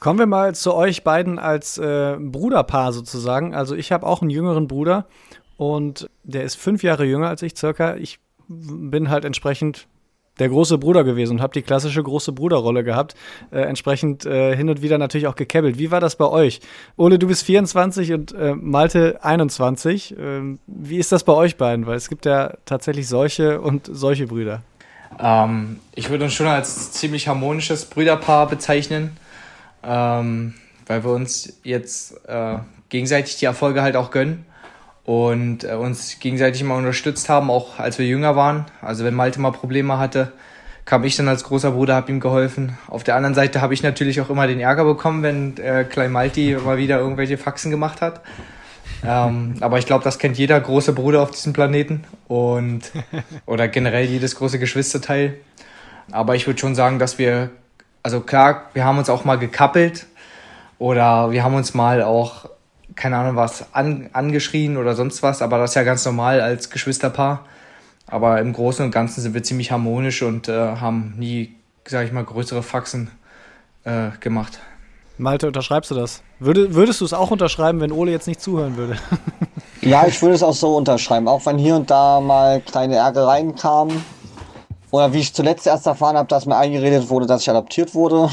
Kommen 0.00 0.18
wir 0.18 0.26
mal 0.26 0.54
zu 0.54 0.74
euch 0.74 1.04
beiden 1.04 1.38
als 1.38 1.78
äh, 1.78 2.16
Bruderpaar 2.18 2.92
sozusagen. 2.92 3.54
Also 3.54 3.74
ich 3.74 3.92
habe 3.92 4.06
auch 4.06 4.20
einen 4.20 4.30
jüngeren 4.30 4.68
Bruder 4.68 5.06
und 5.56 6.10
der 6.24 6.44
ist 6.44 6.56
fünf 6.56 6.82
Jahre 6.82 7.04
jünger 7.04 7.28
als 7.28 7.42
ich 7.42 7.56
circa. 7.56 7.96
Ich 7.96 8.18
bin 8.48 9.08
halt 9.08 9.24
entsprechend 9.24 9.86
der 10.38 10.48
große 10.48 10.78
Bruder 10.78 11.04
gewesen 11.04 11.34
und 11.34 11.42
habe 11.42 11.52
die 11.52 11.62
klassische 11.62 12.02
große 12.02 12.32
Bruderrolle 12.32 12.84
gehabt. 12.84 13.14
Äh, 13.50 13.60
entsprechend 13.60 14.26
äh, 14.26 14.56
hin 14.56 14.68
und 14.68 14.82
wieder 14.82 14.98
natürlich 14.98 15.26
auch 15.26 15.36
gekebbelt. 15.36 15.78
Wie 15.78 15.90
war 15.90 16.00
das 16.00 16.16
bei 16.16 16.26
euch? 16.26 16.60
Ole, 16.96 17.18
du 17.18 17.26
bist 17.26 17.44
24 17.44 18.12
und 18.12 18.34
äh, 18.34 18.54
Malte 18.54 19.18
21. 19.22 20.16
Ähm, 20.18 20.58
wie 20.66 20.98
ist 20.98 21.12
das 21.12 21.24
bei 21.24 21.32
euch 21.32 21.56
beiden? 21.56 21.86
Weil 21.86 21.96
es 21.96 22.08
gibt 22.08 22.26
ja 22.26 22.54
tatsächlich 22.64 23.08
solche 23.08 23.60
und 23.60 23.88
solche 23.90 24.26
Brüder. 24.26 24.62
Ähm, 25.18 25.80
ich 25.94 26.10
würde 26.10 26.24
uns 26.24 26.34
schon 26.34 26.46
als 26.46 26.92
ziemlich 26.92 27.28
harmonisches 27.28 27.84
Brüderpaar 27.84 28.48
bezeichnen 28.48 29.16
ähm, 29.82 30.54
weil 30.86 31.04
wir 31.04 31.10
uns 31.10 31.60
jetzt 31.62 32.26
äh, 32.26 32.58
gegenseitig 32.88 33.36
die 33.36 33.44
Erfolge 33.44 33.82
halt 33.82 33.96
auch 33.96 34.10
gönnen 34.10 34.44
und 35.08 35.64
äh, 35.64 35.72
uns 35.72 36.18
gegenseitig 36.20 36.60
immer 36.60 36.74
unterstützt 36.74 37.30
haben, 37.30 37.50
auch 37.50 37.78
als 37.78 37.98
wir 37.98 38.04
jünger 38.04 38.36
waren. 38.36 38.66
Also 38.82 39.06
wenn 39.06 39.14
Malte 39.14 39.40
mal 39.40 39.52
Probleme 39.52 39.96
hatte, 39.96 40.32
kam 40.84 41.02
ich 41.02 41.16
dann 41.16 41.28
als 41.28 41.44
großer 41.44 41.70
Bruder, 41.70 41.94
habe 41.94 42.12
ihm 42.12 42.20
geholfen. 42.20 42.76
Auf 42.88 43.04
der 43.04 43.16
anderen 43.16 43.34
Seite 43.34 43.62
habe 43.62 43.72
ich 43.72 43.82
natürlich 43.82 44.20
auch 44.20 44.28
immer 44.28 44.46
den 44.46 44.60
Ärger 44.60 44.84
bekommen, 44.84 45.22
wenn 45.22 45.56
äh, 45.56 45.84
Klein 45.84 46.12
Malti 46.12 46.58
mal 46.62 46.76
wieder 46.76 46.98
irgendwelche 46.98 47.38
Faxen 47.38 47.70
gemacht 47.70 48.02
hat. 48.02 48.20
ähm, 49.02 49.54
aber 49.60 49.78
ich 49.78 49.86
glaube, 49.86 50.04
das 50.04 50.18
kennt 50.18 50.36
jeder 50.36 50.60
große 50.60 50.92
Bruder 50.92 51.22
auf 51.22 51.30
diesem 51.30 51.54
Planeten 51.54 52.04
und 52.26 52.92
oder 53.46 53.66
generell 53.66 54.04
jedes 54.04 54.34
große 54.34 54.58
Geschwisterteil. 54.58 55.36
Aber 56.10 56.34
ich 56.34 56.46
würde 56.46 56.60
schon 56.60 56.74
sagen, 56.74 56.98
dass 56.98 57.18
wir 57.18 57.48
also 58.02 58.20
klar, 58.20 58.66
wir 58.74 58.84
haben 58.84 58.98
uns 58.98 59.08
auch 59.08 59.24
mal 59.24 59.38
gekappelt 59.38 60.06
oder 60.78 61.30
wir 61.30 61.44
haben 61.44 61.54
uns 61.54 61.72
mal 61.72 62.02
auch, 62.02 62.50
keine 62.98 63.16
Ahnung 63.16 63.36
was, 63.36 63.72
an, 63.72 64.10
angeschrien 64.12 64.76
oder 64.76 64.94
sonst 64.94 65.22
was, 65.22 65.40
aber 65.40 65.58
das 65.58 65.70
ist 65.70 65.74
ja 65.76 65.84
ganz 65.84 66.04
normal 66.04 66.40
als 66.40 66.68
Geschwisterpaar. 66.68 67.44
Aber 68.06 68.40
im 68.40 68.52
Großen 68.52 68.84
und 68.84 68.90
Ganzen 68.90 69.20
sind 69.20 69.34
wir 69.34 69.42
ziemlich 69.42 69.70
harmonisch 69.70 70.22
und 70.22 70.48
äh, 70.48 70.76
haben 70.76 71.14
nie, 71.16 71.54
sag 71.86 72.06
ich 72.06 72.12
mal, 72.12 72.24
größere 72.24 72.62
Faxen 72.62 73.10
äh, 73.84 74.08
gemacht. 74.20 74.58
Malte, 75.18 75.46
unterschreibst 75.46 75.90
du 75.90 75.94
das? 75.94 76.22
Würde, 76.38 76.74
würdest 76.74 77.00
du 77.00 77.04
es 77.04 77.12
auch 77.12 77.30
unterschreiben, 77.30 77.80
wenn 77.80 77.92
Ole 77.92 78.10
jetzt 78.10 78.26
nicht 78.26 78.40
zuhören 78.40 78.76
würde? 78.76 78.96
ja, 79.82 80.06
ich 80.06 80.20
würde 80.22 80.34
es 80.34 80.42
auch 80.42 80.54
so 80.54 80.76
unterschreiben. 80.76 81.28
Auch 81.28 81.44
wenn 81.44 81.58
hier 81.58 81.76
und 81.76 81.90
da 81.90 82.20
mal 82.20 82.60
kleine 82.60 82.96
Ärgereien 82.96 83.54
kamen, 83.56 84.04
oder 84.90 85.12
wie 85.12 85.18
ich 85.18 85.34
zuletzt 85.34 85.66
erst 85.66 85.86
erfahren 85.86 86.16
habe, 86.16 86.28
dass 86.28 86.46
mir 86.46 86.56
eingeredet 86.56 87.10
wurde, 87.10 87.26
dass 87.26 87.42
ich 87.42 87.50
adoptiert 87.50 87.94
wurde. 87.94 88.30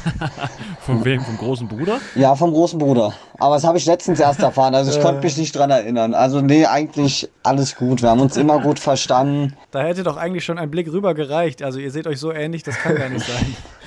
Von 0.80 1.04
wem? 1.04 1.20
Vom 1.22 1.38
großen 1.38 1.66
Bruder? 1.66 1.98
Ja, 2.14 2.34
vom 2.34 2.52
großen 2.52 2.78
Bruder. 2.78 3.14
Aber 3.38 3.54
das 3.54 3.64
habe 3.64 3.78
ich 3.78 3.86
letztens 3.86 4.20
erst 4.20 4.40
erfahren. 4.40 4.74
Also 4.74 4.90
ich 4.90 5.02
konnte 5.02 5.22
mich 5.22 5.36
nicht 5.36 5.56
dran 5.56 5.70
erinnern. 5.70 6.12
Also 6.12 6.42
nee, 6.42 6.66
eigentlich 6.66 7.30
alles 7.42 7.76
gut. 7.76 8.02
Wir 8.02 8.10
haben 8.10 8.20
uns 8.20 8.36
immer 8.36 8.60
gut 8.60 8.78
verstanden. 8.78 9.54
Da 9.70 9.82
hätte 9.82 10.02
doch 10.02 10.18
eigentlich 10.18 10.44
schon 10.44 10.58
ein 10.58 10.70
Blick 10.70 10.92
rüber 10.92 11.14
gereicht. 11.14 11.62
Also 11.62 11.78
ihr 11.78 11.90
seht 11.90 12.06
euch 12.06 12.20
so 12.20 12.32
ähnlich, 12.32 12.62
das 12.62 12.76
kann 12.76 12.96
gar 12.96 13.08
nicht 13.08 13.26
sein. 13.26 13.56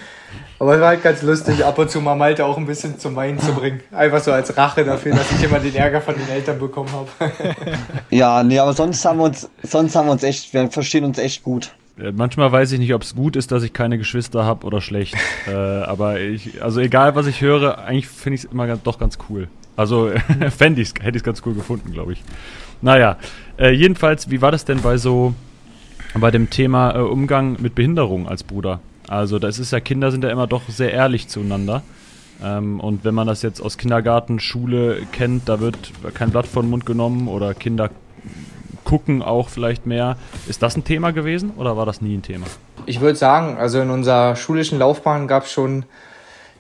Aber 0.59 0.73
es 0.73 0.81
war 0.81 0.87
halt 0.87 1.03
ganz 1.03 1.21
lustig, 1.21 1.63
ab 1.63 1.77
und 1.77 1.91
zu 1.91 2.01
mal 2.01 2.15
Malte 2.15 2.43
auch 2.45 2.57
ein 2.57 2.65
bisschen 2.65 2.97
zum 2.97 3.15
Weinen 3.15 3.39
zu 3.39 3.53
bringen. 3.53 3.81
Einfach 3.91 4.19
so 4.21 4.31
als 4.31 4.57
Rache 4.57 4.83
dafür, 4.83 5.13
dass 5.13 5.31
ich 5.31 5.43
immer 5.43 5.59
den 5.59 5.75
Ärger 5.75 6.01
von 6.01 6.15
den 6.15 6.27
Eltern 6.29 6.57
bekommen 6.57 6.89
habe. 6.91 7.09
ja, 8.09 8.43
nee, 8.43 8.57
aber 8.57 8.73
sonst 8.73 9.05
haben 9.05 9.19
wir 9.19 9.25
uns, 9.25 9.49
sonst 9.61 9.95
haben 9.95 10.07
wir 10.07 10.13
uns 10.13 10.23
echt, 10.23 10.53
wir 10.53 10.69
verstehen 10.71 11.03
uns 11.03 11.19
echt 11.19 11.43
gut. 11.43 11.71
Äh, 11.99 12.11
manchmal 12.11 12.51
weiß 12.51 12.71
ich 12.71 12.79
nicht, 12.79 12.93
ob 12.93 13.03
es 13.03 13.15
gut 13.15 13.35
ist, 13.35 13.51
dass 13.51 13.61
ich 13.61 13.73
keine 13.73 13.99
Geschwister 13.99 14.45
habe 14.45 14.65
oder 14.65 14.81
schlecht. 14.81 15.15
äh, 15.47 15.51
aber 15.51 16.19
ich, 16.19 16.63
also 16.63 16.79
egal 16.79 17.15
was 17.15 17.27
ich 17.27 17.41
höre, 17.41 17.77
eigentlich 17.79 18.07
finde 18.07 18.35
ich 18.35 18.45
es 18.45 18.51
immer 18.51 18.65
ganz, 18.65 18.81
doch 18.81 18.97
ganz 18.97 19.19
cool. 19.29 19.47
Also 19.75 20.11
fände 20.57 20.81
ich 20.81 20.93
hätte 20.99 21.11
ich 21.11 21.17
es 21.17 21.23
ganz 21.23 21.43
cool 21.45 21.53
gefunden, 21.53 21.91
glaube 21.91 22.13
ich. 22.13 22.23
Naja, 22.81 23.17
äh, 23.59 23.71
jedenfalls, 23.71 24.31
wie 24.31 24.41
war 24.41 24.51
das 24.51 24.65
denn 24.65 24.81
bei 24.81 24.97
so, 24.97 25.35
bei 26.15 26.31
dem 26.31 26.49
Thema 26.49 26.95
äh, 26.95 26.99
Umgang 26.99 27.57
mit 27.59 27.75
Behinderung 27.75 28.27
als 28.27 28.43
Bruder? 28.43 28.79
Also 29.07 29.39
das 29.39 29.59
ist 29.59 29.71
ja, 29.71 29.79
Kinder 29.79 30.11
sind 30.11 30.23
ja 30.23 30.29
immer 30.29 30.47
doch 30.47 30.63
sehr 30.69 30.91
ehrlich 30.91 31.27
zueinander. 31.27 31.81
Ähm, 32.43 32.79
und 32.79 33.03
wenn 33.03 33.15
man 33.15 33.27
das 33.27 33.41
jetzt 33.41 33.61
aus 33.61 33.77
Kindergarten, 33.77 34.39
Schule 34.39 35.01
kennt, 35.11 35.49
da 35.49 35.59
wird 35.59 35.91
kein 36.13 36.31
Blatt 36.31 36.47
vor 36.47 36.63
den 36.63 36.69
Mund 36.69 36.85
genommen 36.85 37.27
oder 37.27 37.53
Kinder 37.53 37.89
gucken 38.83 39.21
auch 39.21 39.49
vielleicht 39.49 39.85
mehr. 39.85 40.15
Ist 40.47 40.63
das 40.63 40.77
ein 40.77 40.83
Thema 40.85 41.11
gewesen 41.11 41.51
oder 41.57 41.75
war 41.75 41.85
das 41.85 42.01
nie 42.01 42.15
ein 42.15 42.21
Thema? 42.21 42.45
Ich 42.85 43.01
würde 43.01 43.17
sagen, 43.17 43.57
also 43.57 43.81
in 43.81 43.89
unserer 43.89 44.35
schulischen 44.37 44.79
Laufbahn 44.79 45.27
gab 45.27 45.43
es 45.43 45.51
schon 45.51 45.83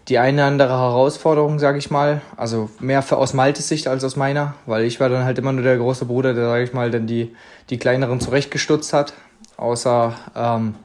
die 0.09 0.19
eine 0.19 0.41
oder 0.41 0.47
andere 0.47 0.69
Herausforderung, 0.69 1.59
sage 1.59 1.77
ich 1.77 1.89
mal. 1.89 2.21
Also 2.35 2.69
mehr 2.79 3.01
für 3.01 3.17
aus 3.17 3.33
Maltes 3.33 3.67
Sicht 3.67 3.87
als 3.87 4.03
aus 4.03 4.15
meiner, 4.15 4.55
weil 4.65 4.83
ich 4.83 4.99
war 4.99 5.09
dann 5.09 5.23
halt 5.23 5.37
immer 5.37 5.53
nur 5.53 5.63
der 5.63 5.77
große 5.77 6.05
Bruder, 6.05 6.33
der, 6.33 6.47
sage 6.47 6.63
ich 6.63 6.73
mal, 6.73 6.91
dann 6.91 7.07
die, 7.07 7.33
die 7.69 7.77
kleineren 7.77 8.19
zurechtgestutzt 8.19 8.91
hat. 8.93 9.13
Außer, 9.55 10.13
ähm, 10.35 10.75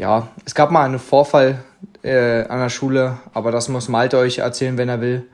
ja, 0.00 0.28
es 0.44 0.54
gab 0.54 0.70
mal 0.70 0.84
einen 0.84 0.98
Vorfall 0.98 1.62
äh, 2.02 2.44
an 2.44 2.60
der 2.60 2.70
Schule, 2.70 3.18
aber 3.34 3.52
das 3.52 3.68
muss 3.68 3.88
Malte 3.88 4.18
euch 4.18 4.38
erzählen, 4.38 4.78
wenn 4.78 4.88
er 4.88 5.00
will 5.00 5.28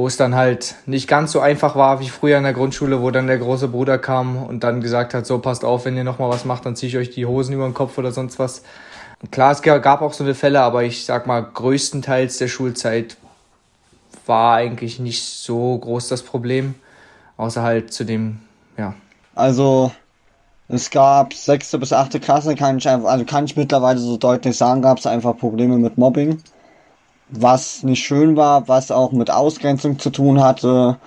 wo 0.00 0.06
es 0.06 0.16
dann 0.16 0.34
halt 0.34 0.76
nicht 0.86 1.08
ganz 1.08 1.32
so 1.32 1.40
einfach 1.40 1.76
war 1.76 2.00
wie 2.00 2.08
früher 2.08 2.38
in 2.38 2.44
der 2.44 2.54
Grundschule, 2.54 3.02
wo 3.02 3.10
dann 3.10 3.26
der 3.26 3.36
große 3.38 3.68
Bruder 3.68 3.98
kam 3.98 4.42
und 4.42 4.64
dann 4.64 4.80
gesagt 4.80 5.12
hat, 5.12 5.26
so 5.26 5.38
passt 5.40 5.62
auf, 5.62 5.84
wenn 5.84 5.94
ihr 5.94 6.04
nochmal 6.04 6.30
was 6.30 6.46
macht, 6.46 6.64
dann 6.64 6.74
ziehe 6.74 6.88
ich 6.88 6.96
euch 6.96 7.10
die 7.10 7.26
Hosen 7.26 7.54
über 7.54 7.64
den 7.64 7.74
Kopf 7.74 7.98
oder 7.98 8.10
sonst 8.10 8.38
was. 8.38 8.62
Und 9.20 9.30
klar, 9.30 9.52
es 9.52 9.60
gab 9.60 10.00
auch 10.00 10.14
so 10.14 10.24
eine 10.24 10.34
Fälle, 10.34 10.62
aber 10.62 10.84
ich 10.84 11.04
sag 11.04 11.26
mal, 11.26 11.42
größtenteils 11.42 12.38
der 12.38 12.48
Schulzeit 12.48 13.18
war 14.24 14.54
eigentlich 14.54 15.00
nicht 15.00 15.22
so 15.22 15.76
groß 15.76 16.08
das 16.08 16.22
Problem, 16.22 16.76
außer 17.36 17.62
halt 17.62 17.92
zu 17.92 18.04
dem, 18.04 18.40
ja. 18.78 18.94
Also, 19.34 19.92
es 20.70 20.90
gab 20.90 21.34
sechste 21.34 21.78
bis 21.78 21.92
achte 21.92 22.20
Klasse, 22.20 22.54
kann 22.54 22.78
ich 22.78 22.88
einfach, 22.88 23.10
also 23.10 23.24
kann 23.24 23.44
ich 23.44 23.56
mittlerweile 23.56 23.98
so 23.98 24.16
deutlich 24.16 24.56
sagen, 24.56 24.82
gab 24.82 24.98
es 24.98 25.06
einfach 25.06 25.36
Probleme 25.36 25.78
mit 25.78 25.98
Mobbing 25.98 26.42
was 27.30 27.82
nicht 27.82 28.04
schön 28.04 28.36
war, 28.36 28.68
was 28.68 28.90
auch 28.90 29.12
mit 29.12 29.30
Ausgrenzung 29.30 29.98
zu 29.98 30.10
tun 30.10 30.42
hatte, 30.42 30.98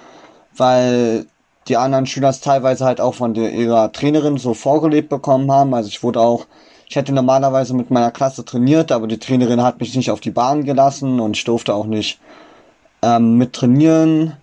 weil 0.56 1.26
die 1.68 1.78
anderen 1.78 2.06
Schüler 2.06 2.30
es 2.30 2.42
teilweise 2.42 2.86
halt 2.86 3.02
auch 3.02 3.16
von 3.16 3.34
der, 3.34 3.52
ihrer 3.54 3.92
Trainerin 3.92 4.38
so 4.38 4.54
vorgelebt 4.54 5.10
bekommen 5.10 5.52
haben. 5.52 5.74
Also 5.74 5.90
ich 5.90 6.04
wurde 6.04 6.20
auch, 6.20 6.46
ich 6.90 6.96
hätte 6.96 7.14
normalerweise 7.14 7.74
mit 7.74 7.92
meiner 7.92 8.12
Klasse 8.12 8.46
trainiert, 8.46 8.92
aber 8.92 9.08
die 9.08 9.20
Trainerin 9.20 9.62
hat 9.62 9.80
mich 9.80 9.96
nicht 9.96 10.12
auf 10.12 10.20
die 10.20 10.32
Bahn 10.32 10.64
gelassen 10.64 11.20
und 11.20 11.38
ich 11.38 11.44
durfte 11.44 11.74
auch 11.74 11.86
nicht 11.86 12.20
ähm, 13.02 13.38
mit 13.38 13.54
trainieren. 13.54 14.34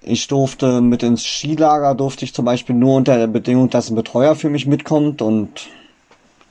Ich 0.00 0.28
durfte 0.28 0.80
mit 0.80 1.02
ins 1.02 1.24
Skilager, 1.24 1.94
durfte 1.94 2.24
ich 2.24 2.34
zum 2.34 2.44
Beispiel 2.44 2.76
nur 2.76 2.96
unter 2.96 3.16
der 3.16 3.26
Bedingung, 3.26 3.70
dass 3.70 3.90
ein 3.90 3.96
Betreuer 3.96 4.36
für 4.36 4.50
mich 4.50 4.66
mitkommt 4.66 5.20
und 5.22 5.68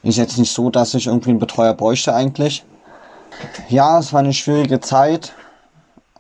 ist 0.04 0.18
jetzt 0.18 0.38
nicht 0.38 0.52
so, 0.52 0.70
dass 0.70 0.94
ich 0.94 1.08
irgendwie 1.08 1.32
einen 1.32 1.40
Betreuer 1.40 1.74
bräuchte 1.74 2.14
eigentlich. 2.14 2.64
Ja, 3.70 4.00
es 4.00 4.14
war 4.14 4.20
eine 4.20 4.34
schwierige 4.34 4.80
Zeit. 4.80 5.34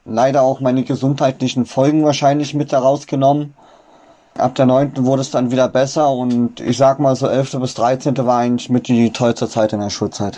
Leider 0.05 0.43
auch 0.43 0.59
meine 0.59 0.83
gesundheitlichen 0.83 1.65
Folgen 1.65 2.03
wahrscheinlich 2.03 2.53
mit 2.53 2.71
herausgenommen. 2.71 3.53
Ab 4.38 4.55
der 4.55 4.65
9. 4.65 5.05
wurde 5.05 5.21
es 5.21 5.31
dann 5.31 5.51
wieder 5.51 5.67
besser 5.69 6.09
und 6.09 6.59
ich 6.59 6.77
sag 6.77 6.99
mal 6.99 7.15
so 7.15 7.27
11. 7.27 7.59
bis 7.59 7.73
13. 7.75 8.17
war 8.17 8.39
eigentlich 8.39 8.69
mit 8.69 8.88
die 8.88 9.11
tollste 9.11 9.47
Zeit 9.47 9.71
in 9.73 9.79
der 9.79 9.89
Schulzeit. 9.89 10.38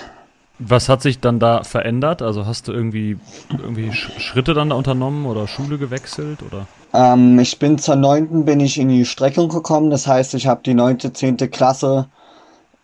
Was 0.59 0.89
hat 0.89 1.01
sich 1.01 1.19
dann 1.19 1.39
da 1.39 1.63
verändert? 1.63 2.21
Also 2.21 2.45
hast 2.45 2.67
du 2.67 2.71
irgendwie, 2.71 3.19
irgendwie 3.51 3.93
Schritte 3.93 4.53
dann 4.53 4.69
da 4.69 4.75
unternommen 4.75 5.25
oder 5.25 5.47
Schule 5.47 5.77
gewechselt 5.77 6.41
oder? 6.41 6.67
Ähm, 6.93 7.37
ich 7.39 7.59
bin 7.59 7.77
zur 7.77 7.95
9. 7.95 8.45
bin 8.45 8.59
ich 8.59 8.79
in 8.79 8.89
die 8.89 9.05
Streckung 9.05 9.49
gekommen. 9.49 9.91
Das 9.91 10.07
heißt, 10.07 10.33
ich 10.33 10.47
habe 10.47 10.61
die 10.65 10.73
9. 10.73 11.13
10. 11.13 11.37
Klasse 11.51 12.07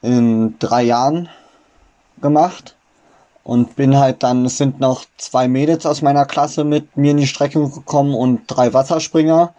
in 0.02 0.56
drei 0.60 0.84
Jahren 0.84 1.30
gemacht 2.22 2.76
und 3.44 3.76
bin 3.76 3.98
halt 3.98 4.24
dann, 4.24 4.46
es 4.46 4.58
sind 4.58 4.80
noch 4.80 5.06
zwei 5.18 5.48
Mädels 5.48 5.86
aus 5.86 6.02
meiner 6.02 6.26
Klasse 6.26 6.64
mit 6.64 6.96
mir 6.96 7.12
in 7.12 7.18
die 7.18 7.28
Strecke 7.28 7.70
gekommen 7.70 8.14
und 8.14 8.42
drei 8.48 8.74
Wasserspringer. 8.74 9.54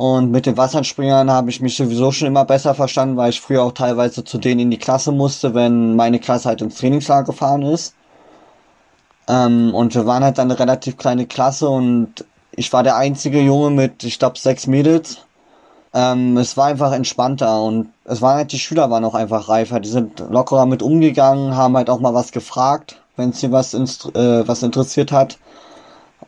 Und 0.00 0.30
mit 0.30 0.46
den 0.46 0.56
Wasserspringern 0.56 1.30
habe 1.30 1.50
ich 1.50 1.60
mich 1.60 1.76
sowieso 1.76 2.10
schon 2.10 2.28
immer 2.28 2.46
besser 2.46 2.74
verstanden, 2.74 3.18
weil 3.18 3.28
ich 3.28 3.40
früher 3.42 3.62
auch 3.62 3.72
teilweise 3.72 4.24
zu 4.24 4.38
denen 4.38 4.60
in 4.60 4.70
die 4.70 4.78
Klasse 4.78 5.12
musste, 5.12 5.52
wenn 5.52 5.94
meine 5.94 6.18
Klasse 6.18 6.48
halt 6.48 6.62
ins 6.62 6.76
Trainingslager 6.76 7.24
gefahren 7.24 7.60
ist. 7.62 7.94
Ähm, 9.28 9.74
und 9.74 9.94
wir 9.94 10.06
waren 10.06 10.24
halt 10.24 10.38
dann 10.38 10.50
eine 10.50 10.58
relativ 10.58 10.96
kleine 10.96 11.26
Klasse 11.26 11.68
und 11.68 12.24
ich 12.52 12.72
war 12.72 12.82
der 12.82 12.96
einzige 12.96 13.40
Junge 13.42 13.68
mit, 13.68 14.02
ich 14.04 14.18
glaube, 14.18 14.38
sechs 14.38 14.66
Mädels. 14.66 15.18
Ähm, 15.92 16.38
es 16.38 16.56
war 16.56 16.68
einfach 16.68 16.92
entspannter 16.92 17.62
und 17.62 17.90
es 18.04 18.22
waren 18.22 18.36
halt, 18.36 18.52
die 18.52 18.58
Schüler 18.58 18.90
waren 18.90 19.04
auch 19.04 19.14
einfach 19.14 19.50
reifer. 19.50 19.80
Die 19.80 19.90
sind 19.90 20.20
lockerer 20.30 20.64
mit 20.64 20.82
umgegangen, 20.82 21.56
haben 21.56 21.76
halt 21.76 21.90
auch 21.90 22.00
mal 22.00 22.14
was 22.14 22.32
gefragt 22.32 22.96
wenn 23.20 23.32
sie 23.34 23.52
was, 23.52 23.74
äh, 23.74 24.48
was 24.48 24.62
interessiert 24.62 25.12
hat. 25.12 25.38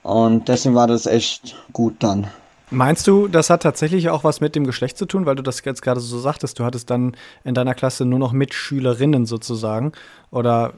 Und 0.02 0.48
deswegen 0.48 0.74
war 0.74 0.86
das 0.86 1.06
echt 1.06 1.56
gut 1.72 1.96
dann. 2.00 2.28
Meinst 2.72 3.06
du, 3.06 3.28
das 3.28 3.50
hat 3.50 3.62
tatsächlich 3.62 4.08
auch 4.08 4.24
was 4.24 4.40
mit 4.40 4.56
dem 4.56 4.66
Geschlecht 4.66 4.96
zu 4.96 5.04
tun, 5.04 5.26
weil 5.26 5.34
du 5.34 5.42
das 5.42 5.62
jetzt 5.62 5.82
gerade 5.82 6.00
so 6.00 6.18
sagtest, 6.18 6.58
du 6.58 6.64
hattest 6.64 6.88
dann 6.88 7.14
in 7.44 7.54
deiner 7.54 7.74
Klasse 7.74 8.06
nur 8.06 8.18
noch 8.18 8.32
Mitschülerinnen 8.32 9.26
sozusagen? 9.26 9.92
Oder 10.30 10.72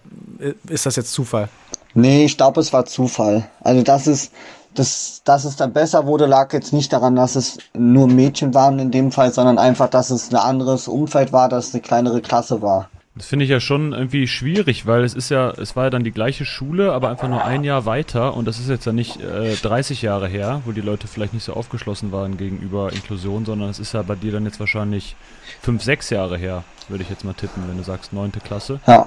ist 0.68 0.86
das 0.86 0.96
jetzt 0.96 1.12
Zufall? 1.12 1.48
Nee, 1.94 2.24
ich 2.24 2.36
glaube, 2.36 2.60
es 2.60 2.72
war 2.72 2.84
Zufall. 2.84 3.48
Also 3.60 3.82
das 3.82 4.08
ist, 4.08 4.32
das, 4.74 5.22
dass 5.24 5.44
es 5.44 5.54
dann 5.54 5.72
besser 5.72 6.04
wurde, 6.04 6.26
lag 6.26 6.52
jetzt 6.52 6.72
nicht 6.72 6.92
daran, 6.92 7.14
dass 7.14 7.36
es 7.36 7.58
nur 7.74 8.08
Mädchen 8.08 8.54
waren 8.54 8.80
in 8.80 8.90
dem 8.90 9.12
Fall, 9.12 9.32
sondern 9.32 9.58
einfach, 9.58 9.88
dass 9.88 10.10
es 10.10 10.30
ein 10.30 10.36
anderes 10.36 10.88
Umfeld 10.88 11.32
war, 11.32 11.48
dass 11.48 11.68
es 11.68 11.74
eine 11.74 11.82
kleinere 11.82 12.20
Klasse 12.20 12.60
war. 12.60 12.88
Das 13.16 13.26
finde 13.26 13.44
ich 13.44 13.50
ja 13.50 13.60
schon 13.60 13.92
irgendwie 13.92 14.26
schwierig, 14.26 14.86
weil 14.86 15.04
es 15.04 15.14
ist 15.14 15.28
ja, 15.28 15.50
es 15.50 15.76
war 15.76 15.84
ja 15.84 15.90
dann 15.90 16.02
die 16.02 16.10
gleiche 16.10 16.44
Schule, 16.44 16.92
aber 16.92 17.10
einfach 17.10 17.28
nur 17.28 17.44
ein 17.44 17.62
Jahr 17.62 17.86
weiter 17.86 18.34
und 18.34 18.44
das 18.46 18.58
ist 18.58 18.68
jetzt 18.68 18.86
ja 18.86 18.92
nicht 18.92 19.20
äh, 19.20 19.54
30 19.54 20.02
Jahre 20.02 20.26
her, 20.26 20.62
wo 20.64 20.72
die 20.72 20.80
Leute 20.80 21.06
vielleicht 21.06 21.32
nicht 21.32 21.44
so 21.44 21.52
aufgeschlossen 21.52 22.10
waren 22.10 22.36
gegenüber 22.36 22.92
Inklusion, 22.92 23.44
sondern 23.44 23.70
es 23.70 23.78
ist 23.78 23.94
ja 23.94 24.02
bei 24.02 24.16
dir 24.16 24.32
dann 24.32 24.44
jetzt 24.46 24.58
wahrscheinlich 24.58 25.14
fünf, 25.62 25.84
sechs 25.84 26.10
Jahre 26.10 26.36
her, 26.36 26.64
würde 26.88 27.04
ich 27.04 27.10
jetzt 27.10 27.24
mal 27.24 27.34
tippen, 27.34 27.62
wenn 27.68 27.76
du 27.76 27.84
sagst 27.84 28.12
neunte 28.12 28.40
Klasse. 28.40 28.80
Ja. 28.88 29.06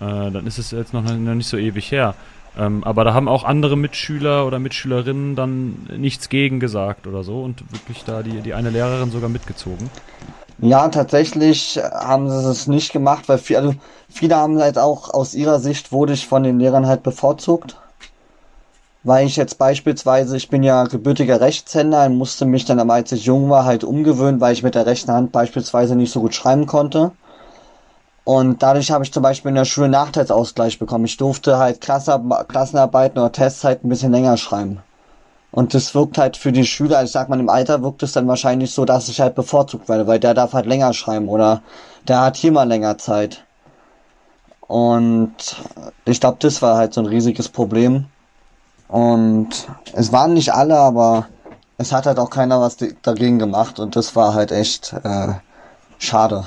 Äh, 0.00 0.30
dann 0.30 0.46
ist 0.46 0.58
es 0.58 0.70
jetzt 0.70 0.94
noch, 0.94 1.02
noch 1.02 1.34
nicht 1.34 1.48
so 1.48 1.56
ewig 1.56 1.90
her. 1.90 2.14
Ähm, 2.56 2.84
aber 2.84 3.02
da 3.02 3.12
haben 3.12 3.28
auch 3.28 3.42
andere 3.42 3.76
Mitschüler 3.76 4.46
oder 4.46 4.60
Mitschülerinnen 4.60 5.34
dann 5.34 5.88
nichts 5.96 6.28
gegen 6.28 6.60
gesagt 6.60 7.08
oder 7.08 7.24
so 7.24 7.42
und 7.42 7.64
wirklich 7.72 8.04
da 8.04 8.22
die, 8.22 8.40
die 8.40 8.54
eine 8.54 8.70
Lehrerin 8.70 9.10
sogar 9.10 9.30
mitgezogen. 9.30 9.90
Ja, 10.62 10.88
tatsächlich 10.88 11.76
haben 11.76 12.30
sie 12.30 12.48
es 12.48 12.68
nicht 12.68 12.92
gemacht, 12.92 13.28
weil 13.28 13.38
viele, 13.38 13.58
also 13.58 13.74
viele 14.08 14.36
haben 14.36 14.60
halt 14.60 14.78
auch 14.78 15.12
aus 15.12 15.34
ihrer 15.34 15.58
Sicht 15.58 15.90
wurde 15.90 16.12
ich 16.12 16.28
von 16.28 16.44
den 16.44 16.60
Lehrern 16.60 16.86
halt 16.86 17.02
bevorzugt. 17.02 17.76
Weil 19.02 19.26
ich 19.26 19.34
jetzt 19.34 19.58
beispielsweise, 19.58 20.36
ich 20.36 20.48
bin 20.48 20.62
ja 20.62 20.84
gebürtiger 20.84 21.40
Rechtshänder 21.40 22.06
und 22.06 22.16
musste 22.16 22.44
mich 22.44 22.64
dann, 22.64 22.88
als 22.88 23.10
ich 23.10 23.24
jung 23.24 23.50
war, 23.50 23.64
halt 23.64 23.82
umgewöhnen, 23.82 24.40
weil 24.40 24.52
ich 24.52 24.62
mit 24.62 24.76
der 24.76 24.86
rechten 24.86 25.10
Hand 25.10 25.32
beispielsweise 25.32 25.96
nicht 25.96 26.12
so 26.12 26.20
gut 26.20 26.36
schreiben 26.36 26.66
konnte. 26.66 27.10
Und 28.22 28.62
dadurch 28.62 28.92
habe 28.92 29.02
ich 29.02 29.12
zum 29.12 29.24
Beispiel 29.24 29.48
in 29.48 29.56
der 29.56 29.64
Schule 29.64 29.88
Nachteilsausgleich 29.88 30.78
bekommen. 30.78 31.06
Ich 31.06 31.16
durfte 31.16 31.58
halt 31.58 31.80
Klassenarbeiten 31.80 33.18
oder 33.18 33.32
Tests 33.32 33.64
halt 33.64 33.84
ein 33.84 33.88
bisschen 33.88 34.12
länger 34.12 34.36
schreiben. 34.36 34.78
Und 35.52 35.74
das 35.74 35.94
wirkt 35.94 36.16
halt 36.16 36.38
für 36.38 36.50
die 36.50 36.64
Schüler, 36.64 37.04
ich 37.04 37.10
sag 37.10 37.28
mal, 37.28 37.38
im 37.38 37.50
Alter 37.50 37.82
wirkt 37.82 38.02
es 38.02 38.12
dann 38.12 38.26
wahrscheinlich 38.26 38.72
so, 38.72 38.86
dass 38.86 39.08
ich 39.08 39.20
halt 39.20 39.34
bevorzugt 39.34 39.88
werde, 39.88 40.06
weil 40.06 40.18
der 40.18 40.32
darf 40.32 40.54
halt 40.54 40.66
länger 40.66 40.94
schreiben 40.94 41.28
oder 41.28 41.62
der 42.08 42.22
hat 42.22 42.36
hier 42.36 42.52
mal 42.52 42.66
länger 42.66 42.96
Zeit. 42.96 43.44
Und 44.62 45.34
ich 46.06 46.20
glaube, 46.20 46.38
das 46.40 46.62
war 46.62 46.78
halt 46.78 46.94
so 46.94 47.02
ein 47.02 47.06
riesiges 47.06 47.50
Problem. 47.50 48.06
Und 48.88 49.68
es 49.92 50.10
waren 50.12 50.32
nicht 50.32 50.54
alle, 50.54 50.78
aber 50.78 51.28
es 51.76 51.92
hat 51.92 52.06
halt 52.06 52.18
auch 52.18 52.30
keiner 52.30 52.60
was 52.60 52.78
dagegen 53.02 53.38
gemacht 53.38 53.78
und 53.78 53.96
das 53.96 54.16
war 54.16 54.32
halt 54.32 54.52
echt 54.52 54.94
äh, 55.04 55.34
schade. 55.98 56.46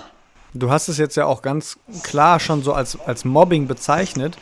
Du 0.54 0.72
hast 0.72 0.88
es 0.88 0.98
jetzt 0.98 1.16
ja 1.16 1.26
auch 1.26 1.42
ganz 1.42 1.78
klar 2.02 2.40
schon 2.40 2.64
so 2.64 2.74
als, 2.74 2.98
als 3.06 3.26
Mobbing 3.26 3.68
bezeichnet. 3.68 4.38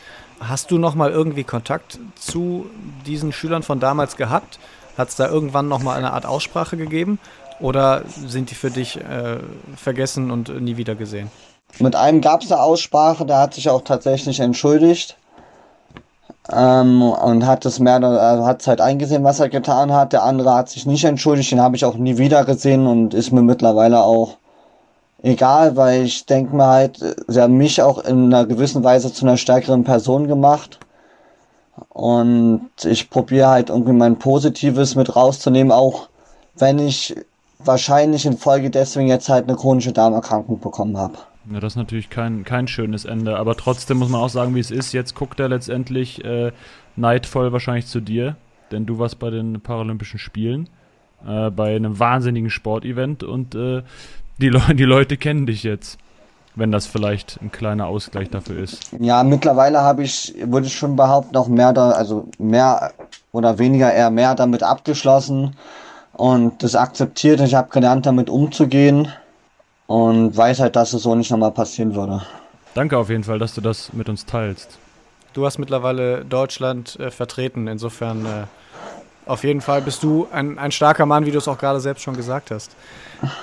Hast 0.47 0.71
du 0.71 0.77
noch 0.77 0.95
mal 0.95 1.11
irgendwie 1.11 1.43
Kontakt 1.43 1.99
zu 2.15 2.65
diesen 3.05 3.31
Schülern 3.31 3.63
von 3.63 3.79
damals 3.79 4.17
gehabt? 4.17 4.59
Hat 4.97 5.09
es 5.09 5.15
da 5.15 5.27
irgendwann 5.27 5.67
noch 5.67 5.81
mal 5.81 5.97
eine 5.97 6.13
Art 6.13 6.25
Aussprache 6.25 6.77
gegeben? 6.77 7.19
Oder 7.59 8.03
sind 8.05 8.51
die 8.51 8.55
für 8.55 8.71
dich 8.71 8.97
äh, 8.97 9.37
vergessen 9.75 10.31
und 10.31 10.61
nie 10.61 10.77
wieder 10.77 10.95
gesehen? 10.95 11.31
Mit 11.79 11.95
einem 11.95 12.21
gab 12.21 12.41
es 12.41 12.51
eine 12.51 12.61
Aussprache, 12.61 13.25
der 13.25 13.39
hat 13.39 13.53
sich 13.53 13.69
auch 13.69 13.81
tatsächlich 13.81 14.39
entschuldigt. 14.39 15.17
Ähm, 16.51 17.01
und 17.01 17.45
hat 17.45 17.65
es 17.65 17.79
mehr, 17.79 18.03
also 18.03 18.45
hat 18.45 18.61
es 18.61 18.67
halt 18.67 18.81
eingesehen, 18.81 19.23
was 19.23 19.39
er 19.39 19.49
getan 19.49 19.93
hat. 19.93 20.13
Der 20.13 20.23
andere 20.23 20.53
hat 20.53 20.69
sich 20.69 20.85
nicht 20.85 21.05
entschuldigt, 21.05 21.51
den 21.51 21.61
habe 21.61 21.75
ich 21.75 21.85
auch 21.85 21.95
nie 21.95 22.17
wieder 22.17 22.43
gesehen 22.43 22.85
und 22.85 23.13
ist 23.13 23.31
mir 23.31 23.41
mittlerweile 23.41 24.01
auch 24.01 24.37
egal, 25.23 25.75
weil 25.75 26.03
ich 26.03 26.25
denke 26.27 26.55
mir 26.55 26.67
halt, 26.67 26.99
sie 27.27 27.41
haben 27.41 27.57
mich 27.57 27.81
auch 27.81 28.03
in 28.03 28.25
einer 28.25 28.45
gewissen 28.45 28.83
Weise 28.83 29.11
zu 29.11 29.25
einer 29.25 29.37
stärkeren 29.37 29.83
Person 29.83 30.27
gemacht. 30.27 30.79
Und 31.89 32.69
ich 32.83 33.09
probiere 33.09 33.47
halt 33.47 33.69
irgendwie 33.69 33.93
mein 33.93 34.19
Positives 34.19 34.95
mit 34.95 35.15
rauszunehmen, 35.15 35.71
auch 35.71 36.09
wenn 36.55 36.77
ich 36.77 37.15
wahrscheinlich 37.57 38.25
in 38.25 38.37
Folge 38.37 38.69
deswegen 38.69 39.07
jetzt 39.07 39.29
halt 39.29 39.47
eine 39.47 39.57
chronische 39.57 39.93
Darmerkrankung 39.93 40.59
bekommen 40.59 40.97
habe. 40.97 41.17
Ja, 41.51 41.59
das 41.59 41.73
ist 41.73 41.77
natürlich 41.77 42.09
kein, 42.09 42.43
kein 42.43 42.67
schönes 42.67 43.05
Ende, 43.05 43.37
aber 43.37 43.55
trotzdem 43.55 43.97
muss 43.97 44.09
man 44.09 44.21
auch 44.21 44.29
sagen, 44.29 44.53
wie 44.55 44.59
es 44.59 44.71
ist. 44.71 44.93
Jetzt 44.93 45.15
guckt 45.15 45.39
er 45.39 45.49
letztendlich 45.49 46.23
äh, 46.23 46.51
neidvoll 46.95 47.51
wahrscheinlich 47.51 47.87
zu 47.87 48.01
dir, 48.01 48.35
denn 48.71 48.85
du 48.85 48.99
warst 48.99 49.19
bei 49.19 49.29
den 49.29 49.59
Paralympischen 49.59 50.19
Spielen, 50.19 50.69
äh, 51.27 51.49
bei 51.49 51.75
einem 51.75 51.99
wahnsinnigen 51.99 52.49
Sportevent 52.49 53.23
und 53.23 53.55
äh, 53.55 53.83
die, 54.37 54.49
Le 54.49 54.61
die 54.73 54.83
Leute 54.83 55.17
kennen 55.17 55.45
dich 55.45 55.63
jetzt. 55.63 55.97
Wenn 56.55 56.71
das 56.71 56.85
vielleicht 56.85 57.39
ein 57.41 57.51
kleiner 57.51 57.87
Ausgleich 57.87 58.29
dafür 58.29 58.61
ist. 58.61 58.91
Ja, 58.99 59.23
mittlerweile 59.23 59.81
habe 59.81 60.03
ich, 60.03 60.35
würde 60.45 60.67
ich 60.67 60.75
schon 60.75 60.95
behaupten, 60.95 61.33
noch 61.33 61.47
mehr 61.47 61.73
da, 61.73 61.89
also 61.89 62.27
mehr 62.37 62.93
oder 63.31 63.57
weniger 63.57 63.91
eher 63.91 64.11
mehr 64.11 64.35
damit 64.35 64.61
abgeschlossen 64.61 65.55
und 66.11 66.61
das 66.61 66.75
akzeptiert. 66.75 67.39
Ich 67.41 67.55
habe 67.55 67.69
gelernt, 67.69 68.05
damit 68.05 68.29
umzugehen 68.29 69.07
und 69.87 70.37
weiß 70.37 70.59
halt, 70.59 70.75
dass 70.75 70.93
es 70.93 71.01
so 71.01 71.15
nicht 71.15 71.31
nochmal 71.31 71.51
passieren 71.51 71.95
würde. 71.95 72.21
Danke 72.75 72.99
auf 72.99 73.09
jeden 73.09 73.23
Fall, 73.23 73.39
dass 73.39 73.55
du 73.55 73.61
das 73.61 73.91
mit 73.93 74.07
uns 74.07 74.25
teilst. 74.25 74.77
Du 75.33 75.47
hast 75.47 75.57
mittlerweile 75.57 76.23
Deutschland 76.23 76.99
äh, 76.99 77.09
vertreten, 77.09 77.67
insofern 77.67 78.25
äh, 78.25 78.29
auf 79.25 79.43
jeden 79.43 79.61
Fall 79.61 79.81
bist 79.81 80.03
du 80.03 80.27
ein, 80.31 80.59
ein 80.59 80.71
starker 80.71 81.05
Mann, 81.05 81.25
wie 81.25 81.31
du 81.31 81.39
es 81.39 81.47
auch 81.47 81.57
gerade 81.57 81.79
selbst 81.79 82.03
schon 82.03 82.15
gesagt 82.15 82.51
hast. 82.51 82.75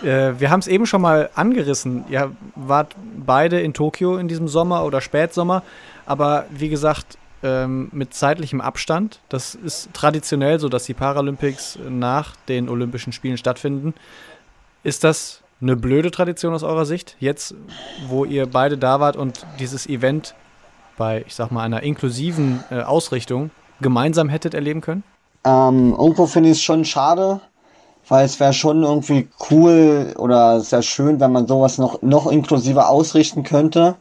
Äh, 0.02 0.38
wir 0.38 0.50
haben 0.50 0.60
es 0.60 0.66
eben 0.66 0.86
schon 0.86 1.02
mal 1.02 1.30
angerissen. 1.34 2.04
Ihr 2.08 2.32
wart 2.54 2.94
beide 3.24 3.60
in 3.60 3.74
Tokio 3.74 4.16
in 4.16 4.28
diesem 4.28 4.48
Sommer 4.48 4.84
oder 4.84 5.00
Spätsommer, 5.00 5.62
aber 6.06 6.46
wie 6.50 6.68
gesagt, 6.68 7.18
ähm, 7.42 7.88
mit 7.92 8.14
zeitlichem 8.14 8.60
Abstand. 8.60 9.20
Das 9.28 9.54
ist 9.54 9.92
traditionell 9.94 10.60
so, 10.60 10.68
dass 10.68 10.84
die 10.84 10.94
Paralympics 10.94 11.78
nach 11.88 12.36
den 12.48 12.68
Olympischen 12.68 13.12
Spielen 13.12 13.38
stattfinden. 13.38 13.94
Ist 14.82 15.04
das 15.04 15.42
eine 15.60 15.76
blöde 15.76 16.10
Tradition 16.10 16.54
aus 16.54 16.62
eurer 16.62 16.86
Sicht? 16.86 17.16
Jetzt, 17.18 17.54
wo 18.08 18.24
ihr 18.24 18.46
beide 18.46 18.78
da 18.78 19.00
wart 19.00 19.16
und 19.16 19.46
dieses 19.58 19.86
Event 19.86 20.34
bei, 20.96 21.24
ich 21.26 21.34
sag 21.34 21.50
mal, 21.50 21.62
einer 21.62 21.82
inklusiven 21.82 22.62
äh, 22.70 22.82
Ausrichtung 22.82 23.50
gemeinsam 23.80 24.28
hättet 24.28 24.54
erleben 24.54 24.80
können? 24.80 25.02
Ähm, 25.44 25.94
irgendwo 25.98 26.26
finde 26.26 26.50
ich 26.50 26.56
es 26.56 26.62
schon 26.62 26.84
schade, 26.84 27.40
weil 28.10 28.24
es 28.26 28.40
wäre 28.40 28.52
schon 28.52 28.82
irgendwie 28.82 29.28
cool 29.50 30.14
oder 30.18 30.60
sehr 30.60 30.82
schön, 30.82 31.20
wenn 31.20 31.30
man 31.30 31.46
sowas 31.46 31.78
noch, 31.78 32.02
noch 32.02 32.26
inklusiver 32.26 32.88
ausrichten 32.88 33.44
könnte. 33.44 33.94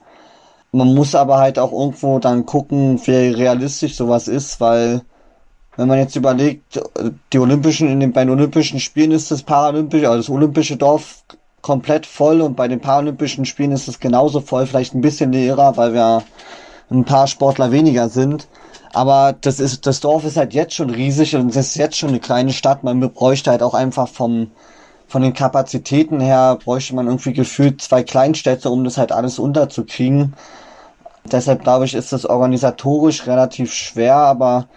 Man 0.72 0.95
muss 0.95 1.13
aber 1.13 1.38
halt 1.38 1.60
auch 1.60 1.72
irgendwo 1.72 2.17
dann 2.17 2.45
gucken, 2.48 3.00
wie 3.06 3.30
realistisch 3.30 3.95
sowas 3.95 4.28
ist, 4.28 4.60
weil 4.60 5.04
wenn 5.78 5.88
man 5.88 6.00
jetzt 6.00 6.15
überlegt, 6.15 6.82
die 7.32 7.39
Olympischen, 7.39 7.88
in 7.88 8.00
den, 8.00 8.12
bei 8.12 8.26
den 8.26 8.32
Olympischen 8.32 8.80
Spielen 8.80 9.12
ist 9.12 9.30
das 9.30 9.43
Paralympische, 9.43 10.10
also 10.10 10.17
das 10.17 10.30
Olympische 10.30 10.76
Dorf 10.76 11.24
komplett 11.62 12.08
voll 12.08 12.41
und 12.41 12.56
bei 12.56 12.67
den 12.67 12.82
Paralympischen 12.82 13.45
Spielen 13.45 13.72
ist 13.72 13.88
es 13.88 14.00
genauso 14.00 14.41
voll, 14.41 14.65
vielleicht 14.65 14.95
ein 14.95 15.02
bisschen 15.02 15.32
leerer, 15.32 15.78
weil 15.78 15.93
wir 15.93 16.24
ein 16.89 17.06
paar 17.06 17.28
Sportler 17.28 17.72
weniger 17.72 18.10
sind. 18.10 18.48
Aber 18.93 19.36
das 19.39 19.60
ist, 19.60 19.86
das 19.86 19.99
Dorf 19.99 20.25
ist 20.25 20.38
halt 20.38 20.54
jetzt 20.54 20.73
schon 20.73 20.89
riesig 20.89 21.36
und 21.36 21.49
es 21.49 21.56
ist 21.56 21.75
jetzt 21.75 21.97
schon 21.97 22.10
eine 22.10 22.19
kleine 22.19 22.54
Stadt. 22.54 22.84
Man 22.84 22.99
bräuchte 22.99 23.52
halt 23.52 23.62
auch 23.62 23.73
einfach 23.73 24.08
vom, 24.08 24.52
von 25.08 25.21
den 25.21 25.34
Kapazitäten 25.34 26.19
her 26.19 26.58
bräuchte 26.63 26.95
man 26.95 27.08
irgendwie 27.08 27.34
gefühlt 27.34 27.82
zwei 27.82 28.04
Kleinstädte, 28.04 28.69
um 28.69 28.84
das 28.84 28.97
halt 28.97 29.12
alles 29.12 29.39
unterzukriegen. 29.39 30.34
Deshalb 31.32 31.63
glaube 31.63 31.86
ich, 31.86 31.93
ist 31.93 32.13
das 32.13 32.25
organisatorisch 32.25 33.28
relativ 33.28 33.73
schwer, 33.73 34.15
aber 34.15 34.67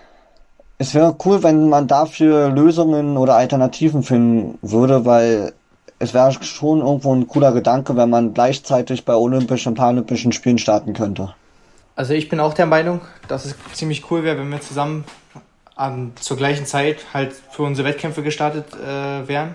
es 0.79 0.95
wäre 0.95 1.17
cool, 1.25 1.43
wenn 1.43 1.69
man 1.69 1.87
dafür 1.87 2.51
Lösungen 2.51 3.17
oder 3.17 3.37
Alternativen 3.37 4.03
finden 4.03 4.59
würde, 4.63 5.05
weil 5.05 5.53
es 5.99 6.13
wäre 6.13 6.33
schon 6.43 6.81
irgendwo 6.81 7.15
ein 7.15 7.29
cooler 7.29 7.53
Gedanke, 7.53 7.97
wenn 7.97 8.11
man 8.11 8.35
gleichzeitig 8.35 9.05
bei 9.05 9.15
Olympischen 9.15 9.69
und 9.69 9.75
Paralympischen 9.77 10.33
Spielen 10.33 10.59
starten 10.59 10.93
könnte. 10.93 11.35
Also 11.95 12.15
ich 12.15 12.29
bin 12.29 12.41
auch 12.41 12.55
der 12.55 12.67
Meinung, 12.67 13.01
dass 13.29 13.45
es 13.45 13.55
ziemlich 13.73 14.11
cool 14.11 14.25
wäre, 14.25 14.39
wenn 14.39 14.51
wir 14.51 14.61
zusammen 14.61 15.05
an, 15.77 16.13
zur 16.21 16.37
gleichen 16.37 16.67
Zeit 16.67 16.99
halt 17.13 17.33
für 17.33 17.63
unsere 17.63 17.89
Wettkämpfe 17.89 18.23
gestartet 18.23 18.67
äh, 18.75 19.29
wären. 19.29 19.55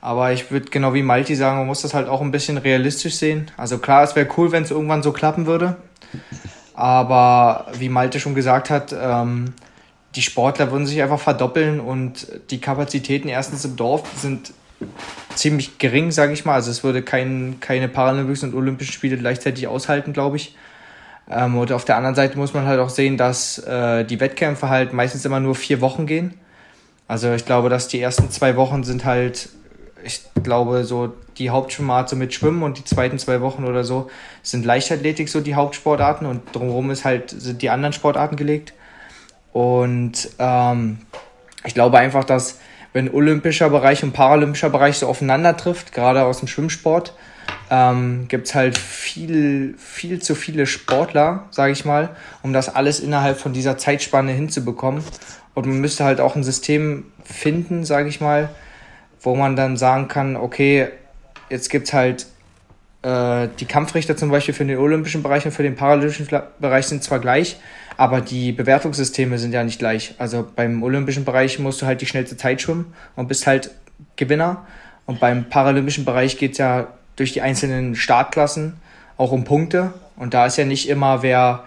Aber 0.00 0.32
ich 0.32 0.50
würde 0.50 0.70
genau 0.70 0.94
wie 0.94 1.02
Malti 1.02 1.34
sagen, 1.34 1.58
man 1.58 1.66
muss 1.66 1.82
das 1.82 1.94
halt 1.94 2.08
auch 2.08 2.20
ein 2.20 2.30
bisschen 2.30 2.58
realistisch 2.58 3.16
sehen. 3.16 3.50
Also 3.56 3.78
klar, 3.78 4.04
es 4.04 4.14
wäre 4.14 4.28
cool, 4.36 4.52
wenn 4.52 4.62
es 4.62 4.70
irgendwann 4.70 5.02
so 5.02 5.12
klappen 5.12 5.46
würde. 5.46 5.76
Aber 6.74 7.66
wie 7.78 7.88
Malte 7.88 8.20
schon 8.20 8.34
gesagt 8.34 8.70
hat, 8.70 8.94
ähm, 8.96 9.54
die 10.14 10.22
Sportler 10.22 10.70
würden 10.70 10.86
sich 10.86 11.02
einfach 11.02 11.18
verdoppeln 11.18 11.80
und 11.80 12.28
die 12.50 12.60
Kapazitäten 12.60 13.28
erstens 13.28 13.64
im 13.64 13.76
Dorf 13.76 14.04
sind 14.16 14.52
ziemlich 15.34 15.78
gering, 15.78 16.10
sage 16.10 16.32
ich 16.32 16.44
mal. 16.44 16.54
Also 16.54 16.70
es 16.70 16.84
würde 16.84 17.02
kein, 17.02 17.56
keine 17.60 17.88
Paralympischen 17.88 18.50
und 18.50 18.58
Olympischen 18.58 18.92
Spiele 18.92 19.16
gleichzeitig 19.16 19.66
aushalten, 19.66 20.12
glaube 20.12 20.36
ich. 20.36 20.54
Ähm, 21.30 21.56
und 21.56 21.72
auf 21.72 21.84
der 21.84 21.96
anderen 21.96 22.14
Seite 22.14 22.38
muss 22.38 22.54
man 22.54 22.66
halt 22.66 22.80
auch 22.80 22.90
sehen, 22.90 23.16
dass 23.16 23.58
äh, 23.58 24.04
die 24.04 24.20
Wettkämpfe 24.20 24.68
halt 24.68 24.92
meistens 24.92 25.24
immer 25.24 25.40
nur 25.40 25.54
vier 25.54 25.80
Wochen 25.80 26.06
gehen. 26.06 26.34
Also 27.08 27.32
ich 27.32 27.44
glaube, 27.44 27.68
dass 27.68 27.88
die 27.88 28.00
ersten 28.00 28.30
zwei 28.30 28.56
Wochen 28.56 28.84
sind 28.84 29.04
halt 29.04 29.48
ich 30.06 30.22
glaube, 30.42 30.84
so 30.84 31.12
die 31.38 31.50
Hauptschwimmart 31.50 32.08
so 32.08 32.16
mit 32.16 32.32
Schwimmen 32.32 32.62
und 32.62 32.78
die 32.78 32.84
zweiten 32.84 33.18
zwei 33.18 33.40
Wochen 33.40 33.64
oder 33.64 33.84
so 33.84 34.08
sind 34.42 34.64
Leichtathletik 34.64 35.28
so 35.28 35.40
die 35.40 35.54
Hauptsportarten 35.54 36.26
und 36.26 36.54
drumherum 36.54 36.90
ist 36.90 37.04
halt, 37.04 37.30
sind 37.30 37.62
die 37.62 37.70
anderen 37.70 37.92
Sportarten 37.92 38.36
gelegt. 38.36 38.72
Und 39.52 40.28
ähm, 40.38 40.98
ich 41.64 41.74
glaube 41.74 41.98
einfach, 41.98 42.24
dass 42.24 42.58
wenn 42.92 43.12
olympischer 43.12 43.68
Bereich 43.68 44.02
und 44.02 44.12
paralympischer 44.12 44.70
Bereich 44.70 44.98
so 44.98 45.08
aufeinander 45.08 45.56
trifft, 45.56 45.92
gerade 45.92 46.24
aus 46.24 46.38
dem 46.38 46.48
Schwimmsport, 46.48 47.14
ähm, 47.70 48.26
gibt 48.28 48.46
es 48.46 48.54
halt 48.54 48.78
viel, 48.78 49.74
viel 49.78 50.20
zu 50.20 50.34
viele 50.34 50.66
Sportler, 50.66 51.46
sage 51.50 51.72
ich 51.72 51.84
mal, 51.84 52.10
um 52.42 52.52
das 52.52 52.74
alles 52.74 53.00
innerhalb 53.00 53.38
von 53.38 53.52
dieser 53.52 53.78
Zeitspanne 53.78 54.32
hinzubekommen. 54.32 55.02
Und 55.54 55.66
man 55.66 55.80
müsste 55.80 56.04
halt 56.04 56.20
auch 56.20 56.36
ein 56.36 56.44
System 56.44 57.06
finden, 57.24 57.84
sage 57.84 58.08
ich 58.08 58.20
mal, 58.20 58.50
wo 59.20 59.34
man 59.34 59.56
dann 59.56 59.76
sagen 59.76 60.08
kann, 60.08 60.36
okay, 60.36 60.88
jetzt 61.48 61.70
gibt 61.70 61.88
es 61.88 61.92
halt 61.92 62.26
äh, 63.02 63.48
die 63.58 63.64
Kampfrichter 63.64 64.16
zum 64.16 64.30
Beispiel 64.30 64.54
für 64.54 64.64
den 64.64 64.78
olympischen 64.78 65.22
Bereich 65.22 65.44
und 65.46 65.52
für 65.52 65.62
den 65.62 65.76
paralympischen 65.76 66.28
Bereich 66.60 66.86
sind 66.86 67.02
zwar 67.02 67.18
gleich, 67.18 67.56
aber 67.96 68.20
die 68.20 68.52
Bewertungssysteme 68.52 69.38
sind 69.38 69.52
ja 69.52 69.64
nicht 69.64 69.78
gleich. 69.78 70.14
Also 70.18 70.46
beim 70.54 70.82
olympischen 70.82 71.24
Bereich 71.24 71.58
musst 71.58 71.80
du 71.82 71.86
halt 71.86 72.00
die 72.00 72.06
schnellste 72.06 72.36
Zeit 72.36 72.60
schwimmen 72.60 72.92
und 73.16 73.28
bist 73.28 73.46
halt 73.46 73.70
Gewinner. 74.16 74.66
Und 75.06 75.20
beim 75.20 75.48
paralympischen 75.48 76.04
Bereich 76.04 76.36
geht 76.36 76.52
es 76.52 76.58
ja 76.58 76.88
durch 77.16 77.32
die 77.32 77.42
einzelnen 77.42 77.96
Startklassen 77.96 78.74
auch 79.16 79.32
um 79.32 79.44
Punkte. 79.44 79.92
Und 80.16 80.34
da 80.34 80.46
ist 80.46 80.56
ja 80.56 80.64
nicht 80.64 80.88
immer, 80.88 81.22
wer, 81.22 81.64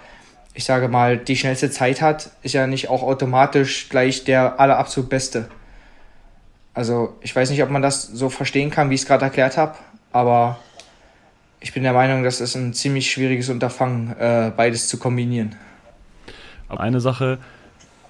ich 0.54 0.64
sage 0.64 0.88
mal, 0.88 1.18
die 1.18 1.36
schnellste 1.36 1.70
Zeit 1.72 2.02
hat, 2.02 2.32
ist 2.44 2.54
ja 2.54 2.68
nicht 2.68 2.90
auch 2.90 3.04
automatisch 3.04 3.90
gleich 3.90 4.24
der 4.24 4.60
aller 4.60 4.78
absolut 4.78 5.10
Beste. 5.10 5.50
Also 6.74 7.16
ich 7.22 7.36
weiß 7.36 7.50
nicht, 7.50 7.62
ob 7.64 7.70
man 7.70 7.82
das 7.82 8.04
so 8.04 8.30
verstehen 8.30 8.70
kann, 8.70 8.90
wie 8.90 8.96
ich 8.96 9.02
es 9.02 9.08
gerade 9.08 9.26
erklärt 9.26 9.58
habe, 9.58 9.76
aber 10.12 10.60
ich 11.60 11.74
bin 11.74 11.84
der 11.84 11.94
Meinung, 11.94 12.24
das 12.24 12.40
ist 12.40 12.56
ein 12.56 12.74
ziemlich 12.74 13.12
schwieriges 13.12 13.50
Unterfangen, 13.50 14.16
äh, 14.18 14.52
beides 14.56 14.88
zu 14.88 14.98
kombinieren. 14.98 15.56
Eine 16.70 17.02
Sache, 17.02 17.40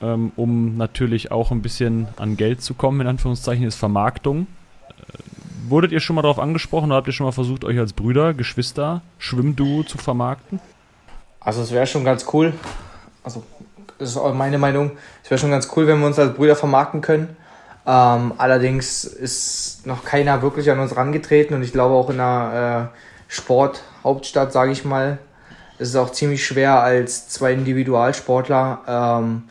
ähm, 0.02 0.32
um 0.36 0.78
natürlich 0.78 1.32
auch 1.32 1.52
ein 1.52 1.62
bisschen 1.62 2.08
an 2.18 2.38
Geld 2.38 2.62
zu 2.62 2.74
kommen, 2.74 3.02
in 3.02 3.08
Anführungszeichen, 3.08 3.66
ist 3.66 3.76
Vermarktung. 3.76 4.48
Wurdet 5.70 5.92
ihr 5.92 6.00
schon 6.00 6.16
mal 6.16 6.24
darauf 6.24 6.40
angesprochen 6.40 6.88
oder 6.88 6.96
habt 6.96 7.08
ihr 7.08 7.14
schon 7.14 7.26
mal 7.26 7.32
versucht, 7.32 7.64
euch 7.64 7.78
als 7.78 7.94
Brüder, 7.94 8.34
Geschwister, 8.34 9.02
Schwimmduo 9.20 9.84
zu 9.84 9.98
vermarkten? 9.98 10.60
Also 11.40 11.62
es 11.62 11.72
wäre 11.72 11.86
schon 11.86 12.04
ganz 12.04 12.26
cool. 12.34 12.54
Also 13.24 13.44
das 14.00 14.10
ist 14.10 14.18
auch 14.18 14.34
meine 14.34 14.58
Meinung. 14.58 14.92
Es 15.24 15.30
wäre 15.30 15.40
schon 15.40 15.52
ganz 15.52 15.70
cool, 15.76 15.86
wenn 15.86 16.00
wir 16.00 16.08
uns 16.08 16.18
als 16.18 16.34
Brüder 16.34 16.56
vermarkten 16.56 17.02
können. 17.02 17.36
Ähm, 17.86 18.34
allerdings 18.38 19.04
ist 19.04 19.86
noch 19.86 20.04
keiner 20.04 20.42
wirklich 20.42 20.70
an 20.72 20.80
uns 20.80 20.96
rangetreten 20.96 21.56
und 21.56 21.64
ich 21.64 21.72
glaube 21.72 21.96
auch 21.96 22.10
in 22.10 22.18
der 22.18 22.92
äh, 22.94 22.98
Sporthauptstadt, 23.28 24.52
sage 24.52 24.72
ich 24.72 24.86
mal, 24.86 25.20
ist 25.78 25.90
es 25.90 25.96
auch 25.96 26.12
ziemlich 26.12 26.46
schwer 26.46 26.82
als 26.82 27.30
zwei 27.30 27.54
Individualsportler 27.54 28.82
ähm, 28.88 29.44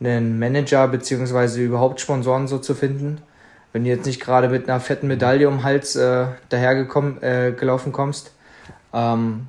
einen 0.00 0.38
Manager 0.38 0.88
bzw. 0.88 1.64
überhaupt 1.64 2.00
Sponsoren 2.00 2.48
so 2.48 2.58
zu 2.58 2.74
finden. 2.74 3.22
Wenn 3.72 3.84
du 3.84 3.90
jetzt 3.90 4.06
nicht 4.06 4.20
gerade 4.20 4.48
mit 4.48 4.68
einer 4.68 4.80
fetten 4.80 5.06
Medaille 5.06 5.48
um 5.48 5.58
den 5.58 5.64
Hals 5.64 5.96
äh, 5.96 6.26
dahergelaufen 6.48 7.22
äh, 7.22 7.52
gelaufen 7.52 7.92
kommst, 7.92 8.32
ähm, 8.92 9.46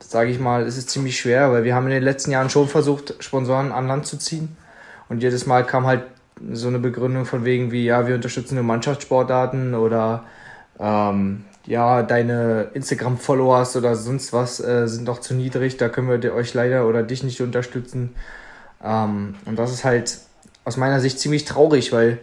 sage 0.00 0.30
ich 0.30 0.38
mal, 0.38 0.66
ist 0.66 0.76
es 0.76 0.86
ziemlich 0.86 1.18
schwer, 1.18 1.52
weil 1.52 1.64
wir 1.64 1.74
haben 1.74 1.86
in 1.86 1.92
den 1.92 2.02
letzten 2.02 2.30
Jahren 2.30 2.50
schon 2.50 2.68
versucht, 2.68 3.14
Sponsoren 3.20 3.72
an 3.72 3.86
Land 3.88 4.06
zu 4.06 4.16
ziehen. 4.16 4.56
Und 5.08 5.22
jedes 5.22 5.46
Mal 5.46 5.64
kam 5.64 5.86
halt 5.86 6.02
so 6.52 6.68
eine 6.68 6.78
Begründung 6.78 7.24
von 7.24 7.44
wegen 7.44 7.72
wie, 7.72 7.84
ja, 7.84 8.06
wir 8.06 8.14
unterstützen 8.14 8.54
nur 8.54 8.64
Mannschaftssportarten 8.64 9.74
oder 9.74 10.24
ähm, 10.78 11.44
ja, 11.66 12.02
deine 12.02 12.70
Instagram-Followers 12.74 13.76
oder 13.76 13.94
sonst 13.94 14.32
was 14.32 14.60
äh, 14.60 14.86
sind 14.86 15.06
doch 15.06 15.20
zu 15.20 15.34
niedrig, 15.34 15.76
da 15.76 15.88
können 15.88 16.08
wir 16.08 16.34
euch 16.34 16.54
leider 16.54 16.86
oder 16.86 17.02
dich 17.02 17.22
nicht 17.22 17.40
unterstützen. 17.40 18.14
Ähm, 18.82 19.34
und 19.44 19.58
das 19.58 19.72
ist 19.72 19.84
halt 19.84 20.18
aus 20.64 20.76
meiner 20.76 21.00
Sicht 21.00 21.18
ziemlich 21.18 21.44
traurig, 21.44 21.92
weil 21.92 22.18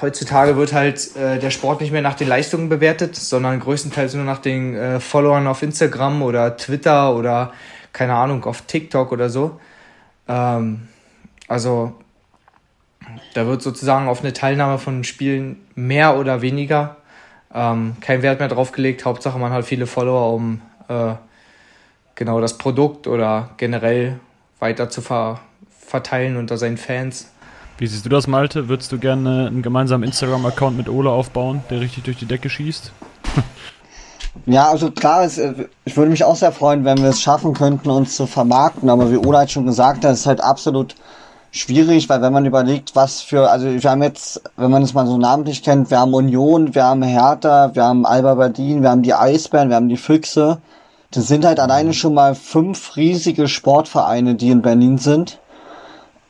heutzutage 0.00 0.56
wird 0.56 0.72
halt 0.72 1.14
äh, 1.16 1.38
der 1.38 1.50
Sport 1.50 1.80
nicht 1.80 1.92
mehr 1.92 2.02
nach 2.02 2.14
den 2.14 2.28
Leistungen 2.28 2.68
bewertet, 2.68 3.14
sondern 3.14 3.60
größtenteils 3.60 4.14
nur 4.14 4.24
nach 4.24 4.38
den 4.38 4.74
äh, 4.74 5.00
Followern 5.00 5.46
auf 5.46 5.62
Instagram 5.62 6.22
oder 6.22 6.56
Twitter 6.56 7.14
oder 7.14 7.52
keine 7.92 8.14
Ahnung, 8.14 8.44
auf 8.44 8.62
TikTok 8.62 9.12
oder 9.12 9.28
so. 9.28 9.60
Ähm, 10.28 10.88
also 11.48 11.94
da 13.34 13.46
wird 13.46 13.62
sozusagen 13.62 14.08
auf 14.08 14.20
eine 14.20 14.32
Teilnahme 14.32 14.78
von 14.78 15.04
Spielen 15.04 15.60
mehr 15.74 16.16
oder 16.18 16.42
weniger 16.42 16.96
ähm, 17.54 17.96
kein 18.00 18.22
Wert 18.22 18.40
mehr 18.40 18.48
drauf 18.48 18.72
gelegt. 18.72 19.04
Hauptsache 19.04 19.38
man 19.38 19.52
hat 19.52 19.64
viele 19.64 19.86
Follower, 19.86 20.32
um 20.34 20.60
äh, 20.88 21.14
genau 22.14 22.40
das 22.40 22.58
Produkt 22.58 23.06
oder 23.06 23.50
generell 23.56 24.18
weiter 24.58 24.88
zu 24.88 25.02
ver 25.02 25.40
verteilen 25.84 26.38
unter 26.38 26.56
seinen 26.56 26.78
Fans. 26.78 27.31
Wie 27.82 27.88
siehst 27.88 28.04
du 28.04 28.08
das, 28.08 28.28
Malte? 28.28 28.68
Würdest 28.68 28.92
du 28.92 28.98
gerne 29.00 29.48
einen 29.48 29.60
gemeinsamen 29.60 30.04
Instagram-Account 30.04 30.76
mit 30.76 30.88
Ole 30.88 31.10
aufbauen, 31.10 31.64
der 31.68 31.80
richtig 31.80 32.04
durch 32.04 32.16
die 32.16 32.26
Decke 32.26 32.48
schießt? 32.48 32.92
Ja, 34.46 34.70
also 34.70 34.90
klar, 34.90 35.24
es, 35.24 35.36
äh, 35.36 35.66
ich 35.84 35.94
würde 35.96 36.10
mich 36.10 36.24
auch 36.24 36.36
sehr 36.36 36.52
freuen, 36.52 36.86
wenn 36.86 37.02
wir 37.02 37.10
es 37.10 37.20
schaffen 37.20 37.52
könnten, 37.52 37.90
uns 37.90 38.16
zu 38.16 38.26
vermarkten. 38.26 38.88
Aber 38.88 39.12
wie 39.12 39.18
Ola 39.18 39.40
halt 39.40 39.50
schon 39.50 39.66
gesagt 39.66 40.04
hat, 40.04 40.12
ist 40.12 40.26
halt 40.26 40.40
absolut 40.40 40.94
schwierig, 41.50 42.08
weil 42.08 42.22
wenn 42.22 42.32
man 42.32 42.46
überlegt, 42.46 42.96
was 42.96 43.20
für, 43.20 43.50
also 43.50 43.66
wir 43.66 43.90
haben 43.90 44.02
jetzt, 44.02 44.40
wenn 44.56 44.70
man 44.70 44.82
es 44.82 44.94
mal 44.94 45.06
so 45.06 45.18
namentlich 45.18 45.62
kennt, 45.62 45.90
wir 45.90 45.98
haben 45.98 46.14
Union, 46.14 46.74
wir 46.74 46.84
haben 46.84 47.02
Hertha, 47.02 47.74
wir 47.74 47.84
haben 47.84 48.06
Alba 48.06 48.34
Berlin, 48.36 48.82
wir 48.82 48.90
haben 48.90 49.02
die 49.02 49.12
Eisbären, 49.12 49.68
wir 49.68 49.76
haben 49.76 49.90
die 49.90 49.98
Füchse. 49.98 50.62
Das 51.10 51.28
sind 51.28 51.44
halt 51.44 51.60
alleine 51.60 51.92
schon 51.92 52.14
mal 52.14 52.34
fünf 52.34 52.96
riesige 52.96 53.48
Sportvereine, 53.48 54.34
die 54.34 54.48
in 54.48 54.62
Berlin 54.62 54.96
sind. 54.96 55.40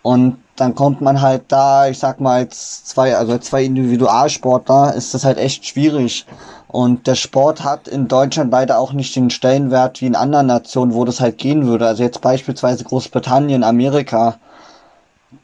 Und 0.02 0.38
dann 0.62 0.74
kommt 0.74 1.00
man 1.00 1.20
halt 1.20 1.44
da, 1.48 1.88
ich 1.88 1.98
sag 1.98 2.20
mal, 2.20 2.36
als 2.36 2.84
zwei, 2.84 3.16
also 3.16 3.32
als 3.32 3.46
zwei 3.46 3.64
Individualsportler 3.64 4.94
ist 4.94 5.14
das 5.14 5.24
halt 5.24 5.38
echt 5.38 5.66
schwierig. 5.66 6.26
Und 6.68 7.06
der 7.06 7.16
Sport 7.16 7.64
hat 7.64 7.88
in 7.88 8.08
Deutschland 8.08 8.50
leider 8.50 8.78
auch 8.78 8.92
nicht 8.92 9.14
den 9.14 9.30
Stellenwert 9.30 10.00
wie 10.00 10.06
in 10.06 10.16
anderen 10.16 10.46
Nationen, 10.46 10.94
wo 10.94 11.04
das 11.04 11.20
halt 11.20 11.38
gehen 11.38 11.66
würde. 11.66 11.86
Also 11.86 12.02
jetzt 12.02 12.22
beispielsweise 12.22 12.84
Großbritannien, 12.84 13.62
Amerika 13.62 14.38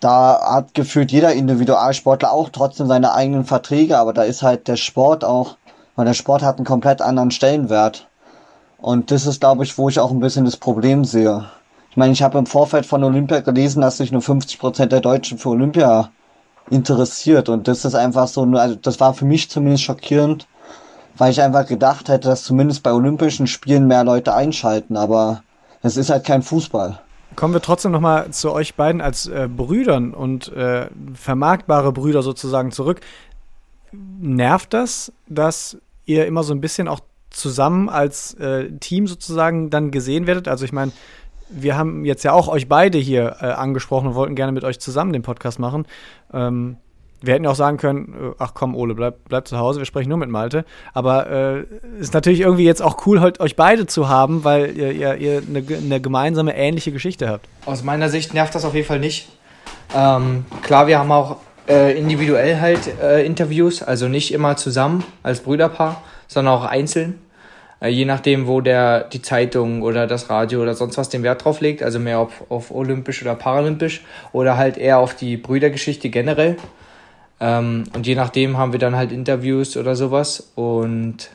da 0.00 0.40
hat 0.54 0.74
gefühlt 0.74 1.12
jeder 1.12 1.32
Individualsportler 1.32 2.32
auch 2.32 2.50
trotzdem 2.50 2.86
seine 2.86 3.12
eigenen 3.12 3.44
Verträge, 3.44 3.98
aber 3.98 4.12
da 4.12 4.22
ist 4.22 4.42
halt 4.42 4.68
der 4.68 4.76
Sport 4.76 5.24
auch, 5.24 5.56
weil 5.96 6.04
der 6.04 6.14
Sport 6.14 6.42
hat 6.42 6.56
einen 6.56 6.66
komplett 6.66 7.02
anderen 7.02 7.30
Stellenwert. 7.30 8.06
Und 8.78 9.10
das 9.10 9.26
ist, 9.26 9.40
glaube 9.40 9.64
ich, 9.64 9.76
wo 9.76 9.88
ich 9.88 9.98
auch 9.98 10.10
ein 10.10 10.20
bisschen 10.20 10.44
das 10.44 10.56
Problem 10.56 11.04
sehe. 11.04 11.46
Ich 11.90 11.96
meine, 11.96 12.12
ich 12.12 12.22
habe 12.22 12.38
im 12.38 12.46
Vorfeld 12.46 12.86
von 12.86 13.02
Olympia 13.02 13.40
gelesen, 13.40 13.80
dass 13.80 13.96
sich 13.96 14.12
nur 14.12 14.22
50 14.22 14.58
Prozent 14.58 14.92
der 14.92 15.00
Deutschen 15.00 15.38
für 15.38 15.50
Olympia 15.50 16.10
interessiert. 16.70 17.48
Und 17.48 17.68
das 17.68 17.84
ist 17.84 17.94
einfach 17.94 18.28
so, 18.28 18.42
also 18.44 18.74
das 18.74 19.00
war 19.00 19.14
für 19.14 19.24
mich 19.24 19.50
zumindest 19.50 19.84
schockierend, 19.84 20.46
weil 21.16 21.30
ich 21.30 21.40
einfach 21.40 21.66
gedacht 21.66 22.08
hätte, 22.08 22.28
dass 22.28 22.44
zumindest 22.44 22.82
bei 22.82 22.92
Olympischen 22.92 23.46
Spielen 23.46 23.86
mehr 23.86 24.04
Leute 24.04 24.34
einschalten. 24.34 24.96
Aber 24.96 25.42
es 25.82 25.96
ist 25.96 26.10
halt 26.10 26.24
kein 26.24 26.42
Fußball. 26.42 27.00
Kommen 27.36 27.54
wir 27.54 27.62
trotzdem 27.62 27.92
nochmal 27.92 28.30
zu 28.30 28.52
euch 28.52 28.74
beiden 28.74 29.00
als 29.00 29.26
äh, 29.26 29.48
Brüdern 29.48 30.12
und 30.12 30.48
äh, 30.52 30.88
vermarktbare 31.14 31.92
Brüder 31.92 32.22
sozusagen 32.22 32.72
zurück. 32.72 33.00
Nervt 33.92 34.74
das, 34.74 35.12
dass 35.28 35.78
ihr 36.04 36.26
immer 36.26 36.42
so 36.42 36.52
ein 36.52 36.60
bisschen 36.60 36.88
auch 36.88 37.00
zusammen 37.30 37.88
als 37.88 38.34
äh, 38.34 38.70
Team 38.80 39.06
sozusagen 39.06 39.70
dann 39.70 39.90
gesehen 39.90 40.26
werdet? 40.26 40.48
Also 40.48 40.64
ich 40.64 40.72
meine, 40.72 40.92
wir 41.50 41.76
haben 41.76 42.04
jetzt 42.04 42.22
ja 42.24 42.32
auch 42.32 42.48
euch 42.48 42.68
beide 42.68 42.98
hier 42.98 43.36
äh, 43.40 43.46
angesprochen 43.46 44.08
und 44.08 44.14
wollten 44.14 44.34
gerne 44.34 44.52
mit 44.52 44.64
euch 44.64 44.78
zusammen 44.80 45.12
den 45.12 45.22
Podcast 45.22 45.58
machen. 45.58 45.86
Ähm, 46.32 46.76
wir 47.20 47.34
hätten 47.34 47.46
auch 47.46 47.54
sagen 47.56 47.78
können, 47.78 48.14
äh, 48.14 48.34
ach 48.38 48.52
komm, 48.54 48.74
Ole, 48.74 48.94
bleib, 48.94 49.28
bleib 49.28 49.48
zu 49.48 49.58
Hause, 49.58 49.80
wir 49.80 49.86
sprechen 49.86 50.08
nur 50.08 50.18
mit 50.18 50.28
Malte. 50.28 50.64
Aber 50.94 51.28
äh, 51.30 51.64
ist 52.00 52.14
natürlich 52.14 52.40
irgendwie 52.40 52.64
jetzt 52.64 52.82
auch 52.82 53.06
cool, 53.06 53.20
halt 53.20 53.40
euch 53.40 53.56
beide 53.56 53.86
zu 53.86 54.08
haben, 54.08 54.44
weil 54.44 54.76
ihr, 54.76 54.92
ihr, 54.92 55.16
ihr 55.16 55.42
eine, 55.48 55.64
eine, 55.76 56.00
gemeinsame, 56.00 56.56
ähnliche 56.56 56.92
Geschichte 56.92 57.28
habt. 57.28 57.48
Aus 57.66 57.82
meiner 57.82 58.08
Sicht 58.08 58.34
nervt 58.34 58.54
das 58.54 58.64
auf 58.64 58.74
jeden 58.74 58.86
Fall 58.86 59.00
nicht. 59.00 59.28
Ähm, 59.94 60.44
klar, 60.62 60.86
wir 60.86 60.98
haben 60.98 61.10
auch 61.10 61.38
äh, 61.68 61.98
individuell 61.98 62.60
halt 62.60 62.80
äh, 63.02 63.24
Interviews, 63.24 63.82
also 63.82 64.08
nicht 64.08 64.32
immer 64.32 64.56
zusammen 64.56 65.04
als 65.22 65.40
Brüderpaar, 65.40 66.02
sondern 66.26 66.54
auch 66.54 66.64
einzeln. 66.64 67.18
Äh, 67.80 67.88
je 67.88 68.04
nachdem, 68.04 68.46
wo 68.46 68.60
der 68.60 69.04
die 69.04 69.22
Zeitung 69.22 69.82
oder 69.82 70.06
das 70.06 70.30
Radio 70.30 70.62
oder 70.62 70.74
sonst 70.74 70.98
was 70.98 71.08
den 71.08 71.22
Wert 71.22 71.44
drauf 71.44 71.60
legt, 71.60 71.82
also 71.82 71.98
mehr 71.98 72.18
auf, 72.18 72.44
auf 72.48 72.70
olympisch 72.70 73.22
oder 73.22 73.34
paralympisch 73.34 74.02
oder 74.32 74.56
halt 74.56 74.76
eher 74.76 74.98
auf 74.98 75.14
die 75.14 75.36
Brüdergeschichte 75.36 76.10
generell. 76.10 76.56
Ähm, 77.40 77.84
und 77.94 78.06
je 78.06 78.14
nachdem 78.14 78.58
haben 78.58 78.72
wir 78.72 78.80
dann 78.80 78.96
halt 78.96 79.12
Interviews 79.12 79.76
oder 79.76 79.94
sowas. 79.94 80.52
Und 80.54 81.30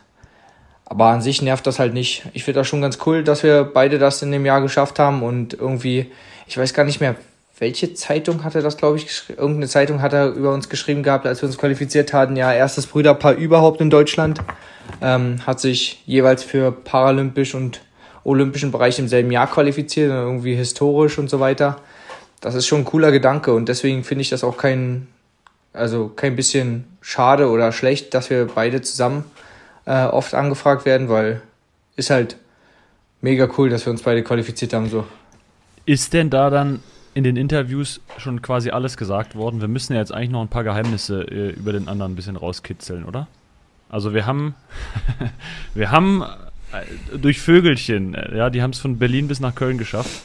aber 0.86 1.06
an 1.06 1.22
sich 1.22 1.42
nervt 1.42 1.66
das 1.66 1.80
halt 1.80 1.94
nicht. 1.94 2.24
Ich 2.34 2.44
finde 2.44 2.60
das 2.60 2.68
schon 2.68 2.82
ganz 2.82 3.00
cool, 3.06 3.24
dass 3.24 3.42
wir 3.44 3.64
beide 3.64 3.98
das 3.98 4.22
in 4.22 4.32
dem 4.32 4.46
Jahr 4.46 4.62
geschafft 4.62 5.00
haben 5.00 5.24
und 5.24 5.54
irgendwie, 5.54 6.12
ich 6.46 6.58
weiß 6.58 6.74
gar 6.74 6.84
nicht 6.84 7.00
mehr, 7.00 7.16
welche 7.64 7.94
Zeitung 7.94 8.44
hat 8.44 8.56
er 8.56 8.62
das, 8.62 8.76
glaube 8.76 8.98
ich, 8.98 9.06
geschrieben? 9.06 9.40
Irgendeine 9.40 9.70
Zeitung 9.70 10.02
hat 10.02 10.12
er 10.12 10.32
über 10.32 10.54
uns 10.54 10.68
geschrieben 10.68 11.02
gehabt, 11.02 11.26
als 11.26 11.42
wir 11.42 11.48
uns 11.48 11.58
qualifiziert 11.58 12.12
hatten. 12.12 12.36
Ja, 12.36 12.52
erstes 12.52 12.88
Brüderpaar 12.88 13.36
überhaupt 13.36 13.80
in 13.80 13.90
Deutschland. 13.90 14.40
Ähm, 15.02 15.40
hat 15.48 15.62
sich 15.62 16.04
jeweils 16.06 16.44
für 16.44 16.74
paralympisch 16.74 17.56
und 17.56 17.80
olympischen 18.26 18.74
Bereich 18.74 19.00
im 19.00 19.08
selben 19.08 19.32
Jahr 19.32 19.48
qualifiziert, 19.48 20.12
irgendwie 20.12 20.56
historisch 20.56 21.18
und 21.18 21.30
so 21.30 21.40
weiter. 21.40 21.78
Das 22.42 22.54
ist 22.54 22.68
schon 22.68 22.80
ein 22.80 22.86
cooler 22.86 23.14
Gedanke 23.14 23.54
und 23.54 23.70
deswegen 23.70 24.04
finde 24.04 24.24
ich 24.24 24.30
das 24.30 24.44
auch 24.44 24.58
kein, 24.58 25.08
also 25.72 26.10
kein 26.10 26.36
bisschen 26.36 26.84
schade 27.00 27.50
oder 27.50 27.72
schlecht, 27.72 28.14
dass 28.14 28.30
wir 28.30 28.46
beide 28.54 28.82
zusammen 28.82 29.24
äh, 29.86 30.04
oft 30.04 30.34
angefragt 30.34 30.86
werden, 30.86 31.08
weil 31.08 31.42
ist 31.96 32.10
halt 32.10 32.36
mega 33.22 33.48
cool, 33.58 33.70
dass 33.70 33.86
wir 33.86 33.92
uns 33.92 34.02
beide 34.02 34.22
qualifiziert 34.22 34.74
haben. 34.74 34.90
So. 34.90 35.06
Ist 35.86 36.12
denn 36.12 36.30
da 36.30 36.50
dann 36.50 36.82
in 37.14 37.24
den 37.24 37.38
Interviews 37.38 38.02
schon 38.18 38.42
quasi 38.42 38.72
alles 38.72 38.98
gesagt 38.98 39.36
worden? 39.36 39.62
Wir 39.62 39.68
müssen 39.68 39.94
ja 39.94 40.00
jetzt 40.00 40.14
eigentlich 40.14 40.32
noch 40.32 40.42
ein 40.42 40.48
paar 40.48 40.64
Geheimnisse 40.64 41.22
äh, 41.24 41.50
über 41.52 41.74
den 41.74 41.88
anderen 41.88 42.14
ein 42.14 42.16
bisschen 42.16 42.36
rauskitzeln, 42.36 43.06
oder? 43.06 43.28
Also 43.90 44.14
wir 44.14 44.26
haben, 44.26 44.56
wir 45.76 45.92
haben 45.92 46.24
äh, 46.24 47.18
durch 47.18 47.40
Vögelchen, 47.40 48.16
äh, 48.16 48.38
ja, 48.38 48.50
die 48.50 48.62
haben 48.62 48.72
es 48.72 48.80
von 48.80 48.98
Berlin 48.98 49.28
bis 49.28 49.40
nach 49.40 49.54
Köln 49.54 49.78
geschafft, 49.78 50.24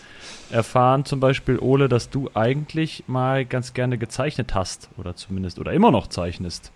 erfahren 0.50 1.04
zum 1.04 1.20
Beispiel, 1.20 1.58
Ole, 1.58 1.88
dass 1.88 2.08
du 2.08 2.30
eigentlich 2.34 3.04
mal 3.06 3.44
ganz 3.44 3.74
gerne 3.74 3.98
gezeichnet 3.98 4.54
hast 4.54 4.88
oder 4.96 5.14
zumindest 5.14 5.58
oder 5.58 5.72
immer 5.72 5.90
noch 5.90 6.06
zeichnest. 6.06 6.72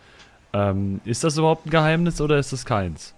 Ähm, 0.53 1.01
ist 1.07 1.25
das 1.25 1.39
überhaupt 1.39 1.67
ein 1.67 1.71
Geheimnis 1.71 2.21
oder 2.21 2.39
ist 2.39 2.53
das 2.53 2.67
keins? 2.67 3.15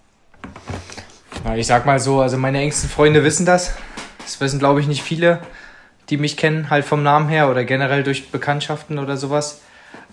Ja, 1.45 1.57
ich 1.57 1.67
sag 1.67 1.85
mal 1.85 1.99
so, 1.99 2.21
also 2.21 2.39
meine 2.39 2.61
engsten 2.61 2.89
Freunde 2.89 3.25
wissen 3.25 3.45
das. 3.45 3.75
Das 4.21 4.41
wissen, 4.41 4.59
glaube 4.59 4.81
ich, 4.81 4.87
nicht 4.87 5.03
viele, 5.03 5.41
die 6.11 6.17
mich 6.17 6.37
kennen, 6.37 6.71
halt 6.71 6.85
vom 6.85 7.03
Namen 7.03 7.29
her 7.29 7.51
oder 7.51 7.65
generell 7.65 8.03
durch 8.03 8.31
Bekanntschaften 8.31 8.99
oder 8.99 9.17
sowas. 9.17 9.63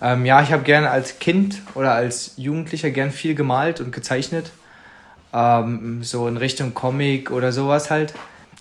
Ähm, 0.00 0.24
ja, 0.24 0.42
ich 0.42 0.52
habe 0.52 0.62
gerne 0.62 0.90
als 0.90 1.18
Kind 1.18 1.60
oder 1.74 1.92
als 1.92 2.34
Jugendlicher 2.36 2.90
gern 2.90 3.10
viel 3.10 3.34
gemalt 3.34 3.80
und 3.80 3.92
gezeichnet. 3.92 4.50
Ähm, 5.32 6.02
so 6.02 6.28
in 6.28 6.36
Richtung 6.36 6.74
Comic 6.74 7.30
oder 7.30 7.52
sowas 7.52 7.90
halt. 7.90 8.14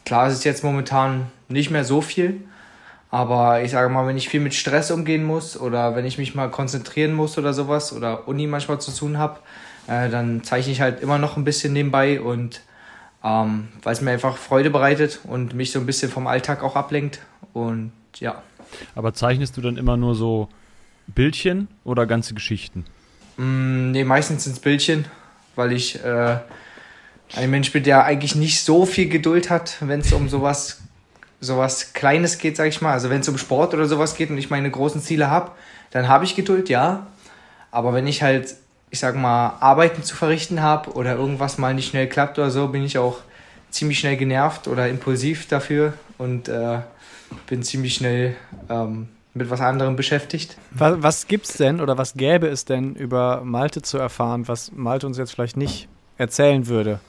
Klar, 0.05 0.27
es 0.27 0.33
ist 0.33 0.45
jetzt 0.45 0.63
momentan 0.63 1.27
nicht 1.47 1.71
mehr 1.71 1.83
so 1.83 2.01
viel. 2.01 2.41
Aber 3.11 3.61
ich 3.61 3.71
sage 3.71 3.89
mal, 3.89 4.07
wenn 4.07 4.15
ich 4.15 4.29
viel 4.29 4.39
mit 4.39 4.53
Stress 4.53 4.89
umgehen 4.89 5.25
muss 5.25 5.59
oder 5.59 5.95
wenn 5.97 6.05
ich 6.05 6.17
mich 6.17 6.33
mal 6.33 6.49
konzentrieren 6.49 7.13
muss 7.13 7.37
oder 7.37 7.53
sowas 7.53 7.91
oder 7.91 8.27
Uni 8.29 8.47
manchmal 8.47 8.79
zu 8.79 8.91
tun 8.91 9.17
habe, 9.17 9.39
äh, 9.87 10.09
dann 10.09 10.43
zeichne 10.43 10.71
ich 10.71 10.79
halt 10.79 11.01
immer 11.01 11.17
noch 11.17 11.35
ein 11.35 11.43
bisschen 11.43 11.73
nebenbei 11.73 12.21
und 12.21 12.61
ähm, 13.23 13.67
weil 13.83 13.93
es 13.93 14.01
mir 14.01 14.11
einfach 14.11 14.37
Freude 14.37 14.69
bereitet 14.69 15.19
und 15.23 15.53
mich 15.53 15.71
so 15.71 15.79
ein 15.79 15.85
bisschen 15.85 16.11
vom 16.11 16.27
Alltag 16.27 16.63
auch 16.63 16.75
ablenkt. 16.75 17.19
Und 17.53 17.91
ja. 18.19 18.41
Aber 18.95 19.13
zeichnest 19.13 19.57
du 19.57 19.61
dann 19.61 19.77
immer 19.77 19.97
nur 19.97 20.15
so 20.15 20.49
Bildchen 21.07 21.67
oder 21.83 22.05
ganze 22.05 22.33
Geschichten? 22.33 22.85
Mm, 23.37 23.91
nee, 23.91 24.03
meistens 24.03 24.45
sind 24.45 24.53
es 24.53 24.59
Bildchen, 24.59 25.05
weil 25.55 25.71
ich 25.71 26.03
äh, 26.03 26.37
ein 27.35 27.49
Mensch 27.49 27.71
bin, 27.71 27.83
der 27.83 28.05
eigentlich 28.05 28.35
nicht 28.35 28.61
so 28.63 28.85
viel 28.85 29.09
Geduld 29.09 29.49
hat, 29.49 29.77
wenn 29.81 29.99
es 29.99 30.13
um 30.13 30.29
sowas 30.29 30.81
sowas 31.41 31.93
Kleines 31.93 32.37
geht, 32.37 32.55
sag 32.55 32.67
ich 32.67 32.81
mal, 32.81 32.93
also 32.93 33.09
wenn 33.09 33.21
es 33.21 33.27
um 33.27 33.37
Sport 33.37 33.73
oder 33.73 33.87
sowas 33.87 34.15
geht 34.15 34.29
und 34.29 34.37
ich 34.37 34.51
meine 34.51 34.69
großen 34.69 35.01
Ziele 35.01 35.29
habe, 35.29 35.51
dann 35.89 36.07
habe 36.07 36.23
ich 36.23 36.35
Geduld, 36.35 36.69
ja. 36.69 37.07
Aber 37.71 37.93
wenn 37.93 38.05
ich 38.05 38.21
halt, 38.21 38.55
ich 38.91 38.99
sag 38.99 39.15
mal, 39.15 39.57
Arbeiten 39.61 40.03
zu 40.03 40.15
verrichten 40.15 40.61
habe 40.61 40.91
oder 40.91 41.15
irgendwas 41.15 41.57
mal 41.57 41.73
nicht 41.73 41.89
schnell 41.89 42.07
klappt 42.07 42.37
oder 42.37 42.51
so, 42.51 42.67
bin 42.67 42.83
ich 42.83 42.97
auch 42.97 43.19
ziemlich 43.69 43.99
schnell 43.99 44.17
genervt 44.17 44.67
oder 44.67 44.89
impulsiv 44.89 45.47
dafür 45.47 45.93
und 46.17 46.49
äh, 46.49 46.79
bin 47.47 47.63
ziemlich 47.63 47.95
schnell 47.95 48.35
ähm, 48.69 49.07
mit 49.33 49.49
was 49.49 49.61
anderem 49.61 49.95
beschäftigt. 49.95 50.57
Was, 50.71 51.01
was 51.01 51.27
gibt's 51.27 51.53
denn 51.53 51.79
oder 51.79 51.97
was 51.97 52.15
gäbe 52.15 52.47
es 52.47 52.65
denn 52.65 52.95
über 52.95 53.43
Malte 53.45 53.81
zu 53.81 53.97
erfahren, 53.97 54.49
was 54.49 54.73
Malte 54.73 55.07
uns 55.07 55.17
jetzt 55.17 55.31
vielleicht 55.31 55.55
nicht 55.55 55.87
erzählen 56.17 56.67
würde? 56.67 56.99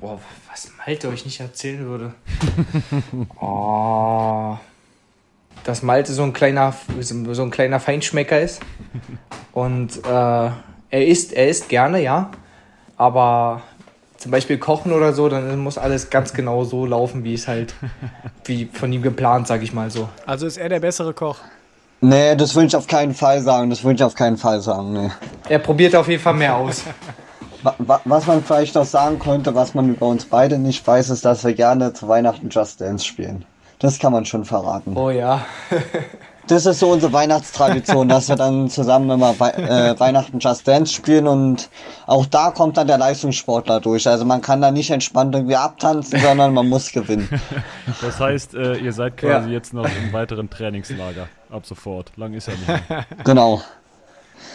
Boah, 0.00 0.20
was 0.50 0.70
Malte 0.86 1.08
euch 1.08 1.24
nicht 1.24 1.40
erzählen 1.40 1.86
würde. 1.86 2.12
oh, 3.40 4.58
dass 5.64 5.82
Malte 5.82 6.12
so 6.12 6.24
ein 6.24 6.34
kleiner, 6.34 6.74
so 7.00 7.42
ein 7.42 7.50
kleiner 7.50 7.80
Feinschmecker 7.80 8.38
ist. 8.38 8.60
Und 9.52 10.04
äh, 10.04 10.50
er 10.90 11.06
isst, 11.06 11.32
er 11.32 11.48
isst 11.48 11.68
gerne, 11.68 12.02
ja. 12.02 12.30
Aber 12.96 13.62
zum 14.16 14.30
Beispiel 14.30 14.58
kochen 14.58 14.92
oder 14.92 15.12
so, 15.12 15.28
dann 15.28 15.58
muss 15.58 15.78
alles 15.78 16.10
ganz 16.10 16.32
genau 16.32 16.64
so 16.64 16.86
laufen, 16.86 17.24
wie 17.24 17.34
es 17.34 17.48
halt, 17.48 17.74
wie 18.44 18.66
von 18.66 18.92
ihm 18.92 19.02
geplant, 19.02 19.46
sag 19.46 19.62
ich 19.62 19.72
mal 19.72 19.90
so. 19.90 20.08
Also 20.26 20.46
ist 20.46 20.56
er 20.56 20.68
der 20.68 20.80
bessere 20.80 21.12
Koch? 21.12 21.38
Nee, 22.00 22.36
das 22.36 22.54
würde 22.54 22.66
ich 22.66 22.76
auf 22.76 22.86
keinen 22.86 23.14
Fall 23.14 23.40
sagen. 23.40 23.70
Das 23.70 23.82
würde 23.82 23.96
ich 23.96 24.04
auf 24.04 24.14
keinen 24.14 24.36
Fall 24.36 24.60
sagen, 24.60 24.92
nee. 24.92 25.10
Er 25.48 25.58
probiert 25.58 25.94
auf 25.96 26.08
jeden 26.08 26.22
Fall 26.22 26.34
mehr 26.34 26.56
aus. 26.56 26.82
Was 28.06 28.26
man 28.26 28.44
vielleicht 28.44 28.76
noch 28.76 28.84
sagen 28.84 29.18
könnte, 29.18 29.52
was 29.56 29.74
man 29.74 29.88
über 29.88 30.06
uns 30.06 30.26
beide 30.26 30.56
nicht 30.56 30.86
weiß, 30.86 31.10
ist, 31.10 31.24
dass 31.24 31.42
wir 31.42 31.52
gerne 31.52 31.92
zu 31.94 32.06
Weihnachten 32.06 32.48
Just 32.48 32.80
Dance 32.80 33.04
spielen. 33.04 33.44
Das 33.80 33.98
kann 33.98 34.12
man 34.12 34.24
schon 34.24 34.44
verraten. 34.44 34.96
Oh 34.96 35.10
ja. 35.10 35.44
das 36.46 36.66
ist 36.66 36.80
so 36.80 36.90
unsere 36.90 37.12
Weihnachtstradition, 37.12 38.08
dass 38.08 38.28
wir 38.28 38.36
dann 38.36 38.68
zusammen 38.68 39.10
immer 39.10 39.38
Wei 39.38 39.50
äh, 39.50 39.98
Weihnachten 39.98 40.38
Just 40.38 40.66
Dance 40.66 40.92
spielen 40.92 41.26
und 41.26 41.68
auch 42.06 42.26
da 42.26 42.50
kommt 42.50 42.76
dann 42.76 42.86
der 42.86 42.98
Leistungssportler 42.98 43.80
durch. 43.80 44.06
Also 44.08 44.24
man 44.24 44.40
kann 44.40 44.60
da 44.60 44.70
nicht 44.70 44.90
entspannt 44.90 45.34
irgendwie 45.34 45.56
abtanzen, 45.56 46.20
sondern 46.20 46.54
man 46.54 46.68
muss 46.68 46.92
gewinnen. 46.92 47.28
Das 48.00 48.20
heißt, 48.20 48.54
äh, 48.54 48.76
ihr 48.76 48.92
seid 48.92 49.16
quasi 49.16 49.48
ja. 49.48 49.54
jetzt 49.54 49.72
noch 49.72 49.84
im 49.84 50.12
weiteren 50.12 50.50
Trainingslager 50.50 51.28
ab 51.50 51.66
sofort. 51.66 52.12
Lang 52.16 52.34
ist 52.34 52.48
ja 52.48 52.54
nicht. 52.54 53.24
Genau. 53.24 53.62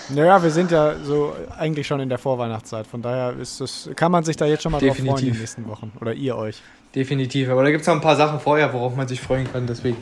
Naja, 0.10 0.42
wir 0.44 0.52
sind 0.52 0.72
ja 0.72 0.96
so 1.04 1.34
eigentlich 1.58 1.88
schon 1.88 2.00
in 2.00 2.10
der 2.10 2.18
Vorweihnachtszeit. 2.18 2.88
Von 2.88 3.02
daher 3.02 3.36
ist 3.40 3.62
das, 3.62 3.90
kann 3.96 4.12
man 4.12 4.24
sich 4.24 4.36
da 4.36 4.46
jetzt 4.46 4.64
schon 4.64 4.72
mal 4.72 4.80
Definitiv. 4.80 5.06
drauf 5.06 5.20
freuen 5.20 5.28
in 5.28 5.34
den 5.34 5.40
nächsten 5.40 5.68
Wochen. 5.68 5.92
Oder 6.00 6.14
ihr 6.14 6.36
euch. 6.36 6.62
Definitiv. 6.94 7.50
Aber 7.50 7.64
da 7.64 7.72
gibt 7.72 7.82
es 7.82 7.88
noch 7.88 7.96
ein 7.96 8.02
paar 8.02 8.16
Sachen 8.16 8.40
vorher, 8.40 8.74
worauf 8.74 8.96
man 8.96 9.08
sich 9.08 9.22
freuen 9.22 9.52
kann. 9.52 9.68
Deswegen. 9.68 9.98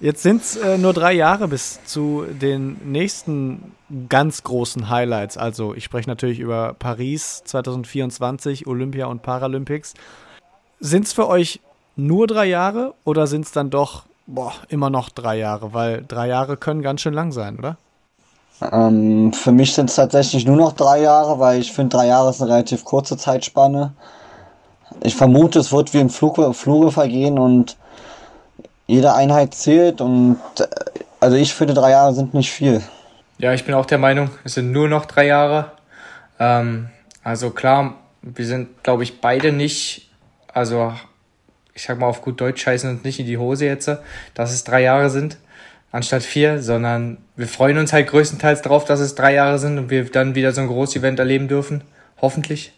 Jetzt 0.00 0.22
sind 0.22 0.42
es 0.42 0.56
äh, 0.56 0.76
nur 0.76 0.92
drei 0.92 1.12
Jahre 1.12 1.48
bis 1.48 1.82
zu 1.84 2.24
den 2.28 2.76
nächsten 2.84 3.74
ganz 4.08 4.42
großen 4.42 4.90
Highlights. 4.90 5.36
Also 5.36 5.74
ich 5.74 5.84
spreche 5.84 6.08
natürlich 6.08 6.40
über 6.40 6.74
Paris 6.78 7.42
2024, 7.44 8.66
Olympia 8.66 9.06
und 9.06 9.22
Paralympics. 9.22 9.94
Sind 10.80 11.06
es 11.06 11.12
für 11.12 11.28
euch 11.28 11.60
nur 11.96 12.26
drei 12.26 12.46
Jahre 12.46 12.94
oder 13.04 13.26
sind 13.26 13.46
es 13.46 13.52
dann 13.52 13.70
doch 13.70 14.04
boah, 14.26 14.52
immer 14.68 14.90
noch 14.90 15.10
drei 15.10 15.38
Jahre? 15.38 15.72
Weil 15.72 16.04
drei 16.06 16.28
Jahre 16.28 16.56
können 16.56 16.82
ganz 16.82 17.00
schön 17.00 17.14
lang 17.14 17.30
sein, 17.30 17.58
oder? 17.58 17.76
Ähm, 18.72 19.32
für 19.32 19.52
mich 19.52 19.74
sind 19.74 19.90
es 19.90 19.96
tatsächlich 19.96 20.44
nur 20.44 20.56
noch 20.56 20.72
drei 20.72 21.00
Jahre, 21.00 21.38
weil 21.38 21.60
ich 21.60 21.72
finde, 21.72 21.96
drei 21.96 22.06
Jahre 22.08 22.30
ist 22.30 22.40
eine 22.40 22.50
relativ 22.50 22.84
kurze 22.84 23.16
Zeitspanne. 23.16 23.92
Ich 25.02 25.16
vermute, 25.16 25.58
es 25.58 25.72
wird 25.72 25.92
wie 25.92 26.00
im 26.00 26.10
Flug, 26.10 26.38
Fluge 26.54 26.90
vergehen 26.90 27.38
und 27.38 27.76
jede 28.86 29.14
Einheit 29.14 29.54
zählt 29.54 30.00
und 30.00 30.38
äh, 30.58 30.66
also 31.20 31.36
ich 31.36 31.54
finde, 31.54 31.74
drei 31.74 31.90
Jahre 31.90 32.14
sind 32.14 32.34
nicht 32.34 32.52
viel. 32.52 32.82
Ja, 33.38 33.52
ich 33.52 33.64
bin 33.64 33.74
auch 33.74 33.86
der 33.86 33.98
Meinung, 33.98 34.30
es 34.44 34.54
sind 34.54 34.72
nur 34.72 34.88
noch 34.88 35.06
drei 35.06 35.26
Jahre. 35.26 35.72
Ähm, 36.38 36.88
also 37.22 37.50
klar, 37.50 37.94
wir 38.22 38.46
sind, 38.46 38.82
glaube 38.82 39.02
ich, 39.02 39.20
beide 39.20 39.52
nicht, 39.52 40.10
also 40.52 40.92
ich 41.72 41.82
sag 41.82 41.98
mal 41.98 42.06
auf 42.06 42.22
gut 42.22 42.40
Deutsch 42.40 42.62
scheißen 42.62 42.90
uns 42.90 43.04
nicht 43.04 43.18
in 43.18 43.26
die 43.26 43.38
Hose 43.38 43.66
jetzt, 43.66 43.90
dass 44.34 44.52
es 44.52 44.64
drei 44.64 44.82
Jahre 44.82 45.10
sind 45.10 45.38
anstatt 45.94 46.24
vier, 46.24 46.60
sondern 46.60 47.18
wir 47.36 47.46
freuen 47.46 47.78
uns 47.78 47.92
halt 47.92 48.08
größtenteils 48.08 48.62
darauf, 48.62 48.84
dass 48.84 48.98
es 48.98 49.14
drei 49.14 49.34
Jahre 49.34 49.60
sind 49.60 49.78
und 49.78 49.90
wir 49.90 50.04
dann 50.06 50.34
wieder 50.34 50.50
so 50.50 50.60
ein 50.60 50.66
großes 50.66 50.96
Event 50.96 51.20
erleben 51.20 51.46
dürfen. 51.46 51.84
Hoffentlich. 52.20 52.72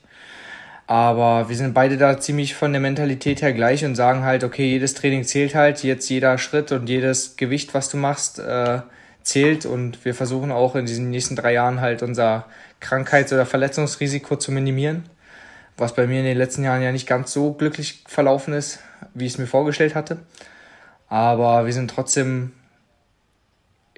Aber 0.86 1.48
wir 1.48 1.56
sind 1.56 1.74
beide 1.74 1.96
da 1.96 2.18
ziemlich 2.18 2.54
von 2.54 2.72
der 2.72 2.80
Mentalität 2.80 3.42
her 3.42 3.52
gleich 3.52 3.84
und 3.84 3.96
sagen 3.96 4.22
halt, 4.22 4.44
okay, 4.44 4.66
jedes 4.66 4.94
Training 4.94 5.24
zählt 5.24 5.54
halt, 5.54 5.82
jetzt 5.82 6.08
jeder 6.08 6.38
Schritt 6.38 6.70
und 6.70 6.88
jedes 6.88 7.36
Gewicht, 7.36 7.74
was 7.74 7.88
du 7.88 7.96
machst, 7.96 8.38
äh, 8.38 8.80
zählt 9.22 9.66
und 9.66 10.04
wir 10.04 10.14
versuchen 10.14 10.52
auch 10.52 10.76
in 10.76 10.86
diesen 10.86 11.10
nächsten 11.10 11.34
drei 11.34 11.54
Jahren 11.54 11.80
halt 11.80 12.02
unser 12.02 12.46
Krankheits- 12.78 13.32
oder 13.32 13.46
Verletzungsrisiko 13.46 14.36
zu 14.36 14.52
minimieren, 14.52 15.04
was 15.76 15.94
bei 15.94 16.06
mir 16.06 16.20
in 16.20 16.24
den 16.24 16.38
letzten 16.38 16.62
Jahren 16.62 16.82
ja 16.82 16.92
nicht 16.92 17.08
ganz 17.08 17.32
so 17.32 17.52
glücklich 17.52 18.04
verlaufen 18.06 18.54
ist, 18.54 18.78
wie 19.14 19.26
ich 19.26 19.32
es 19.32 19.38
mir 19.38 19.48
vorgestellt 19.48 19.96
hatte. 19.96 20.18
Aber 21.08 21.66
wir 21.66 21.72
sind 21.72 21.90
trotzdem 21.90 22.52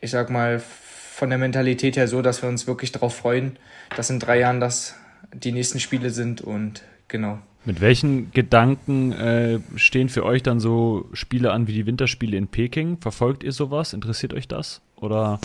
ich 0.00 0.10
sag 0.10 0.30
mal, 0.30 0.60
von 0.60 1.30
der 1.30 1.38
Mentalität 1.38 1.96
her 1.96 2.08
so, 2.08 2.22
dass 2.22 2.42
wir 2.42 2.48
uns 2.48 2.66
wirklich 2.66 2.92
darauf 2.92 3.16
freuen, 3.16 3.58
dass 3.96 4.10
in 4.10 4.20
drei 4.20 4.38
Jahren 4.38 4.60
das 4.60 4.94
die 5.34 5.52
nächsten 5.52 5.80
Spiele 5.80 6.10
sind 6.10 6.40
und 6.40 6.82
genau. 7.08 7.38
Mit 7.64 7.80
welchen 7.80 8.30
Gedanken 8.32 9.12
äh, 9.12 9.58
stehen 9.76 10.08
für 10.08 10.24
euch 10.24 10.42
dann 10.42 10.58
so 10.60 11.06
Spiele 11.12 11.52
an 11.52 11.66
wie 11.66 11.72
die 11.72 11.86
Winterspiele 11.86 12.36
in 12.36 12.48
Peking? 12.48 12.98
Verfolgt 12.98 13.42
ihr 13.42 13.52
sowas? 13.52 13.92
Interessiert 13.92 14.32
euch 14.32 14.48
das? 14.48 14.80
Oder 14.96 15.38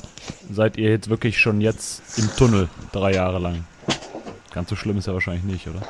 seid 0.49 0.78
ihr 0.78 0.89
jetzt 0.89 1.09
wirklich 1.09 1.39
schon 1.39 1.59
jetzt 1.59 2.17
im 2.17 2.30
Tunnel 2.38 2.69
drei 2.91 3.13
Jahre 3.13 3.39
lang? 3.39 3.65
Ganz 4.53 4.69
so 4.69 4.76
schlimm 4.76 4.97
ist 4.97 5.07
ja 5.07 5.13
wahrscheinlich 5.13 5.43
nicht, 5.43 5.67
oder? 5.67 5.82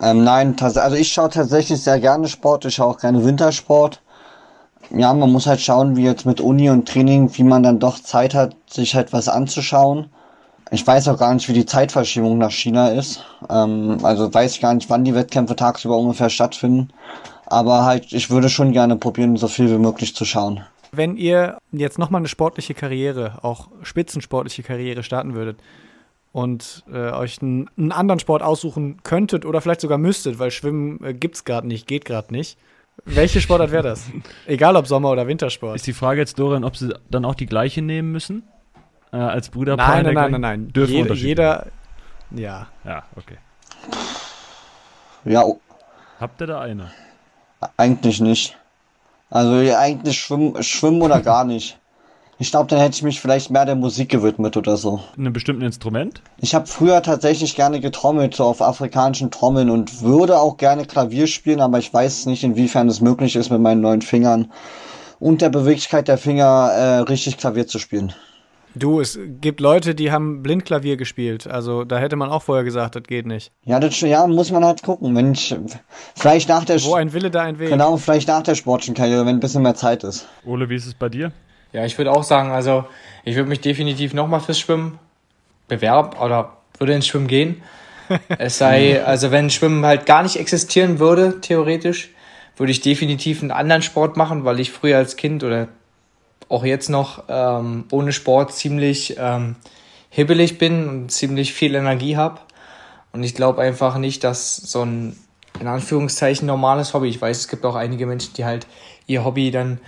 Ähm, 0.00 0.24
nein, 0.24 0.54
also 0.60 0.96
ich 0.96 1.12
schaue 1.12 1.30
tatsächlich 1.30 1.82
sehr 1.82 1.98
gerne 1.98 2.28
Sport. 2.28 2.66
Ich 2.66 2.74
schaue 2.74 2.88
auch 2.88 2.98
gerne 2.98 3.24
Wintersport. 3.24 4.00
ja, 4.90 5.12
man 5.12 5.32
muss 5.32 5.46
halt 5.46 5.60
schauen, 5.60 5.96
wie 5.96 6.04
jetzt 6.04 6.26
mit 6.26 6.40
Uni 6.40 6.70
und 6.70 6.88
Training, 6.88 7.30
wie 7.36 7.44
man 7.44 7.62
dann 7.62 7.80
doch 7.80 7.98
Zeit 7.98 8.34
hat, 8.34 8.54
sich 8.68 8.94
halt 8.94 9.12
was 9.12 9.28
anzuschauen. 9.28 10.06
Ich 10.72 10.86
weiß 10.86 11.08
auch 11.08 11.18
gar 11.18 11.34
nicht, 11.34 11.48
wie 11.48 11.52
die 11.52 11.66
Zeitverschiebung 11.66 12.38
nach 12.38 12.52
China 12.52 12.88
ist. 12.88 13.24
Ähm, 13.48 13.98
also 14.02 14.32
weiß 14.32 14.54
ich 14.54 14.60
gar 14.60 14.74
nicht, 14.74 14.88
wann 14.88 15.04
die 15.04 15.14
Wettkämpfe 15.14 15.56
tagsüber 15.56 15.96
ungefähr 15.96 16.30
stattfinden. 16.30 16.90
Aber 17.46 17.84
halt, 17.84 18.12
ich 18.12 18.30
würde 18.30 18.48
schon 18.48 18.72
gerne 18.72 18.96
probieren, 18.96 19.36
so 19.36 19.48
viel 19.48 19.68
wie 19.68 19.78
möglich 19.78 20.14
zu 20.14 20.24
schauen. 20.24 20.60
Wenn 20.92 21.16
ihr 21.16 21.58
jetzt 21.72 21.98
nochmal 21.98 22.20
eine 22.20 22.28
sportliche 22.28 22.74
Karriere, 22.74 23.38
auch 23.42 23.68
spitzensportliche 23.82 24.62
Karriere 24.62 25.02
starten 25.02 25.34
würdet 25.34 25.58
und 26.32 26.84
äh, 26.92 27.10
euch 27.10 27.42
einen, 27.42 27.68
einen, 27.76 27.92
anderen 27.92 28.20
Sport 28.20 28.42
aussuchen 28.42 29.02
könntet 29.02 29.44
oder 29.44 29.60
vielleicht 29.60 29.80
sogar 29.80 29.98
müsstet, 29.98 30.38
weil 30.38 30.52
Schwimmen 30.52 31.02
äh, 31.02 31.14
es 31.30 31.44
gerade 31.44 31.66
nicht, 31.66 31.88
geht 31.88 32.04
gerade 32.04 32.32
nicht. 32.32 32.56
Welche 33.04 33.40
Sportart 33.40 33.72
wäre 33.72 33.82
das? 33.82 34.04
Egal 34.46 34.76
ob 34.76 34.86
Sommer- 34.86 35.10
oder 35.10 35.26
Wintersport. 35.26 35.74
Ist 35.74 35.86
die 35.86 35.92
Frage 35.92 36.20
jetzt, 36.20 36.38
Dorian, 36.38 36.64
ob 36.64 36.76
sie 36.76 36.94
dann 37.10 37.24
auch 37.24 37.34
die 37.34 37.46
gleiche 37.46 37.82
nehmen 37.82 38.12
müssen? 38.12 38.44
Äh, 39.12 39.16
als 39.16 39.48
Bruderpaar? 39.48 40.02
Nein, 40.02 40.04
nein, 40.04 40.14
nein, 40.14 40.30
nein, 40.32 40.40
nein. 40.40 40.68
Dürfen 40.68 40.94
jeder, 40.94 41.14
jeder, 41.14 41.66
ja. 42.30 42.66
Ja, 42.84 43.02
okay. 43.16 43.38
Ja. 45.24 45.44
Habt 46.20 46.40
ihr 46.40 46.46
da 46.46 46.60
eine? 46.60 46.90
Eigentlich 47.76 48.20
nicht. 48.20 48.56
Also 49.30 49.52
eigentlich 49.76 50.18
schwimmen, 50.18 50.62
schwimmen 50.62 51.02
oder 51.02 51.20
gar 51.20 51.44
nicht. 51.44 51.78
Ich 52.38 52.50
glaube, 52.50 52.68
dann 52.68 52.78
hätte 52.78 52.94
ich 52.94 53.02
mich 53.02 53.20
vielleicht 53.20 53.50
mehr 53.50 53.66
der 53.66 53.74
Musik 53.74 54.08
gewidmet 54.08 54.56
oder 54.56 54.78
so. 54.78 55.00
Einem 55.16 55.32
bestimmten 55.32 55.62
Instrument? 55.62 56.22
Ich 56.38 56.54
habe 56.54 56.66
früher 56.66 57.02
tatsächlich 57.02 57.54
gerne 57.54 57.80
getrommelt, 57.80 58.34
so 58.34 58.44
auf 58.44 58.62
afrikanischen 58.62 59.30
Trommeln 59.30 59.68
und 59.68 60.02
würde 60.02 60.38
auch 60.38 60.56
gerne 60.56 60.86
Klavier 60.86 61.26
spielen, 61.26 61.60
aber 61.60 61.78
ich 61.78 61.92
weiß 61.92 62.24
nicht, 62.26 62.42
inwiefern 62.42 62.88
es 62.88 63.02
möglich 63.02 63.36
ist 63.36 63.50
mit 63.50 63.60
meinen 63.60 63.82
neuen 63.82 64.00
Fingern 64.00 64.50
und 65.18 65.42
der 65.42 65.50
Beweglichkeit 65.50 66.08
der 66.08 66.16
Finger 66.16 66.70
äh, 66.72 66.98
richtig 67.00 67.36
Klavier 67.36 67.66
zu 67.66 67.78
spielen. 67.78 68.14
Du, 68.74 69.00
es 69.00 69.18
gibt 69.40 69.60
Leute, 69.60 69.94
die 69.94 70.12
haben 70.12 70.42
Blindklavier 70.42 70.96
gespielt. 70.96 71.46
Also 71.46 71.84
da 71.84 71.98
hätte 71.98 72.16
man 72.16 72.30
auch 72.30 72.42
vorher 72.42 72.64
gesagt, 72.64 72.94
das 72.94 73.02
geht 73.02 73.26
nicht. 73.26 73.52
Ja, 73.64 73.80
das 73.80 74.00
ja, 74.00 74.26
muss 74.26 74.52
man 74.52 74.64
halt 74.64 74.82
gucken. 74.82 75.14
Wenn 75.16 75.32
ich 75.32 75.54
vielleicht 76.14 76.48
nach 76.48 76.64
der 76.64 76.82
Wo 76.84 76.94
ein 76.94 77.12
Wille, 77.12 77.30
da 77.30 77.42
ein 77.42 77.58
Weg. 77.58 77.70
Genau, 77.70 77.96
vielleicht 77.96 78.28
nach 78.28 78.42
der 78.42 78.54
sportlichen 78.54 78.94
Karriere, 78.94 79.26
wenn 79.26 79.36
ein 79.36 79.40
bisschen 79.40 79.62
mehr 79.62 79.74
Zeit 79.74 80.04
ist. 80.04 80.28
Ole, 80.44 80.68
wie 80.68 80.76
ist 80.76 80.86
es 80.86 80.94
bei 80.94 81.08
dir? 81.08 81.32
Ja, 81.72 81.84
ich 81.84 81.98
würde 81.98 82.12
auch 82.12 82.24
sagen, 82.24 82.50
also 82.50 82.84
ich 83.24 83.36
würde 83.36 83.48
mich 83.48 83.60
definitiv 83.60 84.14
nochmal 84.14 84.40
fürs 84.40 84.58
Schwimmen 84.58 84.98
bewerben 85.68 86.16
oder 86.18 86.56
würde 86.78 86.94
ins 86.94 87.06
Schwimmen 87.06 87.28
gehen. 87.28 87.62
es 88.38 88.58
sei, 88.58 89.04
also 89.04 89.30
wenn 89.30 89.50
Schwimmen 89.50 89.84
halt 89.84 90.06
gar 90.06 90.22
nicht 90.22 90.36
existieren 90.36 90.98
würde, 90.98 91.40
theoretisch, 91.40 92.10
würde 92.56 92.72
ich 92.72 92.80
definitiv 92.80 93.42
einen 93.42 93.52
anderen 93.52 93.82
Sport 93.82 94.16
machen, 94.16 94.44
weil 94.44 94.60
ich 94.60 94.70
früher 94.70 94.98
als 94.98 95.16
Kind 95.16 95.44
oder 95.44 95.68
auch 96.50 96.64
jetzt 96.64 96.90
noch 96.90 97.24
ähm, 97.28 97.84
ohne 97.90 98.12
Sport 98.12 98.52
ziemlich 98.52 99.16
ähm, 99.18 99.56
hibbelig 100.10 100.58
bin 100.58 100.88
und 100.88 101.12
ziemlich 101.12 101.54
viel 101.54 101.74
Energie 101.74 102.16
habe. 102.16 102.40
Und 103.12 103.22
ich 103.22 103.34
glaube 103.34 103.62
einfach 103.62 103.96
nicht, 103.96 104.24
dass 104.24 104.56
so 104.56 104.84
ein 104.84 105.16
in 105.58 105.66
Anführungszeichen 105.66 106.46
normales 106.46 106.94
Hobby, 106.94 107.08
ich 107.08 107.20
weiß, 107.20 107.38
es 107.38 107.48
gibt 107.48 107.64
auch 107.64 107.74
einige 107.74 108.06
Menschen, 108.06 108.32
die 108.34 108.44
halt 108.44 108.66
ihr 109.06 109.24
Hobby 109.24 109.50
dann 109.50 109.78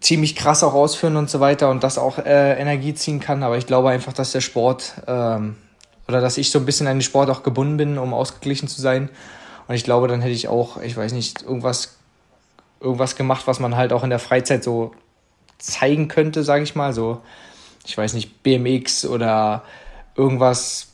ziemlich 0.00 0.34
krass 0.34 0.64
auch 0.64 0.74
ausführen 0.74 1.16
und 1.16 1.30
so 1.30 1.40
weiter 1.40 1.70
und 1.70 1.84
das 1.84 1.98
auch 1.98 2.18
äh, 2.18 2.58
Energie 2.58 2.94
ziehen 2.94 3.20
kann. 3.20 3.42
Aber 3.42 3.56
ich 3.56 3.66
glaube 3.66 3.90
einfach, 3.90 4.12
dass 4.12 4.32
der 4.32 4.40
Sport 4.40 4.94
ähm, 5.06 5.56
oder 6.08 6.20
dass 6.20 6.36
ich 6.36 6.50
so 6.50 6.58
ein 6.58 6.66
bisschen 6.66 6.86
an 6.86 6.96
den 6.96 7.02
Sport 7.02 7.30
auch 7.30 7.42
gebunden 7.42 7.76
bin, 7.76 7.98
um 7.98 8.12
ausgeglichen 8.12 8.68
zu 8.68 8.80
sein. 8.80 9.08
Und 9.68 9.74
ich 9.74 9.84
glaube, 9.84 10.08
dann 10.08 10.20
hätte 10.20 10.34
ich 10.34 10.48
auch, 10.48 10.80
ich 10.80 10.96
weiß 10.96 11.12
nicht, 11.12 11.42
irgendwas, 11.42 11.96
irgendwas 12.80 13.16
gemacht, 13.16 13.46
was 13.46 13.60
man 13.60 13.76
halt 13.76 13.92
auch 13.92 14.02
in 14.02 14.10
der 14.10 14.18
Freizeit 14.18 14.64
so 14.64 14.92
zeigen 15.58 16.08
könnte, 16.08 16.44
sage 16.44 16.64
ich 16.64 16.74
mal. 16.74 16.92
So, 16.92 17.20
ich 17.86 17.96
weiß 17.96 18.14
nicht, 18.14 18.42
BMX 18.42 19.06
oder 19.06 19.62
irgendwas, 20.16 20.88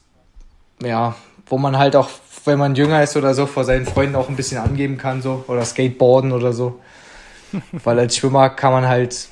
ja, 0.82 1.14
wo 1.46 1.58
man 1.58 1.78
halt 1.78 1.96
auch, 1.96 2.08
wenn 2.44 2.58
man 2.58 2.74
jünger 2.74 3.02
ist 3.02 3.16
oder 3.16 3.34
so, 3.34 3.46
vor 3.46 3.64
seinen 3.64 3.86
Freunden 3.86 4.16
auch 4.16 4.28
ein 4.28 4.36
bisschen 4.36 4.58
angeben 4.58 4.96
kann, 4.96 5.22
so, 5.22 5.44
oder 5.48 5.64
Skateboarden 5.64 6.32
oder 6.32 6.52
so. 6.52 6.80
Weil 7.72 7.98
als 7.98 8.16
Schwimmer 8.16 8.50
kann 8.50 8.72
man 8.72 8.86
halt, 8.86 9.28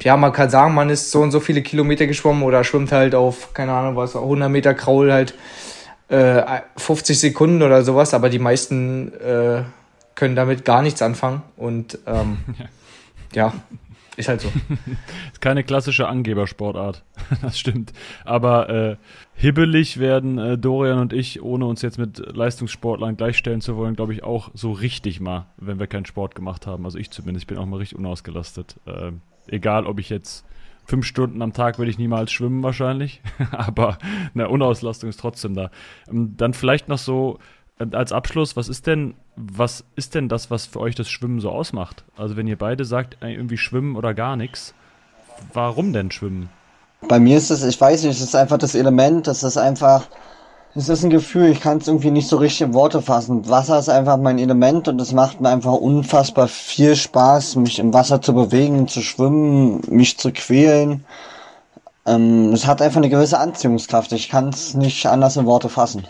ja, 0.00 0.16
man 0.16 0.32
kann 0.32 0.50
sagen, 0.50 0.74
man 0.74 0.90
ist 0.90 1.10
so 1.10 1.20
und 1.20 1.30
so 1.30 1.40
viele 1.40 1.62
Kilometer 1.62 2.06
geschwommen 2.06 2.42
oder 2.42 2.64
schwimmt 2.64 2.92
halt 2.92 3.14
auf, 3.14 3.54
keine 3.54 3.72
Ahnung 3.72 3.96
was, 3.96 4.16
100 4.16 4.50
Meter 4.50 4.74
Kraul 4.74 5.12
halt 5.12 5.34
äh, 6.08 6.42
50 6.76 7.18
Sekunden 7.18 7.62
oder 7.62 7.82
sowas, 7.82 8.14
aber 8.14 8.28
die 8.28 8.38
meisten 8.38 9.12
äh, 9.20 9.62
können 10.14 10.36
damit 10.36 10.64
gar 10.64 10.82
nichts 10.82 11.02
anfangen 11.02 11.42
und 11.56 11.98
ähm, 12.06 12.38
ja. 13.34 13.52
Ist 14.16 14.28
halt 14.28 14.40
so. 14.40 14.48
ist 15.32 15.40
keine 15.40 15.64
klassische 15.64 16.08
Angebersportart. 16.08 17.04
das 17.42 17.58
stimmt. 17.58 17.92
Aber 18.24 18.68
äh, 18.68 18.96
hibbelig 19.34 19.98
werden 19.98 20.38
äh, 20.38 20.58
Dorian 20.58 20.98
und 20.98 21.12
ich, 21.12 21.42
ohne 21.42 21.66
uns 21.66 21.82
jetzt 21.82 21.98
mit 21.98 22.18
Leistungssportlern 22.18 23.16
gleichstellen 23.16 23.60
zu 23.60 23.76
wollen, 23.76 23.96
glaube 23.96 24.12
ich, 24.12 24.22
auch 24.22 24.50
so 24.54 24.72
richtig 24.72 25.20
mal, 25.20 25.46
wenn 25.56 25.78
wir 25.78 25.86
keinen 25.86 26.06
Sport 26.06 26.34
gemacht 26.34 26.66
haben. 26.66 26.84
Also 26.84 26.98
ich 26.98 27.10
zumindest 27.10 27.46
bin 27.46 27.58
auch 27.58 27.66
mal 27.66 27.78
richtig 27.78 27.98
unausgelastet. 27.98 28.76
Äh, 28.86 29.12
egal, 29.48 29.86
ob 29.86 29.98
ich 29.98 30.10
jetzt 30.10 30.44
fünf 30.86 31.06
Stunden 31.06 31.42
am 31.42 31.52
Tag 31.52 31.78
würde 31.78 31.90
ich 31.90 31.98
niemals 31.98 32.30
schwimmen 32.30 32.62
wahrscheinlich, 32.62 33.22
aber 33.50 33.98
eine 34.34 34.48
Unauslastung 34.48 35.08
ist 35.08 35.20
trotzdem 35.20 35.54
da. 35.54 35.70
Ähm, 36.08 36.34
dann 36.36 36.54
vielleicht 36.54 36.88
noch 36.88 36.98
so 36.98 37.38
als 37.78 38.12
Abschluss, 38.12 38.56
was 38.56 38.68
ist 38.68 38.86
denn, 38.86 39.14
was 39.36 39.84
ist 39.96 40.14
denn 40.14 40.28
das, 40.28 40.50
was 40.50 40.66
für 40.66 40.80
euch 40.80 40.94
das 40.94 41.08
Schwimmen 41.08 41.40
so 41.40 41.50
ausmacht? 41.50 42.04
Also 42.16 42.36
wenn 42.36 42.46
ihr 42.46 42.58
beide 42.58 42.84
sagt, 42.84 43.18
irgendwie 43.20 43.56
schwimmen 43.56 43.96
oder 43.96 44.14
gar 44.14 44.36
nichts, 44.36 44.74
warum 45.52 45.92
denn 45.92 46.10
schwimmen? 46.10 46.48
Bei 47.08 47.18
mir 47.18 47.36
ist 47.36 47.50
es, 47.50 47.62
ich 47.64 47.80
weiß 47.80 48.04
nicht, 48.04 48.16
es 48.16 48.22
ist 48.22 48.36
einfach 48.36 48.58
das 48.58 48.74
Element, 48.74 49.26
das 49.26 49.42
ist 49.42 49.56
einfach, 49.56 50.06
es 50.74 50.88
ist 50.88 51.04
ein 51.04 51.10
Gefühl, 51.10 51.48
ich 51.50 51.60
kann 51.60 51.78
es 51.78 51.88
irgendwie 51.88 52.10
nicht 52.10 52.28
so 52.28 52.36
richtig 52.36 52.62
in 52.62 52.74
Worte 52.74 53.02
fassen. 53.02 53.48
Wasser 53.48 53.78
ist 53.78 53.88
einfach 53.88 54.16
mein 54.16 54.38
Element 54.38 54.88
und 54.88 55.00
es 55.00 55.12
macht 55.12 55.40
mir 55.40 55.50
einfach 55.50 55.74
unfassbar 55.74 56.48
viel 56.48 56.96
Spaß, 56.96 57.56
mich 57.56 57.78
im 57.78 57.92
Wasser 57.92 58.22
zu 58.22 58.34
bewegen, 58.34 58.88
zu 58.88 59.02
schwimmen, 59.02 59.82
mich 59.88 60.16
zu 60.18 60.32
quälen. 60.32 61.04
Ähm, 62.06 62.52
es 62.52 62.66
hat 62.66 62.80
einfach 62.80 62.98
eine 62.98 63.10
gewisse 63.10 63.38
Anziehungskraft. 63.38 64.12
Ich 64.12 64.28
kann 64.28 64.48
es 64.48 64.74
nicht 64.74 65.06
anders 65.06 65.36
in 65.36 65.46
Worte 65.46 65.68
fassen. 65.68 66.06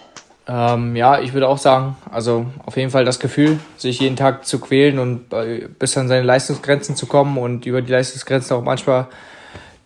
Ähm, 0.46 0.94
ja, 0.94 1.20
ich 1.20 1.32
würde 1.32 1.48
auch 1.48 1.58
sagen, 1.58 1.96
also 2.10 2.46
auf 2.66 2.76
jeden 2.76 2.90
Fall 2.90 3.04
das 3.04 3.18
Gefühl, 3.18 3.58
sich 3.78 4.00
jeden 4.00 4.16
Tag 4.16 4.44
zu 4.44 4.58
quälen 4.58 4.98
und 4.98 5.30
bis 5.78 5.96
an 5.96 6.08
seine 6.08 6.22
Leistungsgrenzen 6.22 6.96
zu 6.96 7.06
kommen 7.06 7.38
und 7.38 7.64
über 7.64 7.80
die 7.80 7.92
Leistungsgrenzen 7.92 8.56
auch 8.56 8.62
manchmal 8.62 9.06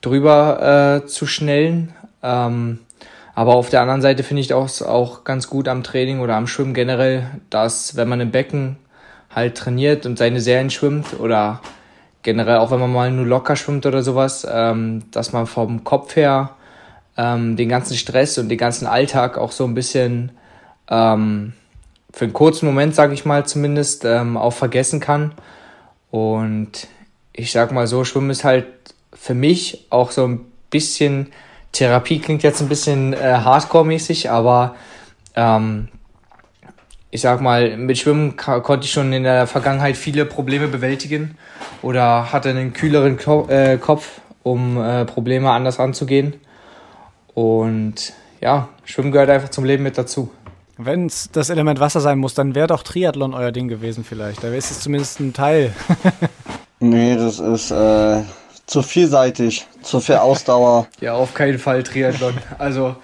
drüber 0.00 1.02
äh, 1.02 1.06
zu 1.06 1.26
schnellen. 1.26 1.94
Ähm, 2.22 2.80
aber 3.34 3.54
auf 3.54 3.70
der 3.70 3.82
anderen 3.82 4.02
Seite 4.02 4.24
finde 4.24 4.40
ich 4.40 4.52
auch, 4.52 4.68
auch 4.82 5.22
ganz 5.22 5.48
gut 5.48 5.68
am 5.68 5.84
Training 5.84 6.18
oder 6.18 6.34
am 6.34 6.48
Schwimmen 6.48 6.74
generell, 6.74 7.30
dass 7.50 7.94
wenn 7.94 8.08
man 8.08 8.20
im 8.20 8.32
Becken 8.32 8.78
halt 9.32 9.56
trainiert 9.56 10.06
und 10.06 10.18
seine 10.18 10.40
Serien 10.40 10.70
schwimmt 10.70 11.20
oder 11.20 11.60
generell 12.24 12.56
auch 12.56 12.72
wenn 12.72 12.80
man 12.80 12.92
mal 12.92 13.12
nur 13.12 13.26
locker 13.26 13.54
schwimmt 13.54 13.86
oder 13.86 14.02
sowas, 14.02 14.44
ähm, 14.50 15.04
dass 15.12 15.32
man 15.32 15.46
vom 15.46 15.84
Kopf 15.84 16.16
her 16.16 16.50
ähm, 17.16 17.56
den 17.56 17.68
ganzen 17.68 17.96
Stress 17.96 18.38
und 18.38 18.48
den 18.48 18.58
ganzen 18.58 18.88
Alltag 18.88 19.38
auch 19.38 19.52
so 19.52 19.64
ein 19.64 19.74
bisschen 19.74 20.32
ähm, 20.90 21.52
für 22.12 22.24
einen 22.24 22.32
kurzen 22.32 22.66
Moment, 22.66 22.94
sage 22.94 23.14
ich 23.14 23.24
mal 23.24 23.46
zumindest, 23.46 24.04
ähm, 24.04 24.36
auch 24.36 24.52
vergessen 24.52 25.00
kann. 25.00 25.32
Und 26.10 26.88
ich 27.32 27.52
sag 27.52 27.72
mal 27.72 27.86
so, 27.86 28.04
Schwimmen 28.04 28.30
ist 28.30 28.44
halt 28.44 28.66
für 29.12 29.34
mich 29.34 29.86
auch 29.90 30.10
so 30.10 30.26
ein 30.26 30.40
bisschen 30.70 31.28
Therapie 31.72 32.18
klingt 32.18 32.42
jetzt 32.42 32.60
ein 32.60 32.68
bisschen 32.68 33.12
äh, 33.12 33.18
Hardcore-mäßig, 33.18 34.30
aber 34.30 34.74
ähm, 35.36 35.88
ich 37.10 37.20
sag 37.20 37.40
mal, 37.40 37.76
mit 37.76 37.98
Schwimmen 37.98 38.36
konnte 38.36 38.84
ich 38.84 38.90
schon 38.90 39.12
in 39.12 39.22
der 39.22 39.46
Vergangenheit 39.46 39.96
viele 39.96 40.24
Probleme 40.24 40.68
bewältigen 40.68 41.38
oder 41.82 42.32
hatte 42.32 42.50
einen 42.50 42.72
kühleren 42.72 43.16
Ko 43.16 43.46
äh, 43.48 43.78
Kopf, 43.78 44.20
um 44.42 44.82
äh, 44.82 45.04
Probleme 45.04 45.50
anders 45.50 45.78
anzugehen. 45.78 46.34
Und 47.34 48.12
ja, 48.40 48.68
Schwimmen 48.84 49.12
gehört 49.12 49.30
einfach 49.30 49.48
zum 49.48 49.64
Leben 49.64 49.84
mit 49.84 49.96
dazu. 49.96 50.30
Wenn 50.80 51.06
es 51.06 51.30
das 51.32 51.50
Element 51.50 51.80
Wasser 51.80 52.00
sein 52.00 52.18
muss, 52.18 52.34
dann 52.34 52.54
wäre 52.54 52.68
doch 52.68 52.84
Triathlon 52.84 53.34
euer 53.34 53.50
Ding 53.50 53.66
gewesen 53.66 54.04
vielleicht. 54.04 54.44
Da 54.44 54.46
wäre 54.48 54.58
es 54.58 54.80
zumindest 54.80 55.18
ein 55.18 55.32
Teil. 55.32 55.74
nee, 56.78 57.16
das 57.16 57.40
ist 57.40 57.72
äh, 57.72 58.22
zu 58.64 58.82
vielseitig, 58.82 59.66
zu 59.82 59.98
viel 59.98 60.14
Ausdauer. 60.14 60.86
ja, 61.00 61.14
auf 61.14 61.34
keinen 61.34 61.58
Fall 61.58 61.82
Triathlon. 61.82 62.34
Also 62.58 62.94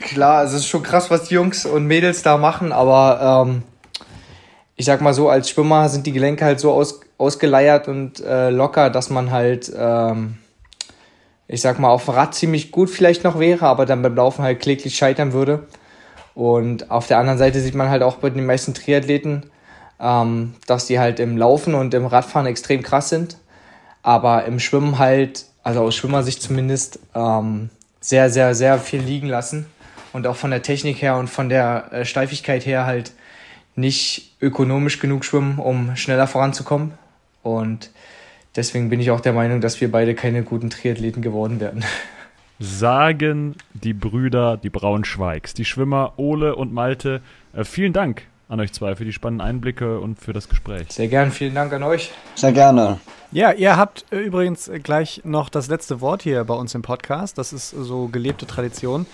klar, 0.00 0.44
es 0.44 0.52
ist 0.52 0.66
schon 0.66 0.82
krass, 0.82 1.10
was 1.10 1.28
die 1.28 1.34
Jungs 1.34 1.64
und 1.64 1.86
Mädels 1.86 2.22
da 2.22 2.36
machen, 2.36 2.72
aber 2.72 3.46
ähm, 3.46 3.62
ich 4.76 4.84
sag 4.84 5.00
mal 5.00 5.14
so, 5.14 5.30
als 5.30 5.48
Schwimmer 5.48 5.88
sind 5.88 6.06
die 6.06 6.12
Gelenke 6.12 6.44
halt 6.44 6.60
so 6.60 6.72
aus, 6.72 7.00
ausgeleiert 7.16 7.88
und 7.88 8.20
äh, 8.20 8.50
locker, 8.50 8.90
dass 8.90 9.08
man 9.08 9.30
halt, 9.30 9.72
ähm, 9.74 10.36
ich 11.48 11.62
sag 11.62 11.78
mal, 11.78 11.88
auf 11.88 12.04
dem 12.04 12.14
Rad 12.14 12.34
ziemlich 12.34 12.70
gut 12.70 12.90
vielleicht 12.90 13.24
noch 13.24 13.38
wäre, 13.38 13.64
aber 13.64 13.86
dann 13.86 14.02
beim 14.02 14.14
Laufen 14.14 14.42
halt 14.44 14.60
kläglich 14.60 14.94
scheitern 14.94 15.32
würde. 15.32 15.66
Und 16.34 16.90
auf 16.90 17.06
der 17.06 17.18
anderen 17.18 17.38
Seite 17.38 17.60
sieht 17.60 17.74
man 17.74 17.88
halt 17.88 18.02
auch 18.02 18.16
bei 18.16 18.30
den 18.30 18.46
meisten 18.46 18.74
Triathleten, 18.74 19.44
ähm, 20.00 20.54
dass 20.66 20.86
die 20.86 20.98
halt 20.98 21.20
im 21.20 21.36
Laufen 21.36 21.74
und 21.74 21.94
im 21.94 22.06
Radfahren 22.06 22.46
extrem 22.46 22.82
krass 22.82 23.08
sind, 23.08 23.38
aber 24.02 24.44
im 24.46 24.58
Schwimmen 24.58 24.98
halt, 24.98 25.44
also 25.62 25.82
aus 25.82 25.94
Schwimmersicht 25.94 26.42
zumindest, 26.42 26.98
ähm, 27.14 27.70
sehr, 28.00 28.30
sehr, 28.30 28.54
sehr 28.54 28.78
viel 28.78 29.00
liegen 29.00 29.28
lassen 29.28 29.66
und 30.12 30.26
auch 30.26 30.36
von 30.36 30.50
der 30.50 30.62
Technik 30.62 31.00
her 31.00 31.16
und 31.16 31.28
von 31.28 31.48
der 31.48 31.92
äh, 31.92 32.04
Steifigkeit 32.04 32.66
her 32.66 32.86
halt 32.86 33.12
nicht 33.76 34.36
ökonomisch 34.40 34.98
genug 34.98 35.24
schwimmen, 35.24 35.58
um 35.58 35.96
schneller 35.96 36.26
voranzukommen. 36.26 36.92
Und 37.42 37.90
deswegen 38.56 38.90
bin 38.90 39.00
ich 39.00 39.10
auch 39.10 39.20
der 39.20 39.32
Meinung, 39.32 39.60
dass 39.60 39.80
wir 39.80 39.90
beide 39.90 40.14
keine 40.14 40.42
guten 40.42 40.68
Triathleten 40.68 41.22
geworden 41.22 41.60
werden. 41.60 41.84
Sagen 42.62 43.56
die 43.74 43.92
Brüder, 43.92 44.56
die 44.56 44.70
Braunschweigs, 44.70 45.52
die 45.52 45.64
Schwimmer 45.64 46.12
Ole 46.16 46.54
und 46.54 46.72
Malte. 46.72 47.20
Äh, 47.54 47.64
vielen 47.64 47.92
Dank 47.92 48.22
an 48.48 48.60
euch 48.60 48.72
zwei 48.72 48.94
für 48.94 49.04
die 49.04 49.12
spannenden 49.12 49.44
Einblicke 49.44 49.98
und 49.98 50.20
für 50.20 50.32
das 50.32 50.48
Gespräch. 50.48 50.86
Sehr 50.92 51.08
gern, 51.08 51.32
vielen 51.32 51.56
Dank 51.56 51.72
an 51.72 51.82
euch. 51.82 52.12
Sehr 52.36 52.52
gerne. 52.52 53.00
Ja, 53.32 53.50
ihr 53.50 53.76
habt 53.76 54.04
äh, 54.12 54.18
übrigens 54.18 54.70
gleich 54.84 55.22
noch 55.24 55.48
das 55.48 55.66
letzte 55.66 56.00
Wort 56.00 56.22
hier 56.22 56.44
bei 56.44 56.54
uns 56.54 56.72
im 56.76 56.82
Podcast. 56.82 57.36
Das 57.36 57.52
ist 57.52 57.70
so 57.70 58.06
gelebte 58.06 58.46
Tradition. 58.46 59.06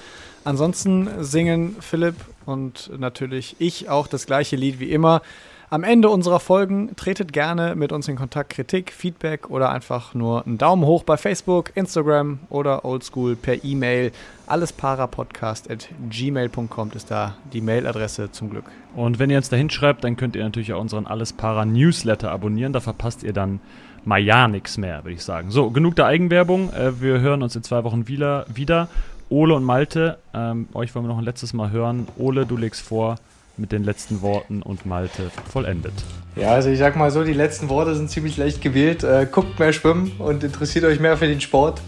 Ansonsten 0.45 1.09
singen 1.25 1.77
Philipp 1.81 2.17
und 2.45 2.91
natürlich 2.99 3.57
ich 3.61 3.89
auch 3.89 4.09
das 4.09 4.27
gleiche 4.27 4.57
Lied 4.57 4.79
wie 4.79 4.91
immer. 4.91 5.23
Am 5.71 5.85
Ende 5.85 6.09
unserer 6.09 6.41
Folgen 6.41 6.97
tretet 6.97 7.35
gerne 7.35 7.75
mit 7.75 7.93
uns 7.93 8.09
in 8.09 8.16
Kontakt, 8.16 8.49
Kritik, 8.49 8.91
Feedback 8.91 9.51
oder 9.51 9.71
einfach 9.71 10.14
nur 10.14 10.47
einen 10.47 10.57
Daumen 10.57 10.87
hoch 10.87 11.03
bei 11.03 11.19
Facebook, 11.19 11.73
Instagram 11.75 12.39
oder 12.49 12.87
oldschool 12.87 13.37
per 13.37 13.62
E-Mail. 13.62 14.12
Alles 14.47 14.73
parapodcast 14.73 15.71
at 15.71 15.91
gmail.com 16.09 16.93
ist 16.95 17.11
da 17.11 17.35
die 17.53 17.61
Mailadresse 17.61 18.33
zum 18.33 18.49
Glück. 18.49 18.64
Und 18.97 19.19
wenn 19.19 19.29
ihr 19.29 19.37
uns 19.37 19.51
da 19.51 19.57
hinschreibt, 19.57 20.05
dann 20.05 20.16
könnt 20.16 20.37
ihr 20.37 20.45
natürlich 20.45 20.73
auch 20.73 20.81
unseren 20.81 21.07
Alles 21.07 21.35
Para 21.35 21.66
Newsletter 21.66 22.31
abonnieren. 22.31 22.73
Da 22.73 22.81
verpasst 22.81 23.23
ihr 23.23 23.35
dann 23.35 23.61
mal 24.07 24.21
ja 24.21 24.49
nichts 24.49 24.79
mehr, 24.79 25.05
würde 25.05 25.16
ich 25.16 25.23
sagen. 25.23 25.51
So, 25.51 25.69
genug 25.69 25.97
der 25.97 26.07
Eigenwerbung. 26.07 26.73
Äh, 26.73 27.03
wir 27.03 27.21
hören 27.21 27.43
uns 27.43 27.55
in 27.55 27.62
zwei 27.62 27.85
Wochen 27.85 28.09
wieder. 28.09 28.47
wieder. 28.49 28.89
Ole 29.29 29.55
und 29.55 29.64
Malte, 29.64 30.16
ähm, 30.33 30.69
euch 30.73 30.95
wollen 30.95 31.05
wir 31.05 31.11
noch 31.11 31.19
ein 31.19 31.25
letztes 31.25 31.53
Mal 31.53 31.71
hören. 31.71 32.09
Ole, 32.16 32.47
du 32.47 32.57
legst 32.57 32.81
vor 32.81 33.16
mit 33.59 33.73
den 33.73 33.85
letzten 33.85 34.23
Worten 34.23 34.63
und 34.63 34.87
Malte 34.87 35.31
vollendet. 35.51 35.95
Ja, 36.37 36.53
also 36.53 36.69
ich 36.69 36.79
sag 36.79 36.97
mal 36.97 37.11
so, 37.11 37.25
die 37.25 37.33
letzten 37.33 37.69
Worte 37.69 37.95
sind 37.95 38.11
ziemlich 38.11 38.37
leicht 38.37 38.61
gewählt. 38.61 39.03
Äh, 39.03 39.27
guckt 39.31 39.59
mehr 39.59 39.73
schwimmen 39.73 40.13
und 40.19 40.45
interessiert 40.45 40.85
euch 40.85 41.01
mehr 41.01 41.17
für 41.17 41.27
den 41.27 41.41
Sport. 41.41 41.81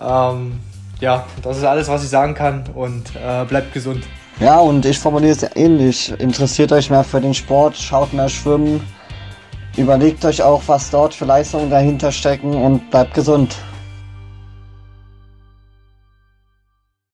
Ähm, 0.00 0.60
ja, 1.00 1.26
das 1.42 1.58
ist 1.58 1.64
alles, 1.64 1.88
was 1.88 2.04
ich 2.04 2.08
sagen 2.08 2.34
kann 2.34 2.64
und 2.74 3.10
äh, 3.16 3.44
bleibt 3.44 3.72
gesund. 3.72 4.04
Ja, 4.38 4.58
und 4.58 4.84
ich 4.84 4.98
formuliere 4.98 5.32
es 5.32 5.56
ähnlich. 5.56 6.12
Interessiert 6.20 6.70
euch 6.72 6.90
mehr 6.90 7.04
für 7.04 7.20
den 7.20 7.34
Sport, 7.34 7.76
schaut 7.76 8.12
mehr 8.12 8.28
schwimmen, 8.28 8.80
überlegt 9.76 10.24
euch 10.24 10.42
auch, 10.42 10.62
was 10.66 10.90
dort 10.90 11.14
für 11.14 11.24
Leistungen 11.24 11.70
dahinter 11.70 12.12
stecken 12.12 12.54
und 12.54 12.90
bleibt 12.90 13.14
gesund. 13.14 13.56